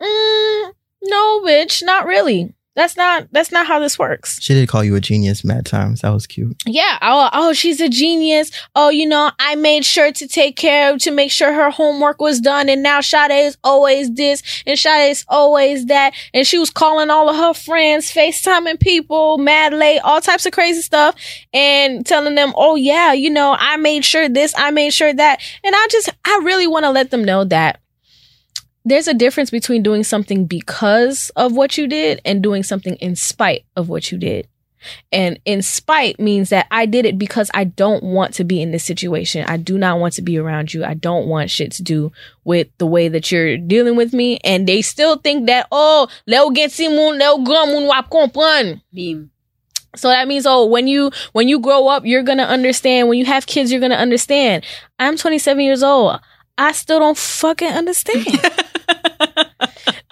mm, 0.01 0.73
no, 1.03 1.41
bitch, 1.43 1.83
not 1.83 2.07
really. 2.07 2.55
That's 2.77 2.97
not 2.97 3.29
that's 3.31 3.53
not 3.53 3.67
how 3.67 3.79
this 3.79 3.99
works. 3.99 4.43
She 4.43 4.53
did 4.53 4.69
call 4.69 4.83
you 4.83 4.97
a 4.97 5.01
genius 5.01 5.45
mad 5.45 5.65
times. 5.65 6.01
That 6.01 6.11
was 6.11 6.27
cute. 6.27 6.57
Yeah. 6.67 6.99
Oh, 7.03 7.31
oh, 7.33 7.53
she's 7.53 7.81
a 7.81 7.89
genius. 7.89 8.51
Oh, 8.75 8.89
you 8.89 9.07
know, 9.07 9.31
I 9.39 9.55
made 9.55 9.85
sure 9.85 10.11
to 10.11 10.27
take 10.27 10.57
care 10.57 10.93
of 10.93 10.99
to 11.01 11.13
make 11.13 11.31
sure 11.31 11.53
her 11.53 11.71
homework 11.71 12.21
was 12.21 12.41
done. 12.41 12.69
And 12.69 12.83
now 12.83 13.01
Sade 13.01 13.31
is 13.31 13.57
always 13.63 14.13
this 14.15 14.43
and 14.67 14.77
Sade 14.77 15.13
is 15.13 15.25
always 15.29 15.87
that. 15.87 16.15
And 16.33 16.45
she 16.45 16.59
was 16.59 16.71
calling 16.71 17.11
all 17.11 17.31
of 17.31 17.37
her 17.37 17.55
friends, 17.55 18.11
FaceTiming 18.11 18.81
people, 18.81 19.39
mad 19.39 19.73
late, 19.73 20.01
all 20.01 20.21
types 20.21 20.45
of 20.45 20.53
crazy 20.53 20.83
stuff, 20.83 21.15
and 21.53 22.05
telling 22.05 22.35
them, 22.35 22.53
oh 22.57 22.75
yeah, 22.75 23.13
you 23.13 23.31
know, 23.31 23.55
I 23.57 23.77
made 23.77 24.05
sure 24.05 24.29
this, 24.29 24.53
I 24.57 24.73
made 24.73 24.93
sure 24.93 25.15
that. 25.15 25.41
And 25.63 25.75
I 25.77 25.87
just 25.91 26.11
I 26.25 26.41
really 26.43 26.67
want 26.67 26.85
to 26.85 26.91
let 26.91 27.13
them 27.13 27.25
know 27.25 27.45
that 27.45 27.81
there's 28.85 29.09
a 29.09 29.15
difference 29.15 29.51
between 29.51 29.83
doing 29.83 30.05
something 30.05 30.47
because 30.47 31.31
of 31.37 31.53
what 31.55 31.79
you 31.79 31.87
did 31.87 32.21
and 32.25 32.43
doing 32.43 32.63
something 32.63 32.97
in 32.97 33.17
spite 33.17 33.65
of 33.77 33.89
what 33.89 34.13
you 34.13 34.19
did. 34.19 34.49
And 35.13 35.39
in 35.45 35.63
spite 35.63 36.21
means 36.21 36.51
that 36.51 36.67
I 36.71 36.87
did 36.87 37.07
it 37.07 37.19
because 37.19 37.51
I 37.55 37.65
don't 37.65 38.03
want 38.03 38.35
to 38.35 38.45
be 38.45 38.61
in 38.61 38.71
this 38.71 38.85
situation. 38.85 39.47
I 39.49 39.57
do 39.57 39.79
not 39.79 39.99
want 39.99 40.15
to 40.15 40.23
be 40.23 40.39
around 40.39 40.75
you. 40.75 40.85
I 40.85 40.95
don't 40.95 41.27
want 41.27 41.51
shit 41.51 41.73
to 41.73 41.83
do 41.83 42.13
with 42.45 42.69
the 42.79 42.87
way 42.87 43.09
that 43.09 43.33
you're 43.33 43.57
dealing 43.57 43.97
with 43.97 44.13
me. 44.13 44.39
And 44.45 44.67
they 44.67 44.83
still 44.83 45.17
think 45.17 45.47
that, 45.47 45.69
oh, 45.73 46.09
leo 46.27 46.53
si 46.69 46.89
moun, 46.89 47.19
leo 47.19 47.39
gran 47.39 47.73
moun 47.73 47.87
wap 47.87 48.11
kompran. 48.11 48.83
Beam. 48.93 49.31
So 49.97 50.09
that 50.09 50.27
means, 50.27 50.45
oh, 50.45 50.67
when 50.67 50.89
you 50.89 51.13
when 51.33 51.49
you 51.49 51.61
grow 51.61 51.87
up, 51.87 52.05
you're 52.05 52.25
gonna 52.25 52.43
understand. 52.43 53.09
When 53.09 53.19
you 53.19 53.25
have 53.27 53.47
kids, 53.47 53.71
you're 53.71 53.81
gonna 53.81 53.95
understand. 53.95 54.65
I'm 54.99 55.17
27 55.17 55.65
years 55.65 55.83
old. 55.85 56.21
I 56.59 56.73
still 56.73 56.99
don't 56.99 57.17
fucking 57.17 57.73
understand. 57.73 58.27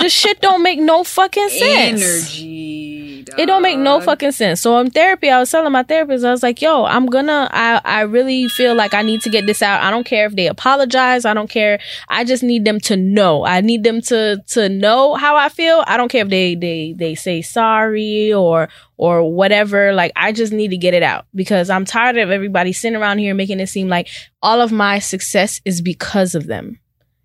the 0.03 0.09
shit 0.09 0.41
don't 0.41 0.63
make 0.63 0.81
no 0.81 1.05
fucking 1.05 1.49
sense. 1.49 2.03
Energy. 2.03 3.25
It 3.39 3.47
don't 3.47 3.63
make 3.63 3.79
no 3.79 4.01
fucking 4.01 4.33
sense. 4.33 4.61
So 4.61 4.79
in 4.79 4.91
therapy, 4.91 5.31
I 5.31 5.39
was 5.39 5.51
telling 5.51 5.73
my 5.73 5.83
therapist, 5.83 6.25
I 6.25 6.31
was 6.31 6.43
like, 6.43 6.61
yo, 6.61 6.85
I'm 6.85 7.07
gonna 7.07 7.49
I 7.51 7.81
I 7.85 8.01
really 8.03 8.49
feel 8.49 8.75
like 8.75 8.95
I 8.95 9.03
need 9.03 9.23
to 9.23 9.31
get 9.31 9.47
this 9.47 9.63
out. 9.63 9.83
I 9.83 9.91
don't 9.91 10.05
care 10.05 10.27
if 10.27 10.35
they 10.35 10.47
apologize. 10.49 11.25
I 11.25 11.35
don't 11.35 11.49
care. 11.49 11.79
I 12.09 12.25
just 12.25 12.43
need 12.43 12.65
them 12.65 12.81
to 12.81 12.97
know. 12.97 13.45
I 13.45 13.61
need 13.61 13.85
them 13.85 14.01
to 14.03 14.43
to 14.49 14.69
know 14.69 15.15
how 15.15 15.37
I 15.37 15.49
feel. 15.49 15.85
I 15.87 15.97
don't 15.97 16.09
care 16.09 16.25
if 16.25 16.31
they 16.31 16.55
they 16.55 16.95
they 16.97 17.15
say 17.15 17.43
sorry 17.43 18.33
or 18.33 18.69
or 18.97 19.33
whatever. 19.33 19.93
Like 19.93 20.13
I 20.17 20.33
just 20.33 20.53
need 20.53 20.69
to 20.69 20.77
get 20.77 20.95
it 20.95 21.03
out 21.03 21.27
because 21.35 21.71
I'm 21.71 21.85
tired 21.85 22.19
of 22.19 22.31
everybody 22.31 22.73
sitting 22.73 22.97
around 22.97 23.19
here 23.19 23.35
making 23.35 23.61
it 23.61 23.69
seem 23.69 23.89
like 23.89 24.09
all 24.43 24.61
of 24.61 24.73
my 24.73 24.99
success 24.99 25.61
is 25.65 25.81
because 25.81 26.35
of 26.35 26.47
them. 26.47 26.79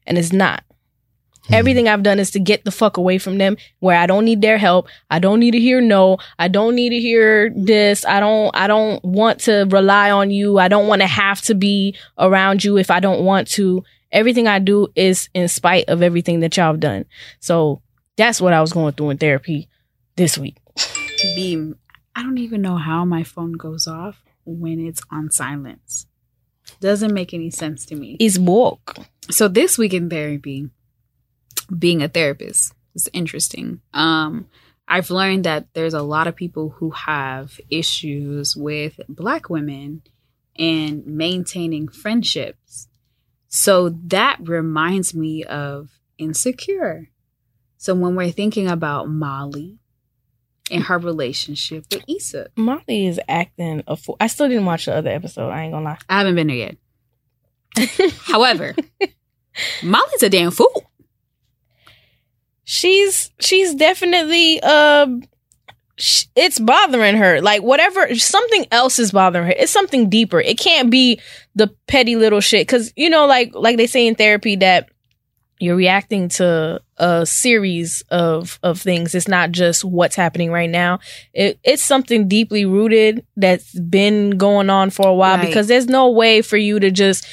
And 0.05 0.17
it's 0.17 0.31
not. 0.31 0.63
Hmm. 1.47 1.53
Everything 1.53 1.87
I've 1.87 2.03
done 2.03 2.19
is 2.19 2.31
to 2.31 2.39
get 2.39 2.65
the 2.65 2.71
fuck 2.71 2.97
away 2.97 3.17
from 3.17 3.37
them 3.37 3.57
where 3.79 3.97
I 3.97 4.05
don't 4.05 4.25
need 4.25 4.41
their 4.41 4.57
help. 4.57 4.87
I 5.09 5.19
don't 5.19 5.39
need 5.39 5.51
to 5.51 5.59
hear 5.59 5.81
no. 5.81 6.17
I 6.39 6.47
don't 6.47 6.75
need 6.75 6.89
to 6.89 6.99
hear 6.99 7.51
this. 7.55 8.05
I 8.05 8.19
don't, 8.19 8.55
I 8.55 8.67
don't 8.67 9.03
want 9.03 9.41
to 9.41 9.67
rely 9.69 10.11
on 10.11 10.31
you. 10.31 10.57
I 10.59 10.67
don't 10.67 10.87
want 10.87 11.01
to 11.01 11.07
have 11.07 11.41
to 11.43 11.55
be 11.55 11.95
around 12.17 12.63
you 12.63 12.77
if 12.77 12.91
I 12.91 12.99
don't 12.99 13.23
want 13.23 13.47
to. 13.49 13.83
Everything 14.11 14.47
I 14.47 14.59
do 14.59 14.87
is 14.95 15.29
in 15.33 15.47
spite 15.47 15.85
of 15.89 16.01
everything 16.01 16.39
that 16.41 16.55
y'all 16.55 16.67
have 16.67 16.79
done. 16.79 17.05
So 17.39 17.81
that's 18.15 18.41
what 18.41 18.53
I 18.53 18.61
was 18.61 18.73
going 18.73 18.93
through 18.93 19.11
in 19.11 19.17
therapy 19.17 19.69
this 20.15 20.37
week. 20.37 20.57
Beam. 21.35 21.77
I 22.15 22.23
don't 22.23 22.39
even 22.39 22.61
know 22.61 22.77
how 22.77 23.05
my 23.05 23.23
phone 23.23 23.53
goes 23.53 23.85
off 23.85 24.23
when 24.43 24.79
it's 24.79 25.01
on 25.11 25.29
silence. 25.29 26.07
Doesn't 26.79 27.13
make 27.13 27.33
any 27.33 27.49
sense 27.49 27.85
to 27.87 27.95
me. 27.95 28.17
It's 28.19 28.39
woke. 28.39 28.95
So 29.29 29.47
this 29.47 29.77
week 29.77 29.93
in 29.93 30.09
therapy, 30.09 30.69
being 31.77 32.01
a 32.01 32.07
therapist 32.07 32.73
is 32.95 33.09
interesting. 33.13 33.81
Um, 33.93 34.47
I've 34.87 35.09
learned 35.09 35.43
that 35.43 35.67
there's 35.73 35.93
a 35.93 36.01
lot 36.01 36.27
of 36.27 36.35
people 36.35 36.69
who 36.69 36.91
have 36.91 37.59
issues 37.69 38.55
with 38.55 38.99
black 39.09 39.49
women 39.49 40.01
and 40.57 41.05
maintaining 41.05 41.87
friendships. 41.87 42.87
So 43.49 43.89
that 44.07 44.37
reminds 44.41 45.13
me 45.13 45.43
of 45.43 45.89
insecure. 46.17 47.09
So 47.77 47.93
when 47.93 48.15
we're 48.15 48.31
thinking 48.31 48.67
about 48.67 49.09
Molly 49.09 49.77
and 50.71 50.83
her 50.83 50.97
relationship 50.97 51.85
with 51.91 52.03
Issa, 52.07 52.49
Molly 52.55 53.07
is 53.07 53.19
acting 53.27 53.83
a 53.87 53.95
fool. 53.95 54.17
I 54.19 54.27
still 54.27 54.47
didn't 54.47 54.65
watch 54.65 54.85
the 54.85 54.95
other 54.95 55.09
episode. 55.09 55.49
I 55.49 55.63
ain't 55.63 55.73
gonna 55.73 55.85
lie. 55.85 55.97
I 56.09 56.19
haven't 56.19 56.35
been 56.35 56.47
there 56.47 56.55
yet. 56.55 58.11
However, 58.25 58.75
Molly's 59.83 60.23
a 60.23 60.29
damn 60.29 60.51
fool. 60.51 60.86
She's 62.67 63.31
she's 63.39 63.73
definitely 63.75 64.61
um, 64.61 65.23
sh- 65.97 66.25
it's 66.35 66.59
bothering 66.59 67.15
her. 67.15 67.41
Like 67.41 67.63
whatever 67.63 68.13
something 68.15 68.65
else 68.71 68.99
is 68.99 69.11
bothering 69.13 69.45
her. 69.47 69.53
It's 69.57 69.71
something 69.71 70.09
deeper. 70.09 70.39
It 70.41 70.59
can't 70.59 70.91
be 70.91 71.19
the 71.55 71.73
petty 71.87 72.17
little 72.17 72.41
shit. 72.41 72.67
Because 72.67 72.91
you 72.95 73.09
know 73.09 73.25
like 73.25 73.51
like 73.55 73.77
they 73.77 73.87
say 73.87 74.05
in 74.05 74.15
therapy 74.15 74.57
that 74.57 74.89
you're 75.59 75.77
reacting 75.77 76.27
to 76.29 76.81
a 76.97 77.25
series 77.25 78.03
of 78.09 78.59
of 78.61 78.81
things. 78.81 79.15
It's 79.15 79.29
not 79.29 79.51
just 79.51 79.85
what's 79.85 80.15
happening 80.17 80.51
right 80.51 80.69
now. 80.69 80.99
It, 81.33 81.59
it's 81.63 81.81
something 81.81 82.27
deeply 82.27 82.65
rooted 82.65 83.25
that's 83.37 83.73
been 83.79 84.31
going 84.31 84.69
on 84.69 84.89
for 84.89 85.07
a 85.07 85.13
while 85.13 85.37
Right. 85.37 85.47
because 85.47 85.67
there's 85.67 85.87
no 85.87 86.11
way 86.11 86.41
for 86.41 86.57
you 86.57 86.79
to 86.81 86.91
just 86.91 87.25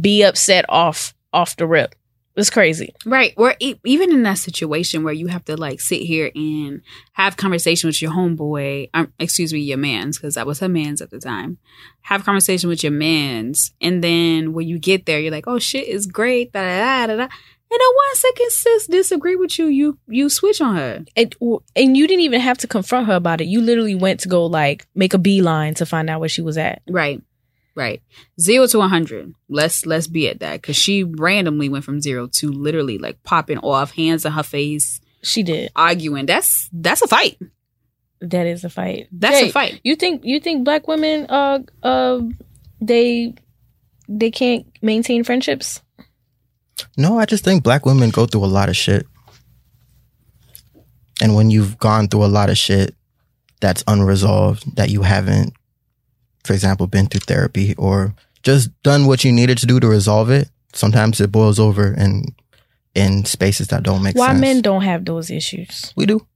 be 0.00 0.22
upset 0.22 0.66
off 0.68 1.14
off 1.32 1.56
the 1.56 1.66
rip 1.66 1.94
it's 2.36 2.50
crazy 2.50 2.94
Right. 3.04 3.34
Or 3.36 3.54
e- 3.60 3.74
even 3.84 4.10
in 4.12 4.22
that 4.22 4.38
situation 4.38 5.04
where 5.04 5.12
you 5.12 5.26
have 5.28 5.44
to 5.46 5.56
like 5.56 5.80
sit 5.80 6.02
here 6.02 6.30
and 6.34 6.80
have 7.12 7.36
conversation 7.36 7.88
with 7.88 8.00
your 8.00 8.12
homeboy, 8.12 8.88
um, 8.94 9.12
excuse 9.18 9.52
me, 9.52 9.60
your 9.60 9.78
man's, 9.78 10.18
because 10.18 10.34
that 10.34 10.46
was 10.46 10.60
her 10.60 10.68
man's 10.68 11.02
at 11.02 11.10
the 11.10 11.18
time. 11.18 11.58
Have 12.02 12.24
conversation 12.24 12.68
with 12.68 12.82
your 12.82 12.92
man's. 12.92 13.72
And 13.80 14.02
then 14.02 14.52
when 14.52 14.66
you 14.68 14.78
get 14.78 15.06
there, 15.06 15.20
you're 15.20 15.30
like, 15.32 15.46
oh 15.46 15.58
shit 15.58 15.88
is 15.88 16.06
great. 16.06 16.52
Da, 16.52 16.62
da, 16.62 16.78
da, 16.78 17.06
da, 17.06 17.16
da. 17.16 17.22
And 17.74 17.80
then 17.80 17.88
one 17.94 18.14
second 18.16 18.50
sis 18.50 18.86
disagree 18.86 19.34
with 19.36 19.58
you, 19.58 19.66
you 19.66 19.98
you 20.06 20.28
switch 20.28 20.60
on 20.60 20.76
her. 20.76 21.04
it, 21.16 21.34
and 21.74 21.96
you 21.96 22.06
didn't 22.06 22.20
even 22.20 22.40
have 22.40 22.58
to 22.58 22.66
confront 22.66 23.06
her 23.06 23.14
about 23.14 23.40
it. 23.40 23.46
You 23.46 23.62
literally 23.62 23.94
went 23.94 24.20
to 24.20 24.28
go 24.28 24.44
like 24.44 24.86
make 24.94 25.14
a 25.14 25.18
beeline 25.18 25.72
to 25.74 25.86
find 25.86 26.10
out 26.10 26.20
where 26.20 26.28
she 26.28 26.42
was 26.42 26.58
at. 26.58 26.82
Right. 26.88 27.22
Right. 27.74 28.02
Zero 28.38 28.66
to 28.66 28.78
100. 28.78 29.32
Let's 29.48 29.86
let's 29.86 30.06
be 30.06 30.28
at 30.28 30.40
that. 30.40 30.60
Because 30.60 30.76
she 30.76 31.04
randomly 31.04 31.68
went 31.68 31.84
from 31.84 32.00
zero 32.02 32.26
to 32.34 32.50
literally 32.52 32.98
like 32.98 33.22
popping 33.22 33.58
off, 33.58 33.92
hands 33.92 34.26
in 34.26 34.32
her 34.32 34.42
face, 34.42 35.00
She 35.22 35.42
did. 35.42 35.70
arguing. 35.74 36.26
That's 36.26 36.68
that's 36.72 37.00
a 37.02 37.06
fight. 37.08 37.38
That 38.20 38.46
is 38.46 38.62
a 38.64 38.70
fight. 38.70 39.08
That's 39.10 39.40
Jay, 39.40 39.48
a 39.48 39.52
fight. 39.52 39.80
You 39.82 39.96
think 39.96 40.22
you 40.24 40.38
think 40.38 40.64
black 40.64 40.86
women 40.86 41.26
uh 41.30 41.60
uh 41.82 42.20
they 42.80 43.34
they 44.08 44.30
can't 44.30 44.66
maintain 44.82 45.24
friendships? 45.24 45.80
No, 46.98 47.18
I 47.18 47.24
just 47.24 47.42
think 47.44 47.62
black 47.62 47.86
women 47.86 48.10
go 48.10 48.26
through 48.26 48.44
a 48.44 48.46
lot 48.46 48.68
of 48.68 48.76
shit. 48.76 49.06
And 51.22 51.34
when 51.34 51.50
you've 51.50 51.78
gone 51.78 52.08
through 52.08 52.24
a 52.24 52.26
lot 52.26 52.50
of 52.50 52.58
shit 52.58 52.94
that's 53.60 53.84
unresolved, 53.86 54.76
that 54.76 54.90
you 54.90 55.02
haven't, 55.02 55.52
for 56.44 56.52
example, 56.52 56.86
been 56.86 57.06
through 57.06 57.20
therapy 57.20 57.74
or 57.76 58.14
just 58.42 58.70
done 58.82 59.06
what 59.06 59.24
you 59.24 59.32
needed 59.32 59.58
to 59.58 59.66
do 59.66 59.78
to 59.80 59.86
resolve 59.86 60.30
it, 60.30 60.50
sometimes 60.72 61.20
it 61.20 61.30
boils 61.32 61.58
over 61.58 61.92
in 61.94 62.34
in 62.94 63.24
spaces 63.24 63.68
that 63.68 63.82
don't 63.82 64.02
make 64.02 64.16
Why 64.16 64.28
sense. 64.28 64.36
Why 64.36 64.40
men 64.40 64.60
don't 64.60 64.82
have 64.82 65.04
those 65.04 65.30
issues? 65.30 65.92
we 65.96 66.06
do. 66.06 66.26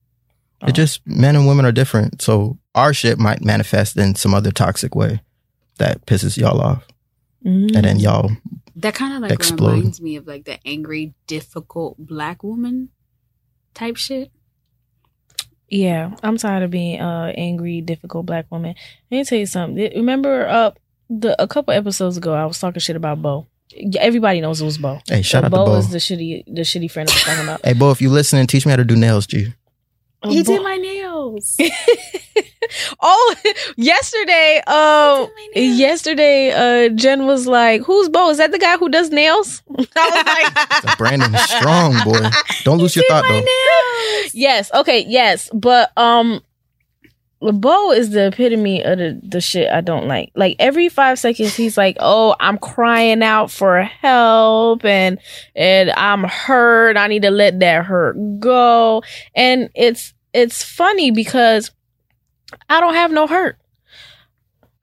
Oh. 0.62 0.68
It 0.68 0.74
just 0.74 1.06
men 1.06 1.36
and 1.36 1.46
women 1.46 1.66
are 1.66 1.72
different. 1.72 2.22
So 2.22 2.58
our 2.74 2.94
shit 2.94 3.18
might 3.18 3.44
manifest 3.44 3.96
in 3.96 4.14
some 4.14 4.32
other 4.32 4.50
toxic 4.50 4.94
way 4.94 5.20
that 5.78 6.06
pisses 6.06 6.36
y'all 6.38 6.60
off. 6.60 6.86
Mm. 7.44 7.76
And 7.76 7.84
then 7.84 7.98
y'all 7.98 8.30
That 8.76 8.94
kind 8.94 9.14
of 9.14 9.20
like 9.20 9.32
Explode. 9.32 9.74
reminds 9.74 10.00
me 10.00 10.16
of 10.16 10.26
like 10.26 10.44
the 10.46 10.58
angry, 10.66 11.14
difficult 11.26 11.96
black 11.98 12.42
woman 12.42 12.88
type 13.74 13.96
shit. 13.96 14.30
Yeah, 15.68 16.14
I'm 16.22 16.36
tired 16.36 16.62
of 16.62 16.70
being 16.70 17.00
uh 17.00 17.32
angry, 17.36 17.80
difficult 17.80 18.26
black 18.26 18.46
woman. 18.50 18.74
Let 19.10 19.18
me 19.18 19.24
tell 19.24 19.38
you 19.38 19.46
something. 19.46 19.90
Remember 19.96 20.46
uh 20.46 20.70
the 21.10 21.40
a 21.42 21.48
couple 21.48 21.74
episodes 21.74 22.16
ago 22.16 22.34
I 22.34 22.44
was 22.46 22.58
talking 22.58 22.80
shit 22.80 22.96
about 22.96 23.20
Bo. 23.20 23.46
Everybody 23.98 24.40
knows 24.40 24.60
it 24.60 24.64
was 24.64 24.78
Bo. 24.78 25.00
Hey, 25.08 25.22
shout 25.22 25.42
out 25.44 25.48
to 25.48 25.56
Bo 25.56 25.66
Bo. 25.66 25.74
is 25.76 25.90
the 25.90 25.98
shitty 25.98 26.44
the 26.46 26.62
shitty 26.62 26.90
friend 26.90 27.08
I 27.08 27.12
was 27.12 27.22
talking 27.22 27.44
about. 27.44 27.64
Hey 27.64 27.72
Bo, 27.72 27.90
if 27.90 28.00
you 28.00 28.10
listening, 28.10 28.46
teach 28.46 28.64
me 28.64 28.70
how 28.70 28.76
to 28.76 28.84
do 28.84 28.96
nails, 28.96 29.26
G. 29.26 29.52
He 30.24 30.42
Bo- 30.42 30.52
did 30.52 30.62
my 30.62 30.76
nails. 30.76 30.95
Oh, 33.00 33.34
yesterday, 33.76 34.62
um, 34.66 35.18
He 35.18 35.26
did 35.26 35.34
my 35.34 35.48
nails. 35.54 35.78
yesterday, 35.78 36.50
uh, 36.52 36.88
Jen 36.90 37.26
was 37.26 37.46
like, 37.46 37.82
"Who's 37.82 38.08
Bo? 38.08 38.30
Is 38.30 38.38
that 38.38 38.52
the 38.52 38.58
guy 38.58 38.76
who 38.76 38.88
does 38.88 39.10
nails?" 39.10 39.62
I 39.70 39.74
was 39.78 40.26
like, 40.26 40.82
So 40.90 40.96
Brandon 40.98 41.34
is 41.34 41.42
strong, 41.42 41.94
boy. 42.04 42.28
Don't 42.64 42.78
lose 42.78 42.96
your 42.96 43.04
thought 43.08 43.24
though. 43.28 43.40
nails. 43.40 44.34
"Yes, 44.34 44.70
okay, 44.74 45.04
yes," 45.06 45.48
but 45.52 45.90
um, 45.96 46.40
Bo 47.40 47.92
is 47.92 48.10
the 48.10 48.28
epitome 48.28 48.82
of 48.82 48.98
the 48.98 49.20
the 49.22 49.40
shit 49.40 49.70
I 49.70 49.80
don't 49.82 50.08
like. 50.08 50.32
Like 50.34 50.56
every 50.58 50.88
five 50.88 51.18
seconds, 51.18 51.54
he's 51.54 51.76
like, 51.76 51.96
"Oh, 52.00 52.34
I'm 52.40 52.58
crying 52.58 53.22
out 53.22 53.50
for 53.50 53.82
help, 53.82 54.84
and 54.84 55.18
and 55.54 55.90
I'm 55.92 56.24
hurt. 56.24 56.96
I 56.96 57.06
need 57.08 57.22
to 57.22 57.30
let 57.30 57.60
that 57.60 57.84
hurt 57.84 58.16
go." 58.40 59.02
And 59.34 59.68
it's 59.74 60.14
it's 60.36 60.62
funny 60.62 61.10
because 61.10 61.70
I 62.68 62.80
don't 62.80 62.94
have 62.94 63.10
no 63.10 63.26
hurt. 63.26 63.58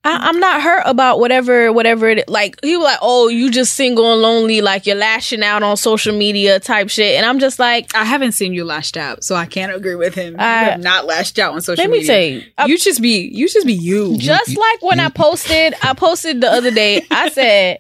I, 0.06 0.28
I'm 0.28 0.38
not 0.42 0.62
hurt 0.62 0.84
about 0.86 1.22
whatever, 1.22 1.72
whatever 1.72 2.10
it 2.10 2.28
like. 2.28 2.58
He 2.62 2.76
was 2.76 2.84
like, 2.84 3.00
"Oh, 3.02 3.30
you 3.30 3.50
just 3.50 3.74
single 3.74 4.12
and 4.12 4.22
lonely, 4.22 4.60
like 4.60 4.86
you're 4.86 4.98
lashing 4.98 5.42
out 5.44 5.64
on 5.64 5.78
social 5.78 6.14
media 6.14 6.60
type 6.60 6.90
shit," 6.90 7.16
and 7.16 7.26
I'm 7.26 7.40
just 7.40 7.58
like, 7.58 7.96
I 7.96 8.04
haven't 8.04 8.34
seen 8.34 8.54
you 8.54 8.66
lashed 8.66 8.98
out, 8.98 9.24
so 9.24 9.34
I 9.36 9.46
can't 9.46 9.74
agree 9.74 9.96
with 9.96 10.14
him. 10.14 10.36
I- 10.38 10.66
you 10.66 10.72
have 10.72 10.82
not 10.84 11.06
lashed 11.06 11.40
out 11.40 11.54
on 11.54 11.62
social 11.62 11.82
"Let 11.82 11.90
me 11.90 12.00
media. 12.00 12.14
tell 12.14 12.22
you, 12.22 12.44
I- 12.58 12.66
you 12.66 12.78
just 12.78 13.02
be 13.02 13.30
you 13.34 13.48
just 13.48 13.66
be 13.66 13.74
you. 13.74 14.18
just 14.18 14.50
you- 14.50 14.60
like 14.60 14.82
when 14.84 15.00
I 15.00 15.08
posted, 15.08 15.74
I 15.82 15.94
posted 15.94 16.42
the 16.42 16.52
other 16.52 16.72
day. 16.72 17.06
I 17.10 17.30
said, 17.38 17.80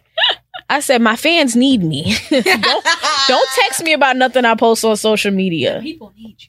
I 0.69 0.79
said 0.79 1.01
my 1.01 1.17
fans 1.17 1.57
need 1.57 1.83
me. 1.83 2.15
don't 2.29 2.85
don't 3.27 3.49
text 3.55 3.83
me 3.83 3.91
about 3.91 4.15
nothing 4.15 4.45
I 4.45 4.55
post 4.55 4.85
on 4.85 4.95
social 4.95 5.31
media. 5.31 5.79
People 5.83 6.13
need 6.15 6.37
you. 6.39 6.47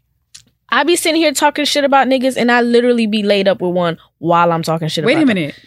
I 0.75 0.83
be 0.83 0.97
sitting 0.97 1.21
here 1.21 1.33
talking 1.33 1.65
shit 1.67 1.85
about 1.85 2.09
niggas, 2.09 2.37
and 2.37 2.51
I 2.51 2.61
literally 2.63 3.07
be 3.07 3.23
laid 3.23 3.47
up 3.47 3.61
with 3.61 3.73
one 3.73 3.97
while 4.19 4.51
I'm 4.51 4.65
talking 4.65 4.89
shit. 4.89 5.05
Wait 5.05 5.13
about 5.13 5.23
a 5.23 5.27
them. 5.27 5.35
minute. 5.37 5.61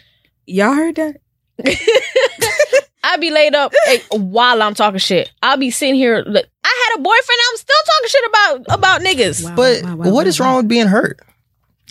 Y'all 0.45 0.73
heard 0.73 0.95
that? 0.95 1.21
I 3.05 3.15
be 3.15 3.31
laid 3.31 3.55
up 3.55 3.73
eh, 3.87 3.99
while 4.11 4.61
I'm 4.61 4.73
talking 4.73 4.99
shit. 4.99 5.31
I'll 5.41 5.55
be 5.55 5.71
sitting 5.71 5.95
here. 5.95 6.25
Look, 6.27 6.45
I 6.61 6.89
had 6.89 6.99
a 6.99 7.01
boyfriend. 7.01 7.39
I'm 7.51 7.57
still 7.57 7.75
talking 7.85 8.09
shit 8.09 8.25
about 8.25 8.77
about 8.77 9.01
niggas. 9.01 9.45
Wow. 9.45 9.55
But 9.55 9.83
wow, 9.83 9.95
wow, 9.95 10.11
what 10.11 10.27
is 10.27 10.41
wow, 10.41 10.45
wrong 10.45 10.53
wow. 10.55 10.59
with 10.59 10.67
being 10.67 10.87
hurt? 10.87 11.21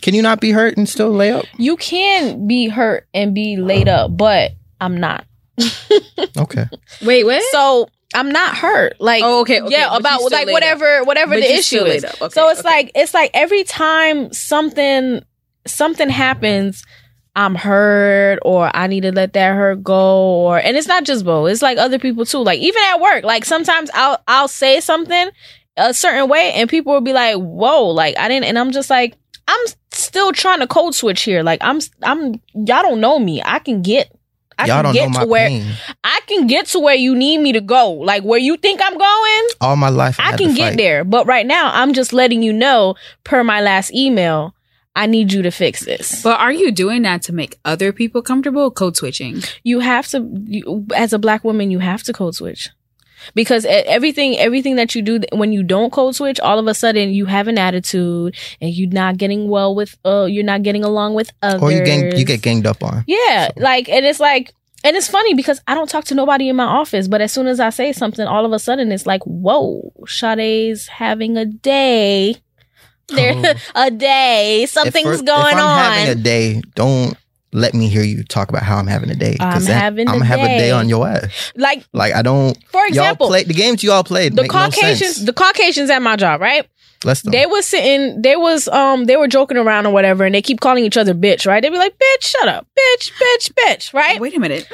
Can 0.02 0.12
you 0.12 0.20
not 0.20 0.42
be 0.42 0.50
hurt 0.50 0.76
and 0.76 0.86
still 0.86 1.10
lay 1.10 1.32
up? 1.32 1.46
You 1.56 1.78
can 1.78 2.46
be 2.46 2.68
hurt 2.68 3.08
and 3.14 3.34
be 3.34 3.56
laid 3.56 3.88
up, 3.88 4.14
but 4.14 4.52
I'm 4.78 5.00
not. 5.00 5.24
Okay. 6.38 6.66
Wait, 7.02 7.24
what? 7.24 7.42
So 7.50 7.88
I'm 8.14 8.30
not 8.30 8.57
hurt. 8.57 9.00
Like 9.00 9.22
Oh, 9.24 9.40
okay, 9.40 9.61
okay, 9.61 9.72
yeah, 9.72 9.88
but 9.90 10.00
about 10.00 10.30
like 10.32 10.48
whatever 10.48 11.04
whatever 11.04 11.34
But 11.34 11.40
the 11.40 11.52
issue 11.54 11.84
is. 11.84 12.04
Okay, 12.04 12.28
so 12.30 12.48
it's 12.48 12.61
okay. 12.61 12.68
like 12.68 12.92
it's 12.94 13.14
like 13.14 13.30
every 13.34 13.64
time 13.64 14.32
something 14.32 15.24
something 15.66 16.09
happens, 16.09 16.84
I'm 17.34 17.54
hurt 17.54 18.38
or 18.42 18.70
I 18.74 18.86
need 18.86 19.02
to 19.02 19.12
let 19.12 19.32
that 19.34 19.54
hurt 19.54 19.82
go 19.82 20.20
or 20.46 20.59
and 20.59 20.76
it's 20.76 20.86
not 20.86 21.04
just 21.04 21.24
Bo, 21.24 21.46
it's 21.46 21.62
like 21.62 21.78
other 21.78 21.98
people 21.98 22.24
too. 22.24 22.38
Like 22.38 22.61
even 22.61 22.82
at 22.84 23.00
work, 23.00 23.24
like 23.24 23.44
sometimes 23.44 23.90
I'll 23.92 24.18
I'll 24.28 24.48
say 24.48 24.80
something 24.80 25.28
a 25.76 25.92
certain 25.92 26.28
way 26.28 26.52
and 26.54 26.70
people 26.70 26.94
will 26.94 27.00
be 27.02 27.12
like, 27.12 27.36
"Whoa, 27.36 27.88
like 27.88 28.16
I 28.18 28.28
didn't," 28.28 28.44
and 28.44 28.59
I'm 28.59 28.70
just 28.70 28.88
like, 28.88 29.16
I'm 29.48 29.66
still 29.92 30.32
trying 30.32 30.61
to 30.61 30.66
code 30.66 30.94
switch 30.94 31.22
here. 31.22 31.42
Like 31.42 31.59
I'm 31.62 31.80
I'm 32.02 32.34
y'all 32.54 32.82
don't 32.82 33.00
know 33.00 33.18
me. 33.18 33.42
I 33.44 33.59
can 33.59 33.82
get 33.82 34.15
I 34.59 34.66
Y'all 34.66 34.76
can 34.76 34.84
don't 34.84 34.94
get 34.94 35.07
know 35.09 35.12
to 35.12 35.18
my 35.20 35.24
where 35.26 35.48
pain. 35.48 35.72
I 36.02 36.20
can 36.26 36.46
get 36.46 36.66
to 36.68 36.78
where 36.78 36.94
you 36.94 37.14
need 37.14 37.38
me 37.38 37.52
to 37.52 37.61
go. 37.61 37.92
Like 37.92 38.22
where 38.22 38.38
you 38.38 38.57
think 38.57 38.80
I'm 38.82 38.96
going, 38.96 39.48
All 39.61 39.76
my 39.76 39.90
life, 39.90 40.18
I, 40.18 40.32
I 40.32 40.36
can 40.36 40.54
get 40.54 40.76
there. 40.76 41.04
But 41.04 41.26
right 41.26 41.46
now, 41.46 41.70
I'm 41.74 41.92
just 41.92 42.12
letting 42.12 42.42
you 42.42 42.52
know, 42.52 42.94
per 43.24 43.44
my 43.44 43.61
last 43.61 43.92
email, 43.92 44.54
I 44.94 45.04
need 45.04 45.30
you 45.30 45.42
to 45.42 45.50
fix 45.50 45.84
this. 45.84 46.22
But 46.22 46.40
are 46.40 46.52
you 46.52 46.72
doing 46.72 47.02
that 47.02 47.20
to 47.24 47.32
make 47.34 47.59
other 47.66 47.92
people 47.92 48.22
comfortable? 48.22 48.70
Code 48.70 48.96
switching. 48.96 49.42
you 49.62 49.80
have 49.80 50.09
to 50.09 50.26
you, 50.46 50.86
as 50.94 51.12
a 51.12 51.18
black 51.18 51.44
woman 51.44 51.70
you 51.70 51.80
have 51.80 52.02
to 52.04 52.12
code 52.14 52.34
switch 52.34 52.70
because 53.34 53.64
everything 53.68 54.38
everything 54.38 54.76
that 54.76 54.94
you 54.94 55.02
do 55.02 55.20
when 55.32 55.52
you 55.52 55.62
don't 55.62 55.92
code 55.92 56.14
switch 56.14 56.38
all 56.40 56.58
of 56.58 56.66
a 56.66 56.74
sudden 56.74 57.10
you 57.10 57.26
have 57.26 57.48
an 57.48 57.58
attitude 57.58 58.34
and 58.60 58.70
you're 58.74 58.90
not 58.90 59.16
getting 59.16 59.48
well 59.48 59.74
with 59.74 59.96
uh 60.04 60.24
you're 60.28 60.44
not 60.44 60.62
getting 60.62 60.84
along 60.84 61.14
with 61.14 61.30
others 61.42 61.62
Or 61.62 61.72
you 61.72 61.84
gang, 61.84 62.16
you 62.16 62.24
get 62.24 62.42
ganged 62.42 62.66
up 62.66 62.82
on. 62.82 63.04
yeah 63.06 63.48
So- 63.48 63.62
like 63.62 63.88
and 63.88 64.04
it's 64.06 64.20
like 64.20 64.52
and 64.84 64.96
it's 64.96 65.08
funny 65.08 65.34
because 65.34 65.60
I 65.66 65.74
don't 65.74 65.88
talk 65.90 66.04
to 66.06 66.14
nobody 66.14 66.48
in 66.48 66.54
my 66.54 66.64
office, 66.64 67.08
but 67.08 67.20
as 67.20 67.32
soon 67.32 67.48
as 67.48 67.58
I 67.58 67.70
say 67.70 67.92
something, 67.92 68.24
all 68.24 68.44
of 68.44 68.52
a 68.52 68.58
sudden 68.60 68.92
it's 68.92 69.04
like, 69.04 69.22
whoa, 69.24 69.92
Sade's 70.06 70.86
having 70.86 71.36
a 71.36 71.44
day. 71.44 72.36
There, 73.08 73.34
Oh. 73.34 73.54
a 73.86 73.90
day. 73.90 74.66
Something's 74.68 75.18
for- 75.18 75.24
going 75.24 75.54
if 75.54 75.54
I'm 75.56 75.64
on. 75.64 75.78
having 75.92 76.08
a 76.18 76.22
day, 76.22 76.62
don't 76.76 77.16
let 77.57 77.72
me 77.72 77.88
hear 77.88 78.02
you 78.02 78.22
talk 78.22 78.50
about 78.50 78.62
how 78.62 78.76
I'm 78.76 78.86
having 78.86 79.09
a 79.11 79.14
day. 79.14 79.34
I'm 79.40 79.64
then 79.64 79.80
having 79.80 80.09
I'm 80.09 80.16
a 80.16 80.18
gonna 80.18 80.24
have 80.26 80.40
a 80.40 80.46
day. 80.46 80.59
day 80.59 80.70
on 80.72 80.88
your 80.90 81.09
ass. 81.09 81.52
like, 81.57 81.84
Like 81.94 82.12
I 82.14 82.20
don't. 82.20 82.57
for 82.70 82.84
example, 82.86 83.28
play 83.28 83.44
the 83.44 83.54
games 83.54 83.82
you 83.82 83.92
all 83.92 84.04
played. 84.04 84.36
the 84.36 84.42
make 84.42 84.52
no 84.52 84.59
Caucasians, 84.66 85.16
sense. 85.16 85.26
the 85.26 85.32
Caucasians 85.32 85.88
at 85.88 86.02
my 86.02 86.16
job, 86.16 86.40
right? 86.42 86.68
Let's 87.04 87.22
do. 87.22 87.30
They 87.30 87.46
was 87.46 87.66
sitting, 87.66 88.20
they 88.22 88.36
was 88.36 88.68
um, 88.68 89.04
they 89.04 89.16
were 89.16 89.28
joking 89.28 89.57
around 89.57 89.86
or 89.86 89.92
whatever, 89.92 90.24
and 90.24 90.34
they 90.34 90.42
keep 90.42 90.61
calling 90.61 90.84
each 90.84 90.96
other 90.96 91.14
bitch, 91.14 91.46
right? 91.46 91.62
They'd 91.62 91.70
be 91.70 91.78
like, 91.78 91.96
bitch, 91.98 92.22
shut 92.22 92.48
up, 92.48 92.66
bitch, 92.78 93.12
bitch, 93.20 93.52
bitch, 93.54 93.94
right? 93.94 94.20
Wait 94.20 94.34
a 94.36 94.40
minute. 94.40 94.66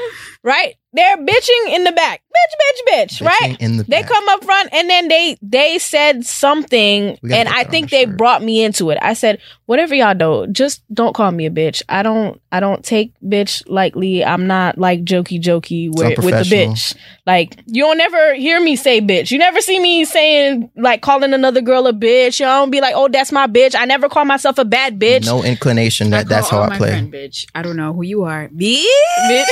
Right? 0.43 0.77
They're 0.95 1.17
bitching 1.17 1.69
in 1.71 1.85
the 1.85 1.93
back, 1.93 2.21
bitch, 2.21 2.93
bitch, 2.93 3.23
bitch, 3.23 3.27
right? 3.27 3.57
In 3.61 3.79
the 3.79 3.85
They 3.85 4.03
back. 4.03 4.09
come 4.11 4.29
up 4.29 4.45
front 4.45 4.69
and 4.75 4.91
then 4.91 5.09
they 5.09 5.39
they 5.41 5.79
said 5.79 6.27
something 6.27 7.19
and 7.23 7.49
I 7.49 7.65
think 7.65 7.89
they 7.89 8.05
shirt. 8.05 8.19
brought 8.19 8.43
me 8.43 8.63
into 8.63 8.91
it. 8.91 8.99
I 9.01 9.15
said, 9.15 9.41
whatever 9.65 9.95
y'all 9.95 10.15
do, 10.15 10.47
just 10.53 10.83
don't 10.93 11.15
call 11.15 11.31
me 11.31 11.47
a 11.47 11.51
bitch. 11.51 11.83
I 11.89 12.03
don't 12.03 12.43
I 12.53 12.61
don't 12.61 12.85
take 12.85 13.15
bitch 13.25 13.63
lightly. 13.69 14.23
I'm 14.23 14.47
not 14.47 14.77
like 14.77 15.03
jokey 15.05 15.41
jokey 15.41 15.89
with, 15.89 16.19
with 16.19 16.49
the 16.49 16.55
bitch. 16.55 16.95
Like 17.27 17.59
you 17.67 17.85
don't 17.85 17.97
never 17.97 18.35
hear 18.35 18.61
me 18.61 18.77
say 18.77 19.01
bitch. 19.01 19.31
You 19.31 19.39
never 19.39 19.63
see 19.63 19.79
me 19.81 20.05
saying 20.05 20.71
like 20.77 21.01
calling 21.01 21.33
another 21.33 21.63
girl 21.63 21.87
a 21.87 21.95
bitch. 21.95 22.39
You 22.39 22.45
don't 22.45 22.71
be 22.71 22.83
like, 22.83 22.93
oh 22.95 23.09
that's 23.09 23.33
my 23.33 23.47
bitch. 23.47 23.75
I 23.75 23.87
never 23.87 24.11
call 24.11 24.27
myself 24.27 24.59
a 24.59 24.67
bad 24.67 24.99
bitch. 24.99 25.25
No 25.25 25.43
inclination 25.43 26.11
that 26.11 26.29
that's 26.29 26.51
call 26.51 26.59
how 26.59 26.65
all 26.65 26.67
I 26.67 26.69
my 26.75 26.77
play. 26.77 26.91
Friend, 26.91 27.11
bitch. 27.11 27.47
I 27.55 27.63
don't 27.63 27.77
know 27.77 27.95
who 27.95 28.03
you 28.03 28.25
are. 28.25 28.51
Bitch. 28.51 28.85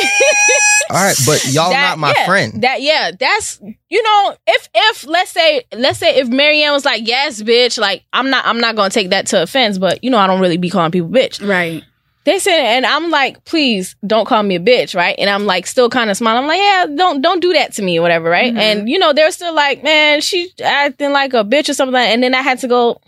All 0.89 0.97
right, 0.97 1.17
but 1.27 1.45
y'all 1.53 1.71
That- 1.71 1.91
not 1.91 1.99
my 1.99 2.15
yeah, 2.17 2.25
friend. 2.27 2.63
That 2.63 2.81
yeah, 2.83 3.11
that's 3.19 3.61
you 3.89 4.03
know, 4.03 4.37
if 4.47 4.69
if 4.75 5.07
let's 5.07 5.31
say 5.31 5.65
let's 5.73 5.99
say 5.99 6.17
if 6.19 6.29
Marianne 6.29 6.73
was 6.73 6.85
like, 6.85 7.07
yes, 7.07 7.43
bitch, 7.43 7.79
like 7.79 8.05
I'm 8.13 8.31
not 8.31 8.47
I'm 8.47 8.61
not 8.61 8.77
gonna 8.77 8.91
take 8.91 9.11
that 9.11 9.27
to 9.29 9.43
offense, 9.43 9.79
but 9.79 10.03
you 10.03 10.11
know 10.11 10.19
I 10.19 10.27
don't 10.27 10.41
really 10.41 10.57
be 10.57 10.71
calling 10.71 10.91
people 10.91 11.09
bitch. 11.11 11.47
Right. 11.47 11.85
They 12.25 12.39
said, 12.39 12.59
and 12.77 12.85
I'm 12.85 13.11
like, 13.11 13.45
please 13.47 13.97
don't 14.07 14.27
call 14.27 14.43
me 14.43 14.55
a 14.57 14.61
bitch, 14.61 14.95
right? 14.95 15.15
And 15.19 15.31
I'm 15.31 15.47
like 15.47 15.67
still 15.67 15.89
kind 15.89 16.11
of 16.11 16.17
smiling. 16.19 16.43
I'm 16.43 16.49
like, 16.49 16.59
yeah, 16.59 16.87
don't 16.95 17.23
don't 17.23 17.41
do 17.41 17.53
that 17.55 17.73
to 17.75 17.83
me 17.83 17.99
or 17.99 18.03
whatever, 18.03 18.29
right? 18.29 18.53
Mhm. 18.53 18.59
And 18.59 18.89
you 18.89 18.99
know 18.99 19.13
they're 19.13 19.31
still 19.31 19.55
like, 19.55 19.83
man, 19.83 20.21
she 20.21 20.51
acting 20.63 21.13
like 21.13 21.33
a 21.35 21.45
bitch 21.45 21.69
or 21.69 21.75
something. 21.75 21.95
Like 21.95 22.09
And 22.11 22.23
then 22.23 22.35
I 22.35 22.43
had 22.43 22.59
to 22.61 22.69
go, 22.69 23.01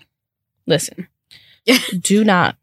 listen, 0.66 1.09
do 2.01 2.25
not 2.25 2.57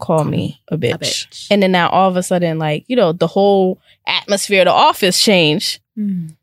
call 0.00 0.24
me 0.24 0.60
a 0.68 0.76
bitch. 0.76 0.98
bitch. 0.98 1.46
And 1.50 1.62
then 1.62 1.72
now 1.72 1.88
all 1.90 2.08
of 2.08 2.16
a 2.16 2.22
sudden, 2.22 2.58
like 2.58 2.84
you 2.88 2.96
know, 2.96 3.12
the 3.12 3.26
whole 3.26 3.78
atmosphere 4.06 4.62
of 4.62 4.66
the 4.66 4.72
office 4.72 5.20
changed 5.20 5.80
Mm. 5.98 6.36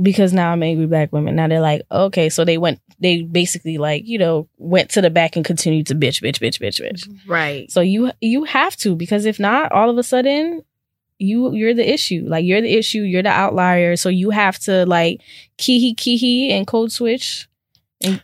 because 0.00 0.32
now 0.32 0.52
I'm 0.52 0.62
angry 0.62 0.86
black 0.86 1.12
women. 1.12 1.34
Now 1.36 1.48
they're 1.48 1.60
like, 1.60 1.82
okay, 1.90 2.28
so 2.28 2.44
they 2.44 2.56
went, 2.56 2.80
they 3.00 3.22
basically 3.22 3.78
like, 3.78 4.06
you 4.06 4.16
know, 4.18 4.48
went 4.58 4.90
to 4.90 5.00
the 5.00 5.10
back 5.10 5.34
and 5.36 5.44
continued 5.44 5.88
to 5.88 5.94
bitch, 5.94 6.22
bitch, 6.22 6.38
bitch, 6.40 6.60
bitch, 6.60 6.80
bitch. 6.80 7.08
Right. 7.26 7.70
So 7.70 7.80
you 7.80 8.12
you 8.20 8.44
have 8.44 8.76
to 8.78 8.94
because 8.94 9.24
if 9.26 9.40
not, 9.40 9.72
all 9.72 9.90
of 9.90 9.98
a 9.98 10.02
sudden, 10.02 10.62
you 11.18 11.52
you're 11.52 11.74
the 11.74 11.92
issue. 11.92 12.24
Like 12.26 12.44
you're 12.44 12.60
the 12.62 12.72
issue. 12.78 13.02
You're 13.02 13.22
the 13.24 13.28
outlier. 13.30 13.96
So 13.96 14.08
you 14.08 14.30
have 14.30 14.58
to 14.60 14.86
like 14.86 15.20
key 15.58 15.92
key 15.94 16.50
and 16.52 16.66
code 16.66 16.92
switch 16.92 17.48
and 18.02 18.22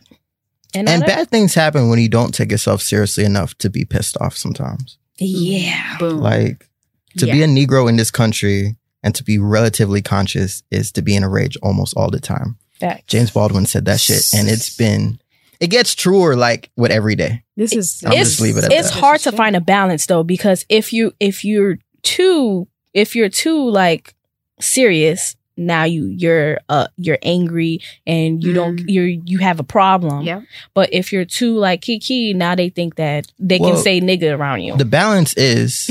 and, 0.79 0.89
and 0.89 1.05
bad 1.05 1.29
things 1.29 1.53
happen 1.53 1.89
when 1.89 1.99
you 1.99 2.09
don't 2.09 2.33
take 2.33 2.51
yourself 2.51 2.81
seriously 2.81 3.25
enough 3.25 3.57
to 3.59 3.69
be 3.69 3.85
pissed 3.85 4.17
off. 4.19 4.35
Sometimes, 4.35 4.97
yeah. 5.17 5.97
Boom. 5.97 6.19
like 6.19 6.69
to 7.17 7.25
be 7.25 7.41
a 7.41 7.47
Negro 7.47 7.89
in 7.89 7.95
this 7.95 8.11
country 8.11 8.75
and 9.03 9.15
to 9.15 9.23
be 9.23 9.39
relatively 9.39 10.01
conscious 10.01 10.63
is 10.71 10.91
to 10.93 11.01
be 11.01 11.15
in 11.15 11.23
a 11.23 11.29
rage 11.29 11.57
almost 11.61 11.95
all 11.95 12.09
the 12.09 12.19
time. 12.19 12.57
Facts. 12.79 13.05
James 13.07 13.31
Baldwin 13.31 13.65
said 13.65 13.85
that 13.85 13.99
shit, 13.99 14.23
and 14.35 14.47
it's 14.47 14.75
been 14.75 15.19
it 15.59 15.67
gets 15.67 15.95
truer 15.95 16.35
like 16.35 16.69
with 16.75 16.91
every 16.91 17.15
day. 17.15 17.43
this 17.55 17.73
is. 17.73 18.03
I'll 18.05 18.13
it's 18.13 18.31
just 18.31 18.41
leave 18.41 18.57
it 18.57 18.65
at 18.65 18.71
it's 18.71 18.91
that. 18.91 18.99
hard 18.99 19.21
to 19.21 19.31
find 19.31 19.55
a 19.55 19.61
balance 19.61 20.05
though 20.05 20.23
because 20.23 20.65
if 20.69 20.93
you 20.93 21.13
if 21.19 21.43
you're 21.43 21.79
too 22.03 22.67
if 22.93 23.15
you're 23.15 23.29
too 23.29 23.69
like 23.69 24.13
serious 24.59 25.35
now 25.57 25.83
you 25.83 26.05
you're 26.05 26.59
uh 26.69 26.87
you're 26.97 27.17
angry 27.23 27.81
and 28.05 28.43
you 28.43 28.53
don't 28.53 28.77
Mm. 28.77 28.85
you're 28.87 29.07
you 29.07 29.39
have 29.39 29.59
a 29.59 29.63
problem 29.63 30.21
Yeah. 30.21 30.41
but 30.73 30.93
if 30.93 31.11
you're 31.11 31.25
too 31.25 31.57
like 31.57 31.81
kiki 31.81 32.33
now 32.33 32.53
they 32.55 32.69
think 32.69 32.95
that 32.95 33.27
they 33.39 33.57
can 33.59 33.75
say 33.77 33.99
nigga 33.99 34.37
around 34.37 34.61
you 34.61 34.77
The 34.77 34.85
balance 34.85 35.33
is 35.35 35.89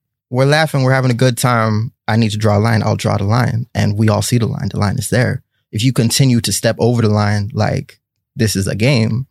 we're 0.30 0.46
laughing, 0.46 0.82
we're 0.82 0.92
having 0.94 1.10
a 1.10 1.14
good 1.14 1.36
time. 1.38 1.92
I 2.08 2.16
need 2.16 2.30
to 2.32 2.38
draw 2.38 2.58
a 2.58 2.60
line. 2.60 2.82
I'll 2.82 2.96
draw 2.96 3.16
the 3.16 3.24
line, 3.24 3.66
and 3.74 3.96
we 3.96 4.08
all 4.08 4.20
see 4.22 4.36
the 4.38 4.46
line. 4.46 4.68
The 4.70 4.78
line 4.78 4.98
is 4.98 5.08
there. 5.10 5.42
If 5.72 5.82
you 5.84 5.92
continue 5.92 6.40
to 6.40 6.52
step 6.52 6.76
over 6.78 7.02
the 7.02 7.08
line 7.08 7.50
like 7.54 7.98
this 8.36 8.56
is 8.56 8.66
a 8.66 8.74
game, 8.74 9.26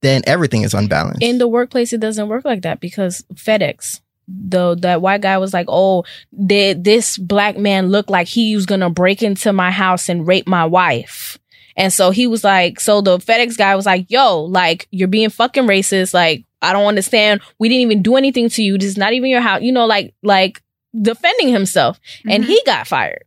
then 0.00 0.22
everything 0.26 0.62
is 0.62 0.74
unbalanced. 0.74 1.22
in 1.22 1.38
the 1.38 1.46
workplace 1.48 1.92
it 1.92 2.00
doesn't 2.00 2.28
work 2.28 2.44
like 2.44 2.62
that 2.62 2.80
because 2.80 3.24
FedEx 3.34 4.00
the 4.28 4.74
that 4.76 5.00
white 5.00 5.22
guy 5.22 5.38
was 5.38 5.54
like, 5.54 5.66
"Oh, 5.68 6.04
did 6.46 6.84
this 6.84 7.16
black 7.18 7.56
man 7.56 7.88
look 7.88 8.10
like 8.10 8.28
he 8.28 8.54
was 8.54 8.66
gonna 8.66 8.90
break 8.90 9.22
into 9.22 9.52
my 9.52 9.70
house 9.70 10.08
and 10.08 10.26
rape 10.26 10.46
my 10.46 10.64
wife?" 10.64 11.38
And 11.76 11.92
so 11.92 12.10
he 12.10 12.26
was 12.26 12.42
like, 12.44 12.80
so 12.80 13.00
the 13.00 13.18
FedEx 13.18 13.56
guy 13.56 13.74
was 13.76 13.86
like, 13.86 14.06
"Yo, 14.10 14.42
like 14.42 14.86
you're 14.90 15.08
being 15.08 15.30
fucking 15.30 15.64
racist. 15.64 16.12
Like 16.12 16.44
I 16.60 16.72
don't 16.72 16.86
understand. 16.86 17.40
We 17.58 17.68
didn't 17.68 17.82
even 17.82 18.02
do 18.02 18.16
anything 18.16 18.48
to 18.50 18.62
you. 18.62 18.76
This 18.78 18.88
is 18.90 18.96
not 18.98 19.12
even 19.12 19.30
your 19.30 19.40
house. 19.40 19.62
You 19.62 19.72
know, 19.72 19.86
like 19.86 20.12
like 20.22 20.62
defending 21.00 21.48
himself, 21.48 22.00
and 22.28 22.42
Mhm. 22.44 22.48
he 22.48 22.62
got 22.66 22.86
fired. 22.88 23.24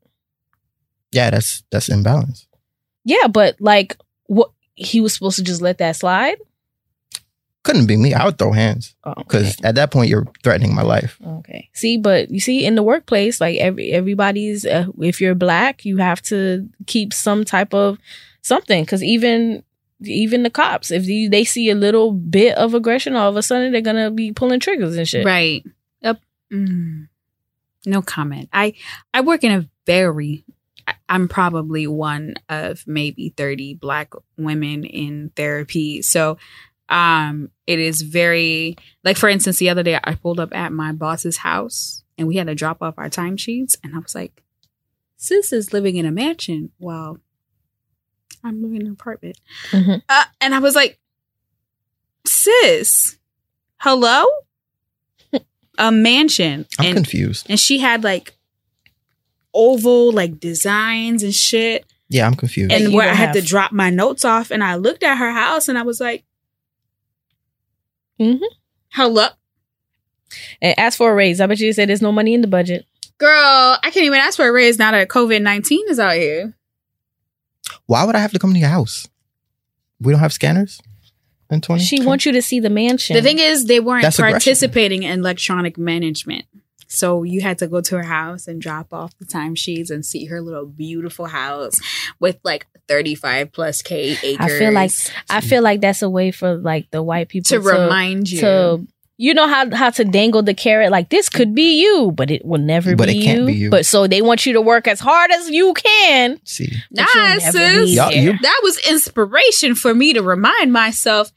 yeah, 1.12 1.30
that's 1.30 1.64
that's 1.72 1.90
imbalance. 1.90 2.48
Yeah, 3.06 3.28
but 3.28 3.56
like 3.60 3.98
what 4.28 4.52
he 4.76 5.02
was 5.02 5.14
supposed 5.14 5.38
to 5.38 5.44
just 5.44 5.62
let 5.62 5.78
that 5.80 5.96
slide. 5.96 6.38
Couldn't 7.64 7.86
be 7.86 7.96
me. 7.96 8.14
I 8.16 8.26
would 8.26 8.40
throw 8.40 8.52
hands 8.52 8.96
Oh, 9.04 9.12
okay. 9.12 9.22
because 9.24 9.62
at 9.64 9.76
that 9.76 9.92
point 9.92 10.10
you're 10.10 10.26
threatening 10.44 10.74
my 10.74 10.82
life. 10.82 11.18
Okay. 11.26 11.70
See, 11.74 11.98
but 11.98 12.32
you 12.32 12.40
see, 12.40 12.66
in 12.66 12.74
the 12.76 12.82
workplace, 12.84 13.40
like 13.40 13.58
every 13.60 13.92
everybody's, 13.92 14.66
uh, 14.66 14.86
if 15.00 15.22
you're 15.22 15.36
black, 15.36 15.86
you 15.86 15.98
have 15.98 16.22
to 16.24 16.68
keep 16.88 17.14
some 17.14 17.46
type 17.46 17.74
of 17.74 18.00
something. 18.42 18.84
Because 18.84 19.04
even 19.04 19.64
even 20.04 20.42
the 20.42 20.50
cops, 20.50 20.90
if 20.90 21.06
you, 21.06 21.30
they 21.30 21.44
see 21.44 21.70
a 21.70 21.76
little 21.76 22.12
bit 22.12 22.58
of 22.58 22.74
aggression, 22.74 23.16
all 23.16 23.30
of 23.30 23.36
a 23.38 23.44
sudden 23.44 23.72
they're 23.72 23.82
gonna 23.82 24.10
be 24.10 24.32
pulling 24.32 24.60
triggers 24.60 24.98
and 24.98 25.08
shit. 25.08 25.24
Right. 25.24 25.64
Yep. 26.02 26.20
Mm. 26.52 27.08
No 27.86 28.02
comment. 28.02 28.50
I 28.52 28.74
I 29.14 29.22
work 29.22 29.44
in 29.44 29.52
a 29.52 29.70
very 29.86 30.46
I'm 31.08 31.28
probably 31.28 31.86
one 31.86 32.36
of 32.50 32.84
maybe 32.88 33.34
30 33.38 33.76
black 33.76 34.14
women 34.38 34.84
in 34.84 35.32
therapy. 35.36 36.02
So 36.02 36.38
um 36.92 37.50
it 37.66 37.80
is 37.80 38.02
very 38.02 38.76
like 39.04 39.18
for 39.18 39.30
instance 39.30 39.58
the 39.58 39.70
other 39.70 39.82
day 39.84 39.98
I 40.04 40.16
pulled 40.16 40.40
up 40.40 40.54
at 40.54 40.72
my 40.72 40.92
boss's 40.92 41.38
house 41.38 42.04
and 42.18 42.28
we 42.28 42.36
had 42.36 42.48
to 42.48 42.56
drop 42.56 42.82
off 42.82 42.96
our 42.98 43.10
timesheets 43.10 43.76
and 43.84 43.96
I 43.96 44.00
was 44.00 44.14
like 44.14 44.44
sis 45.18 45.54
is 45.54 45.72
living 45.74 45.96
in 45.96 46.06
a 46.06 46.12
mansion 46.12 46.72
while 46.78 47.18
I'm 48.44 48.62
living 48.62 48.82
in 48.82 48.88
an 48.88 48.94
apartment. 48.94 49.40
Mhm. 49.72 50.02
Uh, 50.10 50.26
and 50.42 50.54
I 50.54 50.60
was 50.60 50.76
like 50.76 51.00
sis 52.26 53.18
hello 53.78 54.26
a 55.78 55.92
mansion 55.92 56.66
I'm 56.78 56.88
and, 56.88 56.96
confused. 56.96 57.48
and 57.50 57.60
she 57.60 57.80
had 57.80 58.04
like 58.04 58.34
oval 59.54 60.12
like 60.12 60.40
designs 60.40 61.24
and 61.24 61.34
shit 61.34 61.86
Yeah, 62.10 62.28
I'm 62.28 62.36
confused. 62.36 62.72
And 62.72 62.92
you 62.92 62.96
where 62.96 63.06
I 63.06 63.10
don't 63.10 63.18
had 63.18 63.34
to 63.34 63.42
drop 63.42 63.72
my 63.72 63.90
notes 63.90 64.24
off 64.26 64.52
and 64.52 64.64
I 64.64 64.76
looked 64.76 65.04
at 65.04 65.18
her 65.18 65.32
house 65.32 65.68
and 65.70 65.78
I 65.78 65.84
was 65.84 66.00
like 66.00 66.24
Mhm. 68.22 68.40
hello 68.90 69.28
And 70.62 70.78
ask 70.80 70.98
for 70.98 71.12
a 71.12 71.16
raise. 71.16 71.42
I 71.42 71.48
bet 71.48 71.60
you 71.60 71.68
they 71.68 71.74
said 71.74 71.90
there's 71.90 72.02
no 72.02 72.12
money 72.12 72.34
in 72.34 72.42
the 72.42 72.48
budget. 72.48 72.86
girl 73.18 73.78
I 73.84 73.90
can't 73.92 74.06
even 74.06 74.20
ask 74.20 74.38
for 74.38 74.48
a 74.48 74.52
raise 74.52 74.78
now 74.80 74.92
that 74.92 75.08
COVID-19 75.10 75.90
is 75.90 76.00
out 76.00 76.14
here 76.14 76.54
Why 77.88 78.04
would 78.06 78.16
I 78.16 78.20
have 78.20 78.32
to 78.32 78.40
come 78.40 78.54
to 78.54 78.60
your 78.60 78.70
house? 78.70 79.08
We 80.00 80.12
don't 80.14 80.20
have 80.22 80.34
scanners 80.34 80.82
in 81.52 81.62
20. 81.62 81.84
She 81.84 82.02
wants 82.04 82.26
you 82.26 82.32
to 82.32 82.42
see 82.42 82.60
the 82.60 82.70
mansion. 82.70 83.16
the 83.16 83.22
thing 83.22 83.40
is 83.40 83.66
they 83.66 83.80
weren't 83.80 84.04
That's 84.04 84.18
aggression. 84.20 84.34
participating 84.40 85.04
in 85.04 85.20
electronic 85.20 85.78
management 85.78 86.46
So 86.92 87.24
you 87.24 87.40
had 87.42 87.58
to 87.60 87.68
go 87.68 87.80
to 87.82 87.96
her 87.98 88.04
house 88.04 88.48
and 88.48 88.62
drop 88.62 88.94
off 88.94 89.18
the 89.18 89.26
timesheets 89.26 89.90
and 89.90 90.06
see 90.06 90.26
her 90.26 90.42
little 90.42 90.66
beautiful 90.66 91.26
house 91.26 91.80
with 92.20 92.38
like 92.44 92.68
35 92.90 93.52
plus 93.54 93.82
K 93.82 94.18
acres. 94.22 94.38
I 94.46 94.50
feel 94.60 94.72
like 94.74 94.92
I 95.30 95.42
feel 95.42 95.64
like 95.64 95.80
that's 95.82 96.02
a 96.02 96.10
way 96.10 96.32
for 96.32 96.56
like 96.56 96.92
the 96.92 97.02
white 97.02 97.30
people 97.30 97.48
to, 97.50 97.60
remind 97.62 98.30
you. 98.30 98.42
to 98.42 98.88
you 99.18 99.34
know 99.34 99.48
how 99.48 99.74
how 99.74 99.90
to 99.92 100.04
dangle 100.04 100.42
the 100.42 100.54
carrot 100.54 100.92
like 100.92 101.10
this 101.10 101.30
could 101.30 101.56
be 101.56 101.80
you, 101.82 102.12
but 102.12 102.30
it 102.30 102.44
will 102.44 102.60
never 102.60 102.96
But 102.96 103.08
be, 103.08 103.20
it 103.20 103.24
can't 103.24 103.40
you. 103.42 103.46
be 103.46 103.54
you. 103.54 103.70
But 103.70 103.86
so 103.86 104.08
they 104.08 104.22
want 104.22 104.46
you 104.46 104.54
to 104.54 104.62
work 104.62 104.88
as 104.88 105.00
hard 105.00 105.32
as 105.32 105.50
you 105.50 105.74
can. 105.76 106.40
See, 106.44 106.72
Nah, 106.92 107.06
but 107.06 107.14
you'll 107.16 107.24
never 107.40 107.52
sis. 107.86 107.96
Y'all- 107.96 108.12
you- 108.12 108.38
that 108.42 108.60
was 108.64 108.78
inspiration 108.90 109.76
for 109.76 109.94
me 109.94 110.12
to 110.14 110.22
remind 110.24 110.74
myself 110.74 111.32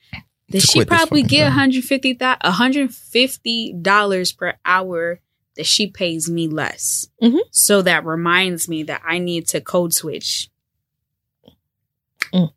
that 0.48 0.62
she 0.62 0.84
probably 0.84 1.22
get 1.22 1.44
job. 1.44 1.54
150 1.56 2.14
150 2.42 3.74
dollars 3.80 4.32
per 4.32 4.54
hour 4.64 5.20
that 5.56 5.66
she 5.66 5.86
pays 5.86 6.28
me 6.30 6.48
less. 6.48 7.06
Mhm. 7.22 7.38
So 7.50 7.82
that 7.82 8.04
reminds 8.04 8.68
me 8.68 8.82
that 8.84 9.02
I 9.06 9.18
need 9.18 9.46
to 9.48 9.60
code 9.60 9.92
switch 9.94 10.50
Mm. 12.32 12.52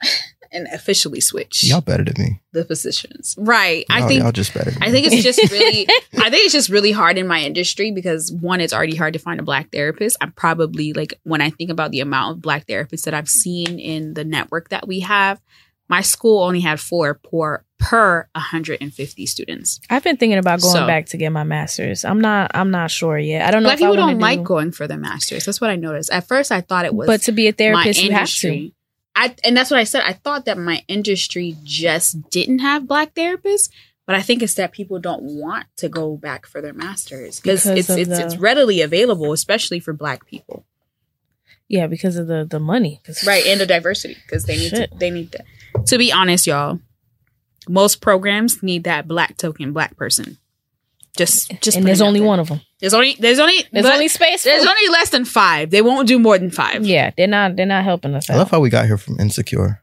and 0.52 0.66
officially 0.72 1.20
switch 1.20 1.64
y'all 1.64 1.80
better 1.80 2.04
than 2.04 2.14
me. 2.18 2.40
the 2.52 2.64
positions. 2.64 3.34
Right. 3.36 3.84
I 3.90 3.98
Y'all- 3.98 4.08
think 4.08 4.22
y'all 4.22 4.32
just 4.32 4.54
better. 4.54 4.70
Than 4.70 4.82
I 4.82 4.86
me. 4.86 4.92
think 4.92 5.06
it's 5.12 5.22
just 5.22 5.40
really 5.52 5.86
I 6.16 6.30
think 6.30 6.44
it's 6.44 6.52
just 6.52 6.68
really 6.70 6.92
hard 6.92 7.18
in 7.18 7.26
my 7.26 7.40
industry 7.40 7.90
because 7.90 8.30
one, 8.32 8.60
it's 8.60 8.72
already 8.72 8.94
hard 8.96 9.12
to 9.14 9.18
find 9.18 9.40
a 9.40 9.42
black 9.42 9.72
therapist. 9.72 10.16
I'm 10.20 10.32
probably 10.32 10.92
like 10.92 11.14
when 11.24 11.40
I 11.40 11.50
think 11.50 11.70
about 11.70 11.90
the 11.90 12.00
amount 12.00 12.36
of 12.36 12.42
black 12.42 12.66
therapists 12.66 13.02
that 13.02 13.14
I've 13.14 13.28
seen 13.28 13.78
in 13.78 14.14
the 14.14 14.24
network 14.24 14.68
that 14.70 14.86
we 14.86 15.00
have, 15.00 15.40
my 15.88 16.00
school 16.00 16.42
only 16.42 16.60
had 16.60 16.80
four 16.80 17.14
per 17.14 17.62
per 17.78 18.26
150 18.34 19.26
students. 19.26 19.80
I've 19.90 20.02
been 20.02 20.16
thinking 20.16 20.38
about 20.38 20.62
going 20.62 20.72
So- 20.74 20.86
back 20.86 21.06
to 21.06 21.16
get 21.18 21.30
my 21.30 21.44
master's. 21.44 22.04
I'm 22.04 22.20
not 22.20 22.50
I'm 22.54 22.70
not 22.70 22.90
sure 22.90 23.18
yet. 23.18 23.46
I 23.46 23.50
don't 23.50 23.62
know 23.62 23.68
Black 23.68 23.78
people 23.78 23.96
don't 23.96 24.14
do- 24.14 24.20
like 24.20 24.42
going 24.42 24.72
for 24.72 24.86
their 24.86 24.96
masters. 24.98 25.44
That's 25.44 25.60
what 25.60 25.70
I 25.70 25.76
noticed. 25.76 26.10
At 26.10 26.26
first 26.26 26.50
I 26.50 26.60
thought 26.62 26.84
it 26.86 26.94
was 26.94 27.06
but 27.06 27.22
to 27.22 27.32
be 27.32 27.46
a 27.48 27.52
therapist 27.52 28.02
you 28.02 28.10
have 28.12 28.28
to. 28.28 28.46
industry. 28.48 28.74
I 29.16 29.34
and 29.44 29.56
that's 29.56 29.70
what 29.70 29.78
I 29.78 29.84
said. 29.84 30.02
I 30.06 30.12
thought 30.14 30.46
that 30.46 30.56
my 30.58 30.82
industry 30.88 31.56
just 31.62 32.30
didn't 32.30 32.60
have 32.60 32.88
black 32.88 33.14
therapists, 33.14 33.68
but 34.06 34.16
I 34.16 34.22
think 34.22 34.42
it's 34.42 34.54
that 34.54 34.72
people 34.72 34.98
don't 34.98 35.22
want 35.22 35.66
to 35.76 35.88
go 35.90 36.16
back 36.16 36.46
for 36.46 36.60
their 36.62 36.72
masters 36.72 37.38
because 37.40 37.66
it's 37.66 37.90
it's 37.90 38.08
the- 38.08 38.24
it's 38.24 38.36
readily 38.38 38.80
available, 38.80 39.32
especially 39.32 39.78
for 39.78 39.92
black 39.92 40.26
people, 40.26 40.64
Yeah, 41.68 41.86
because 41.86 42.16
of 42.16 42.26
the 42.26 42.44
the 42.48 42.58
money, 42.60 43.00
right? 43.26 43.44
And 43.46 43.60
the 43.60 43.66
diversity 43.66 44.16
because 44.26 44.44
they 44.44 44.56
need 44.56 44.70
to 44.70 44.88
they 44.98 45.10
need 45.10 45.32
to. 45.32 45.44
To 45.86 45.98
be 45.98 46.12
honest, 46.12 46.46
y'all, 46.46 46.78
most 47.68 48.00
programs 48.00 48.62
need 48.62 48.84
that 48.84 49.06
black 49.08 49.36
token 49.36 49.72
black 49.72 49.96
person. 49.96 50.38
Just 51.16 51.52
just 51.60 51.76
and 51.76 51.86
there's 51.86 52.00
only 52.00 52.18
there. 52.20 52.26
one 52.28 52.40
of 52.40 52.48
them. 52.48 52.60
There's 52.80 52.92
only 52.94 53.14
there's 53.20 53.38
only 53.38 53.64
There's 53.72 53.84
but 53.86 53.92
only 53.94 54.08
space. 54.08 54.42
There's 54.42 54.66
only 54.66 54.88
less 54.88 55.10
than 55.10 55.24
five. 55.24 55.70
They 55.70 55.80
won't 55.82 56.08
do 56.08 56.18
more 56.18 56.36
than 56.38 56.50
five. 56.50 56.84
yeah, 56.84 57.10
they're 57.16 57.28
not 57.28 57.54
they're 57.56 57.66
not 57.66 57.84
helping 57.84 58.14
us 58.14 58.28
I 58.28 58.34
out. 58.34 58.38
love 58.38 58.50
how 58.50 58.60
we 58.60 58.68
got 58.70 58.86
here 58.86 58.98
from 58.98 59.20
insecure. 59.20 59.80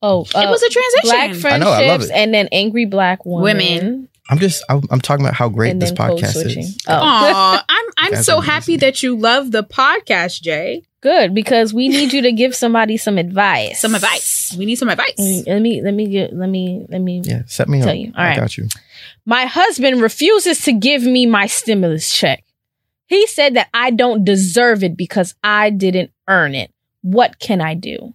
oh, 0.00 0.22
It 0.22 0.34
uh, 0.34 0.50
was 0.50 0.62
a 0.62 0.68
transition. 0.70 1.40
black 1.42 1.52
I 1.52 1.58
know, 1.58 1.66
I 1.70 1.86
love 1.86 1.86
friendships 1.86 2.10
it. 2.10 2.14
and 2.14 2.32
then 2.34 2.48
angry 2.52 2.86
black 2.86 3.24
women, 3.26 3.42
Women. 3.58 4.08
I'm 4.30 4.38
just. 4.38 4.64
I'm, 4.70 4.80
I'm 4.90 5.00
talking 5.00 5.24
about 5.26 5.34
how 5.34 5.48
great 5.48 5.78
this 5.78 5.92
podcast 5.92 6.46
is. 6.46 6.78
Oh, 6.88 6.94
Aw, 6.94 7.64
I'm 7.68 7.84
I'm 7.98 8.10
That's 8.12 8.24
so 8.26 8.38
amazing. 8.38 8.50
happy 8.52 8.76
that 8.78 9.02
you 9.02 9.16
love 9.16 9.50
the 9.50 9.62
podcast, 9.64 10.40
Jay. 10.40 10.84
Good 11.02 11.34
because 11.34 11.74
we 11.74 11.88
need 11.88 12.12
you 12.14 12.22
to 12.22 12.32
give 12.32 12.54
somebody 12.54 12.96
some 12.96 13.18
advice. 13.18 13.80
Some 13.80 13.94
advice. 13.94 14.54
We 14.56 14.64
need 14.64 14.76
some 14.76 14.88
advice. 14.88 15.14
Let 15.46 15.60
me 15.60 15.82
let 15.82 15.92
me 15.92 16.06
get 16.08 16.32
let 16.32 16.48
me 16.48 16.86
let 16.88 17.00
me 17.00 17.20
Yeah, 17.24 17.42
set 17.46 17.68
me 17.68 17.80
Tell 17.80 17.90
up. 17.90 17.96
you. 17.96 18.12
All 18.16 18.22
I 18.24 18.28
right. 18.28 18.36
got 18.36 18.56
you. 18.56 18.68
My 19.26 19.44
husband 19.44 20.00
refuses 20.00 20.62
to 20.62 20.72
give 20.72 21.02
me 21.02 21.26
my 21.26 21.46
stimulus 21.46 22.10
check. 22.10 22.44
He 23.06 23.26
said 23.26 23.54
that 23.56 23.68
I 23.74 23.90
don't 23.90 24.24
deserve 24.24 24.82
it 24.82 24.96
because 24.96 25.34
I 25.44 25.68
didn't 25.70 26.12
earn 26.28 26.54
it. 26.54 26.72
What 27.02 27.38
can 27.38 27.60
I 27.60 27.74
do? 27.74 28.14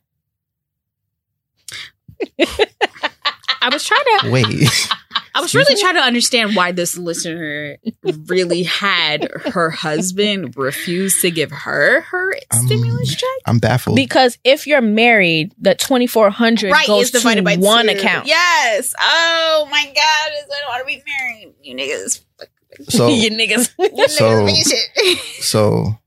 I 2.40 3.70
was 3.72 3.84
trying 3.86 4.00
to 4.22 4.32
Wait, 4.32 4.46
I 5.38 5.42
was 5.42 5.54
really 5.54 5.80
trying 5.80 5.96
to 5.96 6.02
understand 6.02 6.56
why 6.56 6.72
this 6.72 6.98
listener 6.98 7.78
really 8.28 8.64
had 8.64 9.30
her 9.54 9.70
husband 9.70 10.56
refuse 10.58 11.22
to 11.22 11.30
give 11.32 11.52
her 11.52 12.02
her 12.02 12.34
Um, 12.52 12.66
stimulus 12.66 13.16
check. 13.16 13.30
I'm 13.46 13.60
baffled. 13.60 13.96
Because 13.96 14.38
if 14.44 14.66
you're 14.66 14.82
married, 14.82 15.54
the 15.60 15.76
twenty 15.76 16.08
four 16.08 16.30
hundred 16.30 16.74
goes 16.88 17.12
to 17.12 17.42
by 17.44 17.56
one 17.58 17.88
account. 17.90 18.28
Yes. 18.28 18.94
Oh 19.00 19.68
my 19.70 19.84
god, 19.86 19.96
I 19.96 20.42
don't 20.48 20.70
want 20.70 20.82
to 20.82 20.86
be 20.88 21.04
married. 21.06 21.54
You 21.62 21.76
niggas. 21.76 22.22
so, 22.90 23.08
you 23.10 23.30
niggas. 23.32 23.70
You 23.78 24.08
So- 24.08 24.42
niggas 24.46 24.70
shit. 24.70 25.18
so 25.44 25.98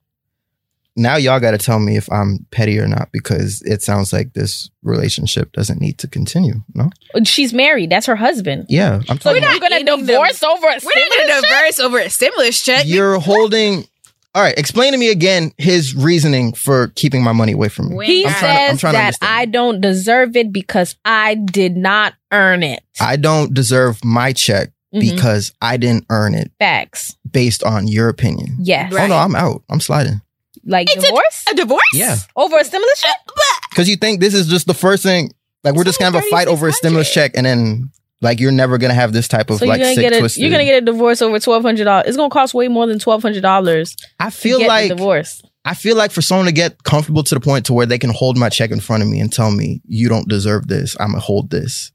now 1.00 1.16
y'all 1.16 1.40
got 1.40 1.52
to 1.52 1.58
tell 1.58 1.78
me 1.78 1.96
if 1.96 2.10
I'm 2.12 2.46
petty 2.50 2.78
or 2.78 2.86
not 2.86 3.08
because 3.12 3.62
it 3.62 3.82
sounds 3.82 4.12
like 4.12 4.34
this 4.34 4.70
relationship 4.82 5.52
doesn't 5.52 5.80
need 5.80 5.98
to 5.98 6.06
continue. 6.08 6.62
No. 6.74 6.90
She's 7.24 7.52
married. 7.52 7.90
That's 7.90 8.06
her 8.06 8.16
husband. 8.16 8.66
Yeah, 8.68 8.96
I'm 9.08 9.18
So 9.20 9.30
talking. 9.30 9.42
you're 9.42 9.50
about- 9.50 9.60
gonna 9.62 9.74
ending 9.76 10.00
the- 10.06 10.12
divorce 10.12 10.42
over 10.42 10.66
a 10.66 10.80
We're 10.82 10.90
not 10.94 11.28
gonna 11.28 11.40
diverse 11.42 11.80
over 11.80 11.98
a 11.98 12.10
stimulus 12.10 12.62
check. 12.62 12.84
You're 12.86 13.18
holding. 13.18 13.86
All 14.32 14.42
right, 14.42 14.56
explain 14.56 14.92
to 14.92 14.98
me 14.98 15.10
again 15.10 15.50
his 15.58 15.92
reasoning 15.94 16.52
for 16.52 16.88
keeping 16.94 17.24
my 17.24 17.32
money 17.32 17.50
away 17.52 17.68
from 17.68 17.88
me. 17.90 17.96
When- 17.96 18.06
He 18.06 18.24
I'm 18.26 18.32
trying 18.32 18.40
to- 18.40 18.46
I'm 18.62 18.68
says 18.70 18.80
trying 18.80 18.92
to 18.92 18.96
that 18.98 19.04
understand. 19.06 19.32
I 19.40 19.44
don't 19.46 19.80
deserve 19.80 20.36
it 20.36 20.52
because 20.52 20.94
I 21.04 21.34
did 21.34 21.76
not 21.76 22.14
earn 22.30 22.62
it. 22.62 22.80
I 23.00 23.16
don't 23.16 23.52
deserve 23.52 24.04
my 24.04 24.32
check 24.32 24.68
Mhm. 24.94 25.00
because 25.00 25.52
I 25.60 25.78
didn't 25.78 26.04
earn 26.10 26.34
it 26.34 26.52
Facts. 26.60 27.16
based 27.28 27.64
on 27.64 27.88
your 27.88 28.08
opinion. 28.08 28.58
Yes. 28.60 28.92
Right. 28.92 29.04
Oh 29.04 29.08
no, 29.08 29.16
I'm 29.16 29.34
out. 29.34 29.62
I'm 29.68 29.80
sliding. 29.80 30.20
Like 30.64 30.88
It's 30.90 31.02
a- 31.04 31.06
divorce 31.06 31.44
a 31.50 31.54
divorce? 31.54 31.82
Yeah. 31.94 32.16
over 32.36 32.58
a 32.58 32.64
stimulus 32.64 33.00
check. 33.00 33.16
Uh, 33.28 33.32
because 33.70 33.88
you 33.88 33.96
think 33.96 34.20
this 34.20 34.34
is 34.34 34.46
just 34.48 34.66
the 34.66 34.74
first 34.74 35.02
thing. 35.02 35.32
Like 35.64 35.74
we're 35.74 35.82
It's 35.82 35.90
just 35.90 35.98
gonna 36.00 36.16
have 36.16 36.24
a 36.26 36.30
fight 36.30 36.48
over 36.48 36.68
a 36.68 36.72
stimulus 36.72 37.12
check, 37.12 37.32
and 37.34 37.44
then 37.46 37.90
like 38.22 38.40
you're 38.40 38.52
never 38.52 38.76
gonna 38.78 38.94
have 38.94 39.12
this 39.12 39.28
type 39.28 39.50
of 39.50 39.58
So 39.58 39.66
like 39.66 39.78
you're 39.78 39.84
gonna 39.86 39.94
sick 39.94 40.02
get 40.02 40.12
a 40.14 40.18
twisted. 40.20 40.42
you're 40.42 40.50
gonna 40.50 40.64
get 40.64 40.82
a 40.82 40.86
divorce 40.86 41.22
over 41.22 41.38
twelve 41.38 41.62
hundred 41.62 41.84
dollars. 41.84 42.06
It's 42.08 42.16
gonna 42.16 42.30
cost 42.30 42.52
way 42.54 42.68
more 42.68 42.86
than 42.86 42.98
twelve 42.98 43.22
hundred 43.22 43.42
dollars 43.42 43.96
I 44.18 44.26
to 44.26 44.30
feel 44.30 44.58
get 44.58 44.68
like 44.68 44.88
the 44.88 44.96
divorce. 44.96 45.42
I 45.64 45.74
feel 45.74 45.96
like 45.96 46.10
for 46.10 46.22
someone 46.22 46.46
to 46.46 46.52
get 46.52 46.82
comfortable 46.84 47.22
to 47.22 47.34
the 47.34 47.40
point 47.40 47.66
to 47.66 47.74
where 47.74 47.84
they 47.86 47.98
can 47.98 48.08
hold 48.10 48.38
my 48.38 48.48
check 48.48 48.70
in 48.70 48.80
front 48.80 49.02
of 49.02 49.08
me 49.10 49.20
and 49.20 49.30
tell 49.32 49.50
me 49.50 49.82
you 49.86 50.08
don't 50.08 50.26
deserve 50.28 50.66
this, 50.68 50.96
I'm 50.98 51.08
gonna 51.08 51.20
hold 51.20 51.50
this. 51.50 51.92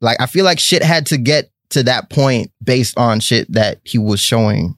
Like 0.00 0.20
I 0.20 0.26
feel 0.26 0.44
like 0.44 0.58
shit 0.58 0.82
had 0.82 1.06
to 1.06 1.18
get 1.18 1.50
to 1.70 1.82
that 1.84 2.10
point 2.10 2.50
based 2.62 2.96
on 2.98 3.20
shit 3.20 3.50
that 3.52 3.80
he 3.84 3.98
was 3.98 4.20
showing 4.20 4.74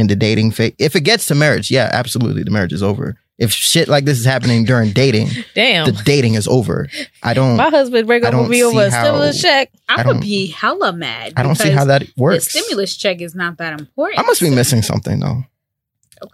in 0.00 0.06
the 0.08 0.16
dating 0.16 0.50
phase. 0.50 0.72
If 0.78 0.96
it 0.96 1.02
gets 1.02 1.26
to 1.26 1.34
marriage, 1.34 1.70
yeah, 1.70 1.88
absolutely, 1.92 2.42
the 2.42 2.50
marriage 2.50 2.72
is 2.72 2.82
over. 2.82 3.16
If 3.38 3.52
shit 3.52 3.88
like 3.88 4.04
this 4.04 4.18
is 4.18 4.26
happening 4.26 4.64
during 4.64 4.92
dating, 4.92 5.28
Damn. 5.54 5.86
the 5.86 5.92
dating 5.92 6.34
is 6.34 6.46
over. 6.48 6.88
I 7.22 7.32
don't. 7.32 7.56
My 7.56 7.70
husband 7.70 8.06
break 8.06 8.24
I 8.24 8.28
up 8.28 8.34
with 8.34 8.50
me 8.50 8.62
over 8.62 8.82
a 8.82 8.90
stimulus 8.90 9.40
check. 9.40 9.70
I, 9.88 10.02
I 10.02 10.06
would 10.06 10.20
be 10.20 10.48
hella 10.48 10.92
mad. 10.92 11.34
I 11.36 11.42
don't 11.42 11.54
see 11.54 11.70
how 11.70 11.84
that 11.86 12.04
works. 12.16 12.52
The 12.52 12.60
stimulus 12.60 12.96
check 12.96 13.20
is 13.20 13.34
not 13.34 13.56
that 13.58 13.78
important. 13.78 14.18
I 14.18 14.22
must 14.22 14.40
be 14.42 14.50
missing 14.50 14.82
something 14.82 15.20
though. 15.20 15.44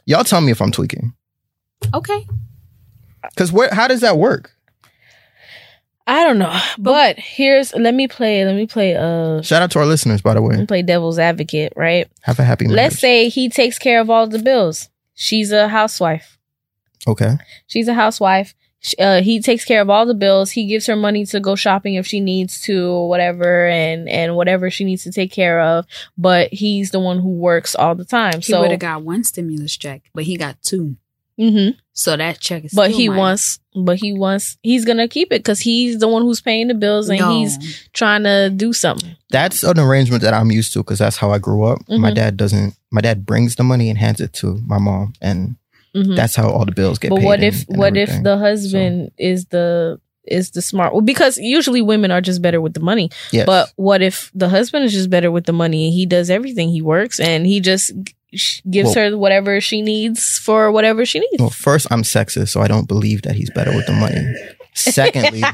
Y'all 0.05 0.25
tell 0.25 0.41
me 0.41 0.51
if 0.51 0.61
I'm 0.61 0.73
tweaking. 0.73 1.15
Okay. 1.95 2.27
Because 3.23 3.53
where? 3.53 3.69
How 3.73 3.87
does 3.87 4.01
that 4.01 4.19
work? 4.19 4.56
I 6.09 6.23
don't 6.25 6.39
know. 6.39 6.57
But 6.79 7.19
here's 7.19 7.75
let 7.75 7.95
me 7.95 8.07
play 8.07 8.45
let 8.45 8.55
me 8.55 8.67
play 8.67 8.95
uh 8.97 9.43
Shout 9.43 9.63
out 9.63 9.71
to 9.73 9.79
our 9.81 9.87
listeners, 9.87 10.23
by 10.23 10.35
the 10.35 10.43
way. 10.43 10.65
play 10.67 10.83
devil's 10.83 11.19
advocate, 11.19 11.73
right? 11.77 12.09
Have 12.23 12.39
a 12.39 12.45
happy 12.45 12.67
marriage. 12.67 12.77
Let's 12.77 12.99
say 13.01 13.29
he 13.29 13.49
takes 13.49 13.79
care 13.79 14.01
of 14.01 14.09
all 14.09 14.27
the 14.29 14.39
bills. 14.39 14.89
She's 15.15 15.51
a 15.51 15.67
housewife. 15.69 16.39
Okay. 17.09 17.37
She's 17.67 17.89
a 17.89 17.95
housewife. 17.95 18.55
Sh- 18.81 18.95
Uh, 19.01 19.21
he 19.23 19.41
takes 19.41 19.65
care 19.65 19.81
of 19.81 19.91
all 19.91 20.07
the 20.07 20.15
bills. 20.15 20.51
He 20.53 20.67
gives 20.67 20.87
her 20.87 20.95
money 20.97 21.25
to 21.27 21.41
go 21.41 21.57
shopping 21.57 21.95
if 21.95 22.07
she 22.07 22.21
needs 22.21 22.61
to, 22.63 22.87
or 22.87 23.09
whatever, 23.09 23.67
and 23.67 24.09
and 24.09 24.37
whatever 24.37 24.71
she 24.71 24.85
needs 24.85 25.03
to 25.05 25.11
take 25.13 25.33
care 25.33 25.61
of. 25.61 25.87
But 26.19 26.53
he's 26.53 26.91
the 26.91 27.01
one 27.01 27.19
who 27.19 27.31
works 27.31 27.75
all 27.75 27.95
the 27.97 28.05
time. 28.05 28.35
So 28.35 28.39
he 28.47 28.53
so, 28.53 28.61
would 28.61 28.71
have 28.71 28.81
got 28.81 29.03
one 29.03 29.25
stimulus 29.25 29.77
check, 29.77 30.03
but 30.15 30.25
he 30.25 30.37
got 30.37 30.63
two. 30.63 30.97
hmm 31.37 31.71
So 31.99 32.15
that 32.17 32.41
check 32.41 32.67
is 32.67 32.73
but 32.75 32.91
still 32.91 32.99
he 32.99 33.09
mine. 33.09 33.17
wants, 33.19 33.59
but 33.75 33.97
he 33.97 34.13
wants, 34.13 34.59
he's 34.63 34.85
gonna 34.85 35.09
keep 35.09 35.29
it 35.33 35.41
because 35.41 35.61
he's 35.61 35.99
the 35.99 36.07
one 36.07 36.23
who's 36.23 36.43
paying 36.43 36.69
the 36.69 36.75
bills 36.75 37.09
and 37.09 37.19
No. 37.19 37.31
he's 37.39 37.89
trying 37.95 38.23
to 38.25 38.51
do 38.55 38.75
something. 38.75 39.17
That's 39.31 39.63
an 39.65 39.79
arrangement 39.81 40.23
that 40.23 40.35
I'm 40.35 40.53
used 40.53 40.75
to 40.75 40.81
because 40.81 40.99
that's 40.99 41.17
how 41.17 41.31
I 41.31 41.39
grew 41.39 41.65
up. 41.65 41.79
My 41.89 42.11
Mhm. 42.11 42.15
dad 42.15 42.37
doesn't. 42.37 42.75
My 42.93 43.01
dad 43.01 43.25
brings 43.25 43.57
the 43.57 43.65
money 43.65 43.89
and 43.89 43.99
hands 43.99 44.21
it 44.21 44.35
to 44.35 44.61
my 44.67 44.79
mom, 44.79 45.15
and 45.23 45.57
Mhm. 45.95 46.17
that's 46.17 46.37
how 46.37 46.51
all 46.51 46.67
the 46.67 46.73
bills 46.73 46.99
get 46.99 47.09
paid. 47.09 47.15
But 47.15 47.21
paid. 47.21 47.25
what 47.27 47.43
if 47.43 47.67
and 47.69 47.79
what 47.79 47.97
if 47.97 48.23
the 48.23 48.37
husband 48.37 49.11
is 49.19 49.47
the 49.47 49.99
is 50.27 50.51
the 50.51 50.61
smart? 50.61 50.93
Well, 50.93 51.03
because 51.03 51.39
usually 51.39 51.81
women 51.81 52.11
are 52.11 52.21
just 52.21 52.43
better 52.43 52.61
with 52.61 52.75
the 52.75 52.81
money. 52.81 53.11
Yes. 53.31 53.47
But 53.47 53.71
what 53.77 54.03
if 54.03 54.31
the 54.35 54.49
husband 54.49 54.85
is 54.85 54.93
just 54.93 55.09
better 55.09 55.31
with 55.31 55.47
the 55.47 55.53
money 55.53 55.85
and 55.87 55.95
he 55.95 56.05
does 56.05 56.29
everything? 56.31 56.69
He 56.69 56.83
works 56.83 57.21
and 57.21 57.47
he 57.47 57.61
just 57.61 57.93
g- 58.03 58.13
gives 58.71 58.95
Well- 58.97 59.11
her 59.11 59.19
whatever 59.19 59.61
she 59.61 59.83
needs 59.83 60.39
for 60.39 60.71
whatever 60.73 61.05
she 61.07 61.21
needs. 61.21 61.37
well, 61.39 61.51
first 61.51 61.87
I'm 61.91 62.03
sexist, 62.03 62.49
so 62.49 62.61
I 62.61 62.69
don't 62.69 62.89
believe 62.89 63.23
that 63.23 63.35
he's 63.37 63.51
better 63.51 63.75
with 63.75 63.87
the 63.87 63.93
money. 63.93 64.23
Secondly, 64.75 65.43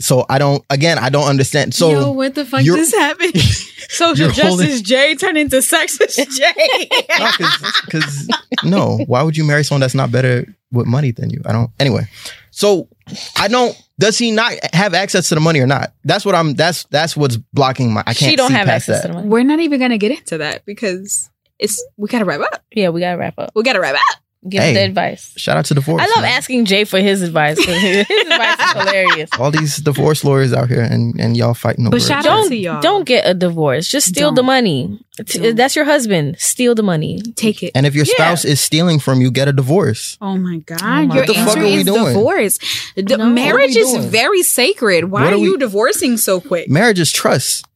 So 0.00 0.24
I 0.28 0.38
don't. 0.38 0.64
Again, 0.70 0.96
I 0.98 1.08
don't 1.08 1.26
understand. 1.26 1.74
So 1.74 1.90
Yo, 1.90 2.12
what 2.12 2.36
the 2.36 2.44
fuck 2.44 2.62
you're- 2.62 2.78
just 2.78 2.94
happened? 2.94 3.36
Social 3.90 4.28
justice 4.28 4.44
holding- 4.44 4.82
J 4.84 5.14
turned 5.16 5.36
into 5.38 5.56
sexist 5.56 6.14
J. 6.36 6.88
because 7.84 8.28
no, 8.64 8.98
why 9.06 9.22
would 9.22 9.36
you 9.36 9.44
marry 9.44 9.64
someone 9.64 9.80
that's 9.80 9.94
not 9.94 10.12
better 10.12 10.46
with 10.70 10.86
money 10.86 11.10
than 11.10 11.30
you? 11.30 11.40
I 11.44 11.52
don't. 11.52 11.70
Anyway, 11.80 12.06
so 12.52 12.88
I 13.36 13.48
don't. 13.48 13.76
Does 13.98 14.16
he 14.18 14.30
not 14.30 14.52
have 14.72 14.94
access 14.94 15.28
to 15.30 15.34
the 15.34 15.40
money 15.40 15.58
or 15.58 15.66
not? 15.66 15.92
That's 16.04 16.24
what 16.24 16.36
I'm. 16.36 16.54
That's 16.54 16.84
that's 16.84 17.16
what's 17.16 17.36
blocking 17.36 17.92
my. 17.92 18.02
I 18.06 18.14
can't. 18.14 18.30
she 18.30 18.36
don't 18.36 18.48
see 18.50 18.54
have 18.54 18.66
past 18.68 18.88
access 18.88 19.02
that. 19.02 19.08
to 19.08 19.12
the 19.14 19.14
money. 19.14 19.28
We're 19.28 19.42
not 19.42 19.58
even 19.58 19.80
gonna 19.80 19.98
get 19.98 20.12
into 20.12 20.38
that 20.38 20.64
because 20.64 21.28
it's 21.58 21.84
we 21.96 22.08
gotta 22.08 22.24
wrap 22.24 22.40
up. 22.40 22.62
Yeah, 22.72 22.90
we 22.90 23.00
gotta 23.00 23.18
wrap 23.18 23.34
up. 23.38 23.50
We 23.54 23.62
gotta 23.62 23.80
wrap 23.80 23.94
up. 23.94 24.00
Give 24.48 24.62
Hey. 24.62 24.72
the 24.72 24.84
advice. 24.84 25.34
Shout 25.36 25.56
out 25.56 25.64
to 25.66 25.74
the 25.74 25.80
divorce. 25.80 26.00
I 26.00 26.06
love 26.06 26.22
man. 26.22 26.30
asking 26.32 26.64
Jay 26.66 26.84
for 26.84 27.00
his 27.00 27.22
advice 27.22 27.58
his 27.64 27.68
advice 28.08 28.60
is 28.60 28.72
hilarious. 28.72 29.30
all 29.36 29.50
these 29.50 29.78
divorce 29.78 30.22
lawyers 30.22 30.52
out 30.52 30.68
here, 30.68 30.80
and 30.80 31.18
and 31.20 31.36
y'all 31.36 31.54
fighting 31.54 31.84
over. 31.86 31.90
But 31.90 32.02
it. 32.02 32.06
shout 32.06 32.18
out 32.18 32.22
Don't 32.24 32.48
to 32.50 32.56
y'all. 32.56 32.80
don't 32.80 33.04
get 33.04 33.26
a 33.28 33.34
divorce. 33.34 33.88
Just 33.88 34.06
steal 34.06 34.28
Don't. 34.28 34.36
the 34.36 34.42
money. 34.44 35.00
Don't. 35.16 35.56
That's 35.56 35.74
your 35.74 35.84
husband. 35.86 36.36
Steal 36.38 36.76
the 36.76 36.84
money. 36.84 37.20
Take 37.34 37.64
it. 37.64 37.72
And 37.74 37.84
if 37.84 37.96
your 37.96 38.04
Yeah. 38.06 38.14
spouse 38.14 38.44
is 38.44 38.60
stealing 38.60 39.00
from 39.00 39.20
you, 39.20 39.32
get 39.32 39.48
a 39.48 39.52
divorce. 39.52 40.16
Oh 40.20 40.36
my 40.36 40.58
god! 40.58 40.78
Oh 40.82 40.86
my 40.86 41.00
Your 41.02 41.14
What 41.16 41.26
the 41.26 41.34
fuck 41.34 41.56
are 41.56 41.60
we 41.64 41.74
is 41.74 41.84
doing? 41.84 42.04
divorce. 42.14 42.58
The 42.94 43.16
No. 43.16 43.28
marriage 43.30 43.74
What 43.74 43.98
is 43.98 44.04
very 44.04 44.42
sacred. 44.44 45.06
Why 45.10 45.24
What 45.24 45.32
are, 45.32 45.36
are 45.36 45.38
we- 45.40 45.46
you 45.48 45.58
divorcing 45.58 46.16
so 46.16 46.40
quick? 46.40 46.70
Marriage 46.70 47.00
is 47.00 47.10
trust. 47.10 47.66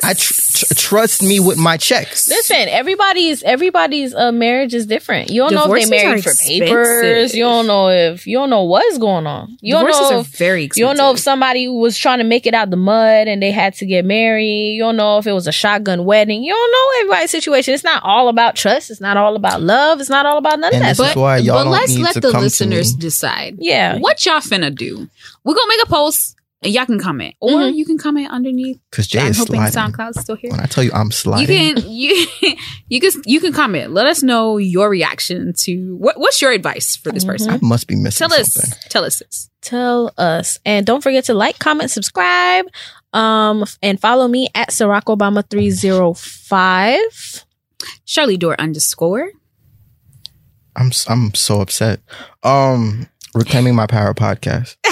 I 0.00 0.14
tr- 0.14 0.32
tr- 0.32 0.74
trust 0.74 1.22
me 1.24 1.40
with 1.40 1.58
my 1.58 1.76
checks. 1.76 2.28
Listen, 2.28 2.56
everybody's 2.68 3.42
everybody's 3.42 4.14
uh, 4.14 4.30
marriage 4.30 4.72
is 4.72 4.86
different. 4.86 5.28
You 5.30 5.40
don't 5.40 5.54
know 5.54 5.72
if 5.74 5.88
they 5.88 5.96
are 5.98 6.04
married 6.04 6.22
for 6.22 6.30
expensive. 6.30 6.66
papers. 6.68 7.34
You 7.34 7.42
don't 7.42 7.66
know 7.66 7.88
if 7.88 8.24
you 8.24 8.36
don't 8.38 8.48
know 8.48 8.62
what's 8.62 8.96
going 8.98 9.26
on. 9.26 9.56
You 9.60 9.72
don't 9.74 9.86
Divorces 9.86 10.10
know 10.10 10.16
are 10.18 10.20
if 10.20 10.26
very 10.38 10.62
you 10.76 10.84
don't 10.84 10.96
know 10.96 11.10
if 11.12 11.18
somebody 11.18 11.66
was 11.66 11.98
trying 11.98 12.18
to 12.18 12.24
make 12.24 12.46
it 12.46 12.54
out 12.54 12.70
the 12.70 12.76
mud 12.76 13.26
and 13.26 13.42
they 13.42 13.50
had 13.50 13.74
to 13.74 13.86
get 13.86 14.04
married. 14.04 14.74
You 14.74 14.84
don't 14.84 14.96
know 14.96 15.18
if 15.18 15.26
it 15.26 15.32
was 15.32 15.48
a 15.48 15.52
shotgun 15.52 16.04
wedding. 16.04 16.44
You 16.44 16.52
don't 16.52 16.70
know 16.72 17.00
everybody's 17.00 17.32
situation. 17.32 17.74
It's 17.74 17.82
not 17.84 18.00
all 18.04 18.28
about 18.28 18.54
trust. 18.54 18.92
It's 18.92 19.00
not 19.00 19.16
all 19.16 19.34
about 19.34 19.62
love. 19.62 20.00
It's 20.00 20.10
not 20.10 20.26
all 20.26 20.38
about 20.38 20.60
none 20.60 20.74
And 20.74 20.84
of 20.84 20.96
that. 20.96 21.02
that. 21.02 21.10
is 21.10 21.16
why 21.16 21.36
y'all 21.38 21.56
but 21.56 21.64
don't 21.64 21.72
let's 21.72 21.94
need 21.96 22.02
let 22.04 22.14
to 22.14 22.20
the 22.20 22.30
listeners 22.38 22.92
decide. 22.94 23.56
Yeah. 23.58 23.98
What 23.98 24.24
y'all 24.24 24.36
finna 24.38 24.72
do? 24.72 25.08
We're 25.42 25.54
gonna 25.54 25.68
make 25.68 25.82
a 25.82 25.86
post 25.88 26.36
and 26.62 26.72
y'all 26.72 26.86
can 26.86 26.98
comment. 26.98 27.34
Or 27.40 27.50
Mhm. 27.60 27.74
you 27.76 27.84
can 27.84 27.98
comment 27.98 28.30
underneath. 28.30 28.78
Because 28.90 29.06
Jae 29.08 29.20
I'm 29.20 29.30
is 29.30 29.38
hoping 29.38 29.66
sliding. 29.66 29.92
SoundCloud's 29.92 30.20
still 30.20 30.34
here. 30.36 30.50
When 30.50 30.60
I 30.60 30.66
tell 30.66 30.82
you 30.82 30.90
I'm 30.92 31.10
sliding, 31.10 31.76
You 31.78 31.84
can 31.84 31.84
you 31.90 32.26
you 32.88 33.00
can 33.00 33.10
you 33.26 33.40
can 33.40 33.52
comment. 33.52 33.92
Let 33.92 34.06
us 34.06 34.22
know 34.22 34.56
your 34.58 34.88
reaction 34.90 35.52
to 35.60 35.96
what 35.98 36.18
what's 36.18 36.40
your 36.42 36.50
advice 36.52 36.96
for 36.96 37.12
this 37.12 37.24
Mhm. 37.24 37.28
I 37.28 37.32
person. 37.32 37.58
must 37.62 37.86
be 37.86 37.94
missing 37.96 38.28
Tell 38.28 38.40
us 38.40 38.52
something. 38.52 38.72
tell 38.90 39.04
us 39.04 39.18
this. 39.20 39.50
Tell 39.62 40.12
us. 40.18 40.58
And 40.64 40.84
don't 40.86 41.02
forget 41.02 41.24
to 41.26 41.34
like, 41.34 41.58
comment, 41.58 41.90
subscribe, 41.90 42.66
um, 43.12 43.64
and 43.82 44.00
follow 44.00 44.26
me 44.28 44.48
at 44.54 44.70
Ciroc 44.70 45.04
Obama 45.04 45.42
305. 45.48 47.44
Shirley 48.04 48.36
Dor 48.36 48.54
underscore. 48.60 49.30
I'm 50.76 50.88
s- 50.88 51.06
I'm 51.08 51.34
so 51.34 51.60
upset. 51.60 52.00
Um, 52.42 53.08
reclaiming 53.34 53.74
my 53.74 53.86
power 53.86 54.14
podcast. 54.14 54.76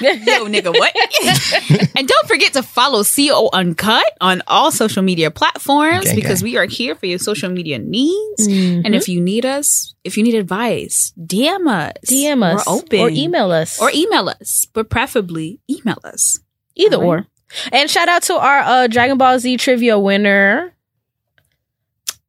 Yo, 0.00 0.46
nigga, 0.46 0.72
what? 0.76 0.94
and 1.96 2.08
don't 2.08 2.28
forget 2.28 2.52
to 2.54 2.62
follow 2.62 3.02
CO 3.04 3.50
Uncut 3.52 4.04
on 4.20 4.42
all 4.46 4.70
social 4.72 5.02
media 5.02 5.30
platforms 5.30 6.04
Gang, 6.06 6.14
because 6.14 6.40
gang. 6.40 6.50
we 6.52 6.56
are 6.56 6.64
here 6.66 6.94
for 6.94 7.06
your 7.06 7.18
social 7.18 7.50
media 7.50 7.78
needs. 7.78 8.48
Mhm. 8.48 8.82
And 8.84 8.94
if 8.94 9.08
you 9.08 9.20
need 9.20 9.44
us, 9.44 9.94
if 10.04 10.16
you 10.16 10.22
need 10.22 10.34
advice, 10.34 11.12
DM 11.20 11.68
us. 11.68 11.92
DM 12.06 12.42
us 12.42 12.64
We're 12.66 12.72
open. 12.74 13.00
or 13.00 13.10
email 13.10 13.50
us 13.52 13.80
Or 13.80 13.90
email 13.94 14.28
us, 14.28 14.66
but 14.72 14.88
preferably 14.90 15.60
email 15.70 15.98
us. 16.04 16.38
either 16.76 16.96
All 16.96 17.02
right. 17.02 17.24
or. 17.24 17.26
And 17.72 17.90
shout 17.90 18.08
out 18.08 18.22
to 18.24 18.34
our 18.38 18.58
uh, 18.60 18.86
Dragon 18.86 19.18
Ball 19.18 19.38
Z 19.38 19.56
trivia 19.58 19.98
winner. 19.98 20.74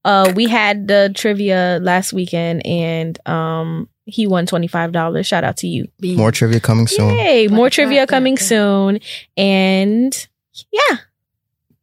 Uh, 0.03 0.34
we 0.36 0.47
had 0.47 0.88
the 0.88 1.11
trivia 1.15 1.80
last 1.82 2.11
weekend, 2.11 2.65
and 2.65 3.19
um, 3.30 3.88
he 4.12 4.28
won 4.28 4.45
twenty 4.45 4.68
five 4.68 4.91
dollars. 4.91 5.26
Shout 5.28 5.43
out 5.43 5.57
to 5.57 5.68
you! 5.68 5.88
More 6.01 6.32
trivia 6.32 6.59
coming 6.59 6.88
soon. 6.88 7.18
Yay! 7.18 7.47
More 7.47 7.66
Like 7.66 7.74
trivia 7.74 8.01
that, 8.01 8.09
coming 8.09 8.34
like 8.34 8.39
that. 8.39 8.45
soon, 8.45 8.99
and 9.38 10.28
yeah, 10.72 10.97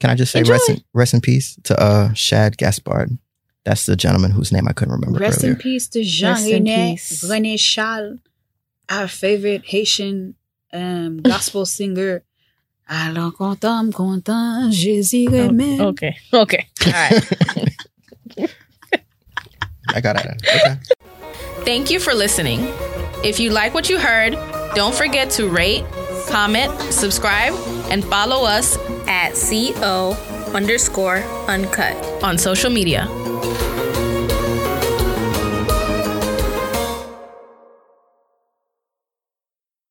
Can 0.00 0.10
I 0.10 0.14
just 0.14 0.32
say 0.32 0.40
Enjoy. 0.40 0.52
rest 0.52 0.68
in, 0.70 0.84
rest 0.92 1.14
in 1.14 1.20
peace 1.20 1.58
to 1.64 1.80
uh 1.80 2.12
Shad 2.14 2.56
Gaspard? 2.58 3.18
That's 3.64 3.84
the 3.86 3.96
gentleman 3.96 4.30
whose 4.30 4.50
name 4.52 4.66
I 4.68 4.72
couldn't 4.72 4.94
remember 4.94 5.18
Rest 5.18 5.38
earlier. 5.44 5.52
in 5.54 5.58
peace 5.58 5.88
to 5.88 6.02
Jean 6.02 6.30
Rest 6.30 6.46
René 6.46 6.90
peace. 6.92 7.24
René 7.24 7.58
Chal, 7.58 8.18
our 8.88 9.08
favorite 9.08 9.64
Haitian 9.66 10.36
um, 10.72 11.18
gospel 11.22 11.66
singer. 11.66 12.22
Alors 12.90 13.34
content, 13.36 13.92
content, 13.94 14.72
Jésus 14.72 15.28
aimé. 15.28 15.78
okay, 15.80 16.16
okay, 16.32 16.66
all 16.86 16.92
right. 16.92 17.22
I 19.94 20.00
got 20.00 20.16
it. 20.24 20.26
Okay. 20.26 20.76
Thank 21.68 21.90
you 21.90 22.00
for 22.00 22.14
listening. 22.14 22.60
If 23.22 23.38
you 23.38 23.50
like 23.50 23.74
what 23.74 23.90
you 23.90 23.98
heard, 23.98 24.32
don't 24.74 24.94
forget 24.94 25.28
to 25.32 25.50
rate, 25.50 25.84
comment, 26.30 26.72
subscribe, 26.90 27.52
and 27.90 28.02
follow 28.02 28.46
us 28.46 28.78
at 29.06 29.34
CO 29.34 30.12
underscore 30.54 31.18
uncut 31.46 32.24
on 32.24 32.38
social 32.38 32.70
media. 32.70 33.06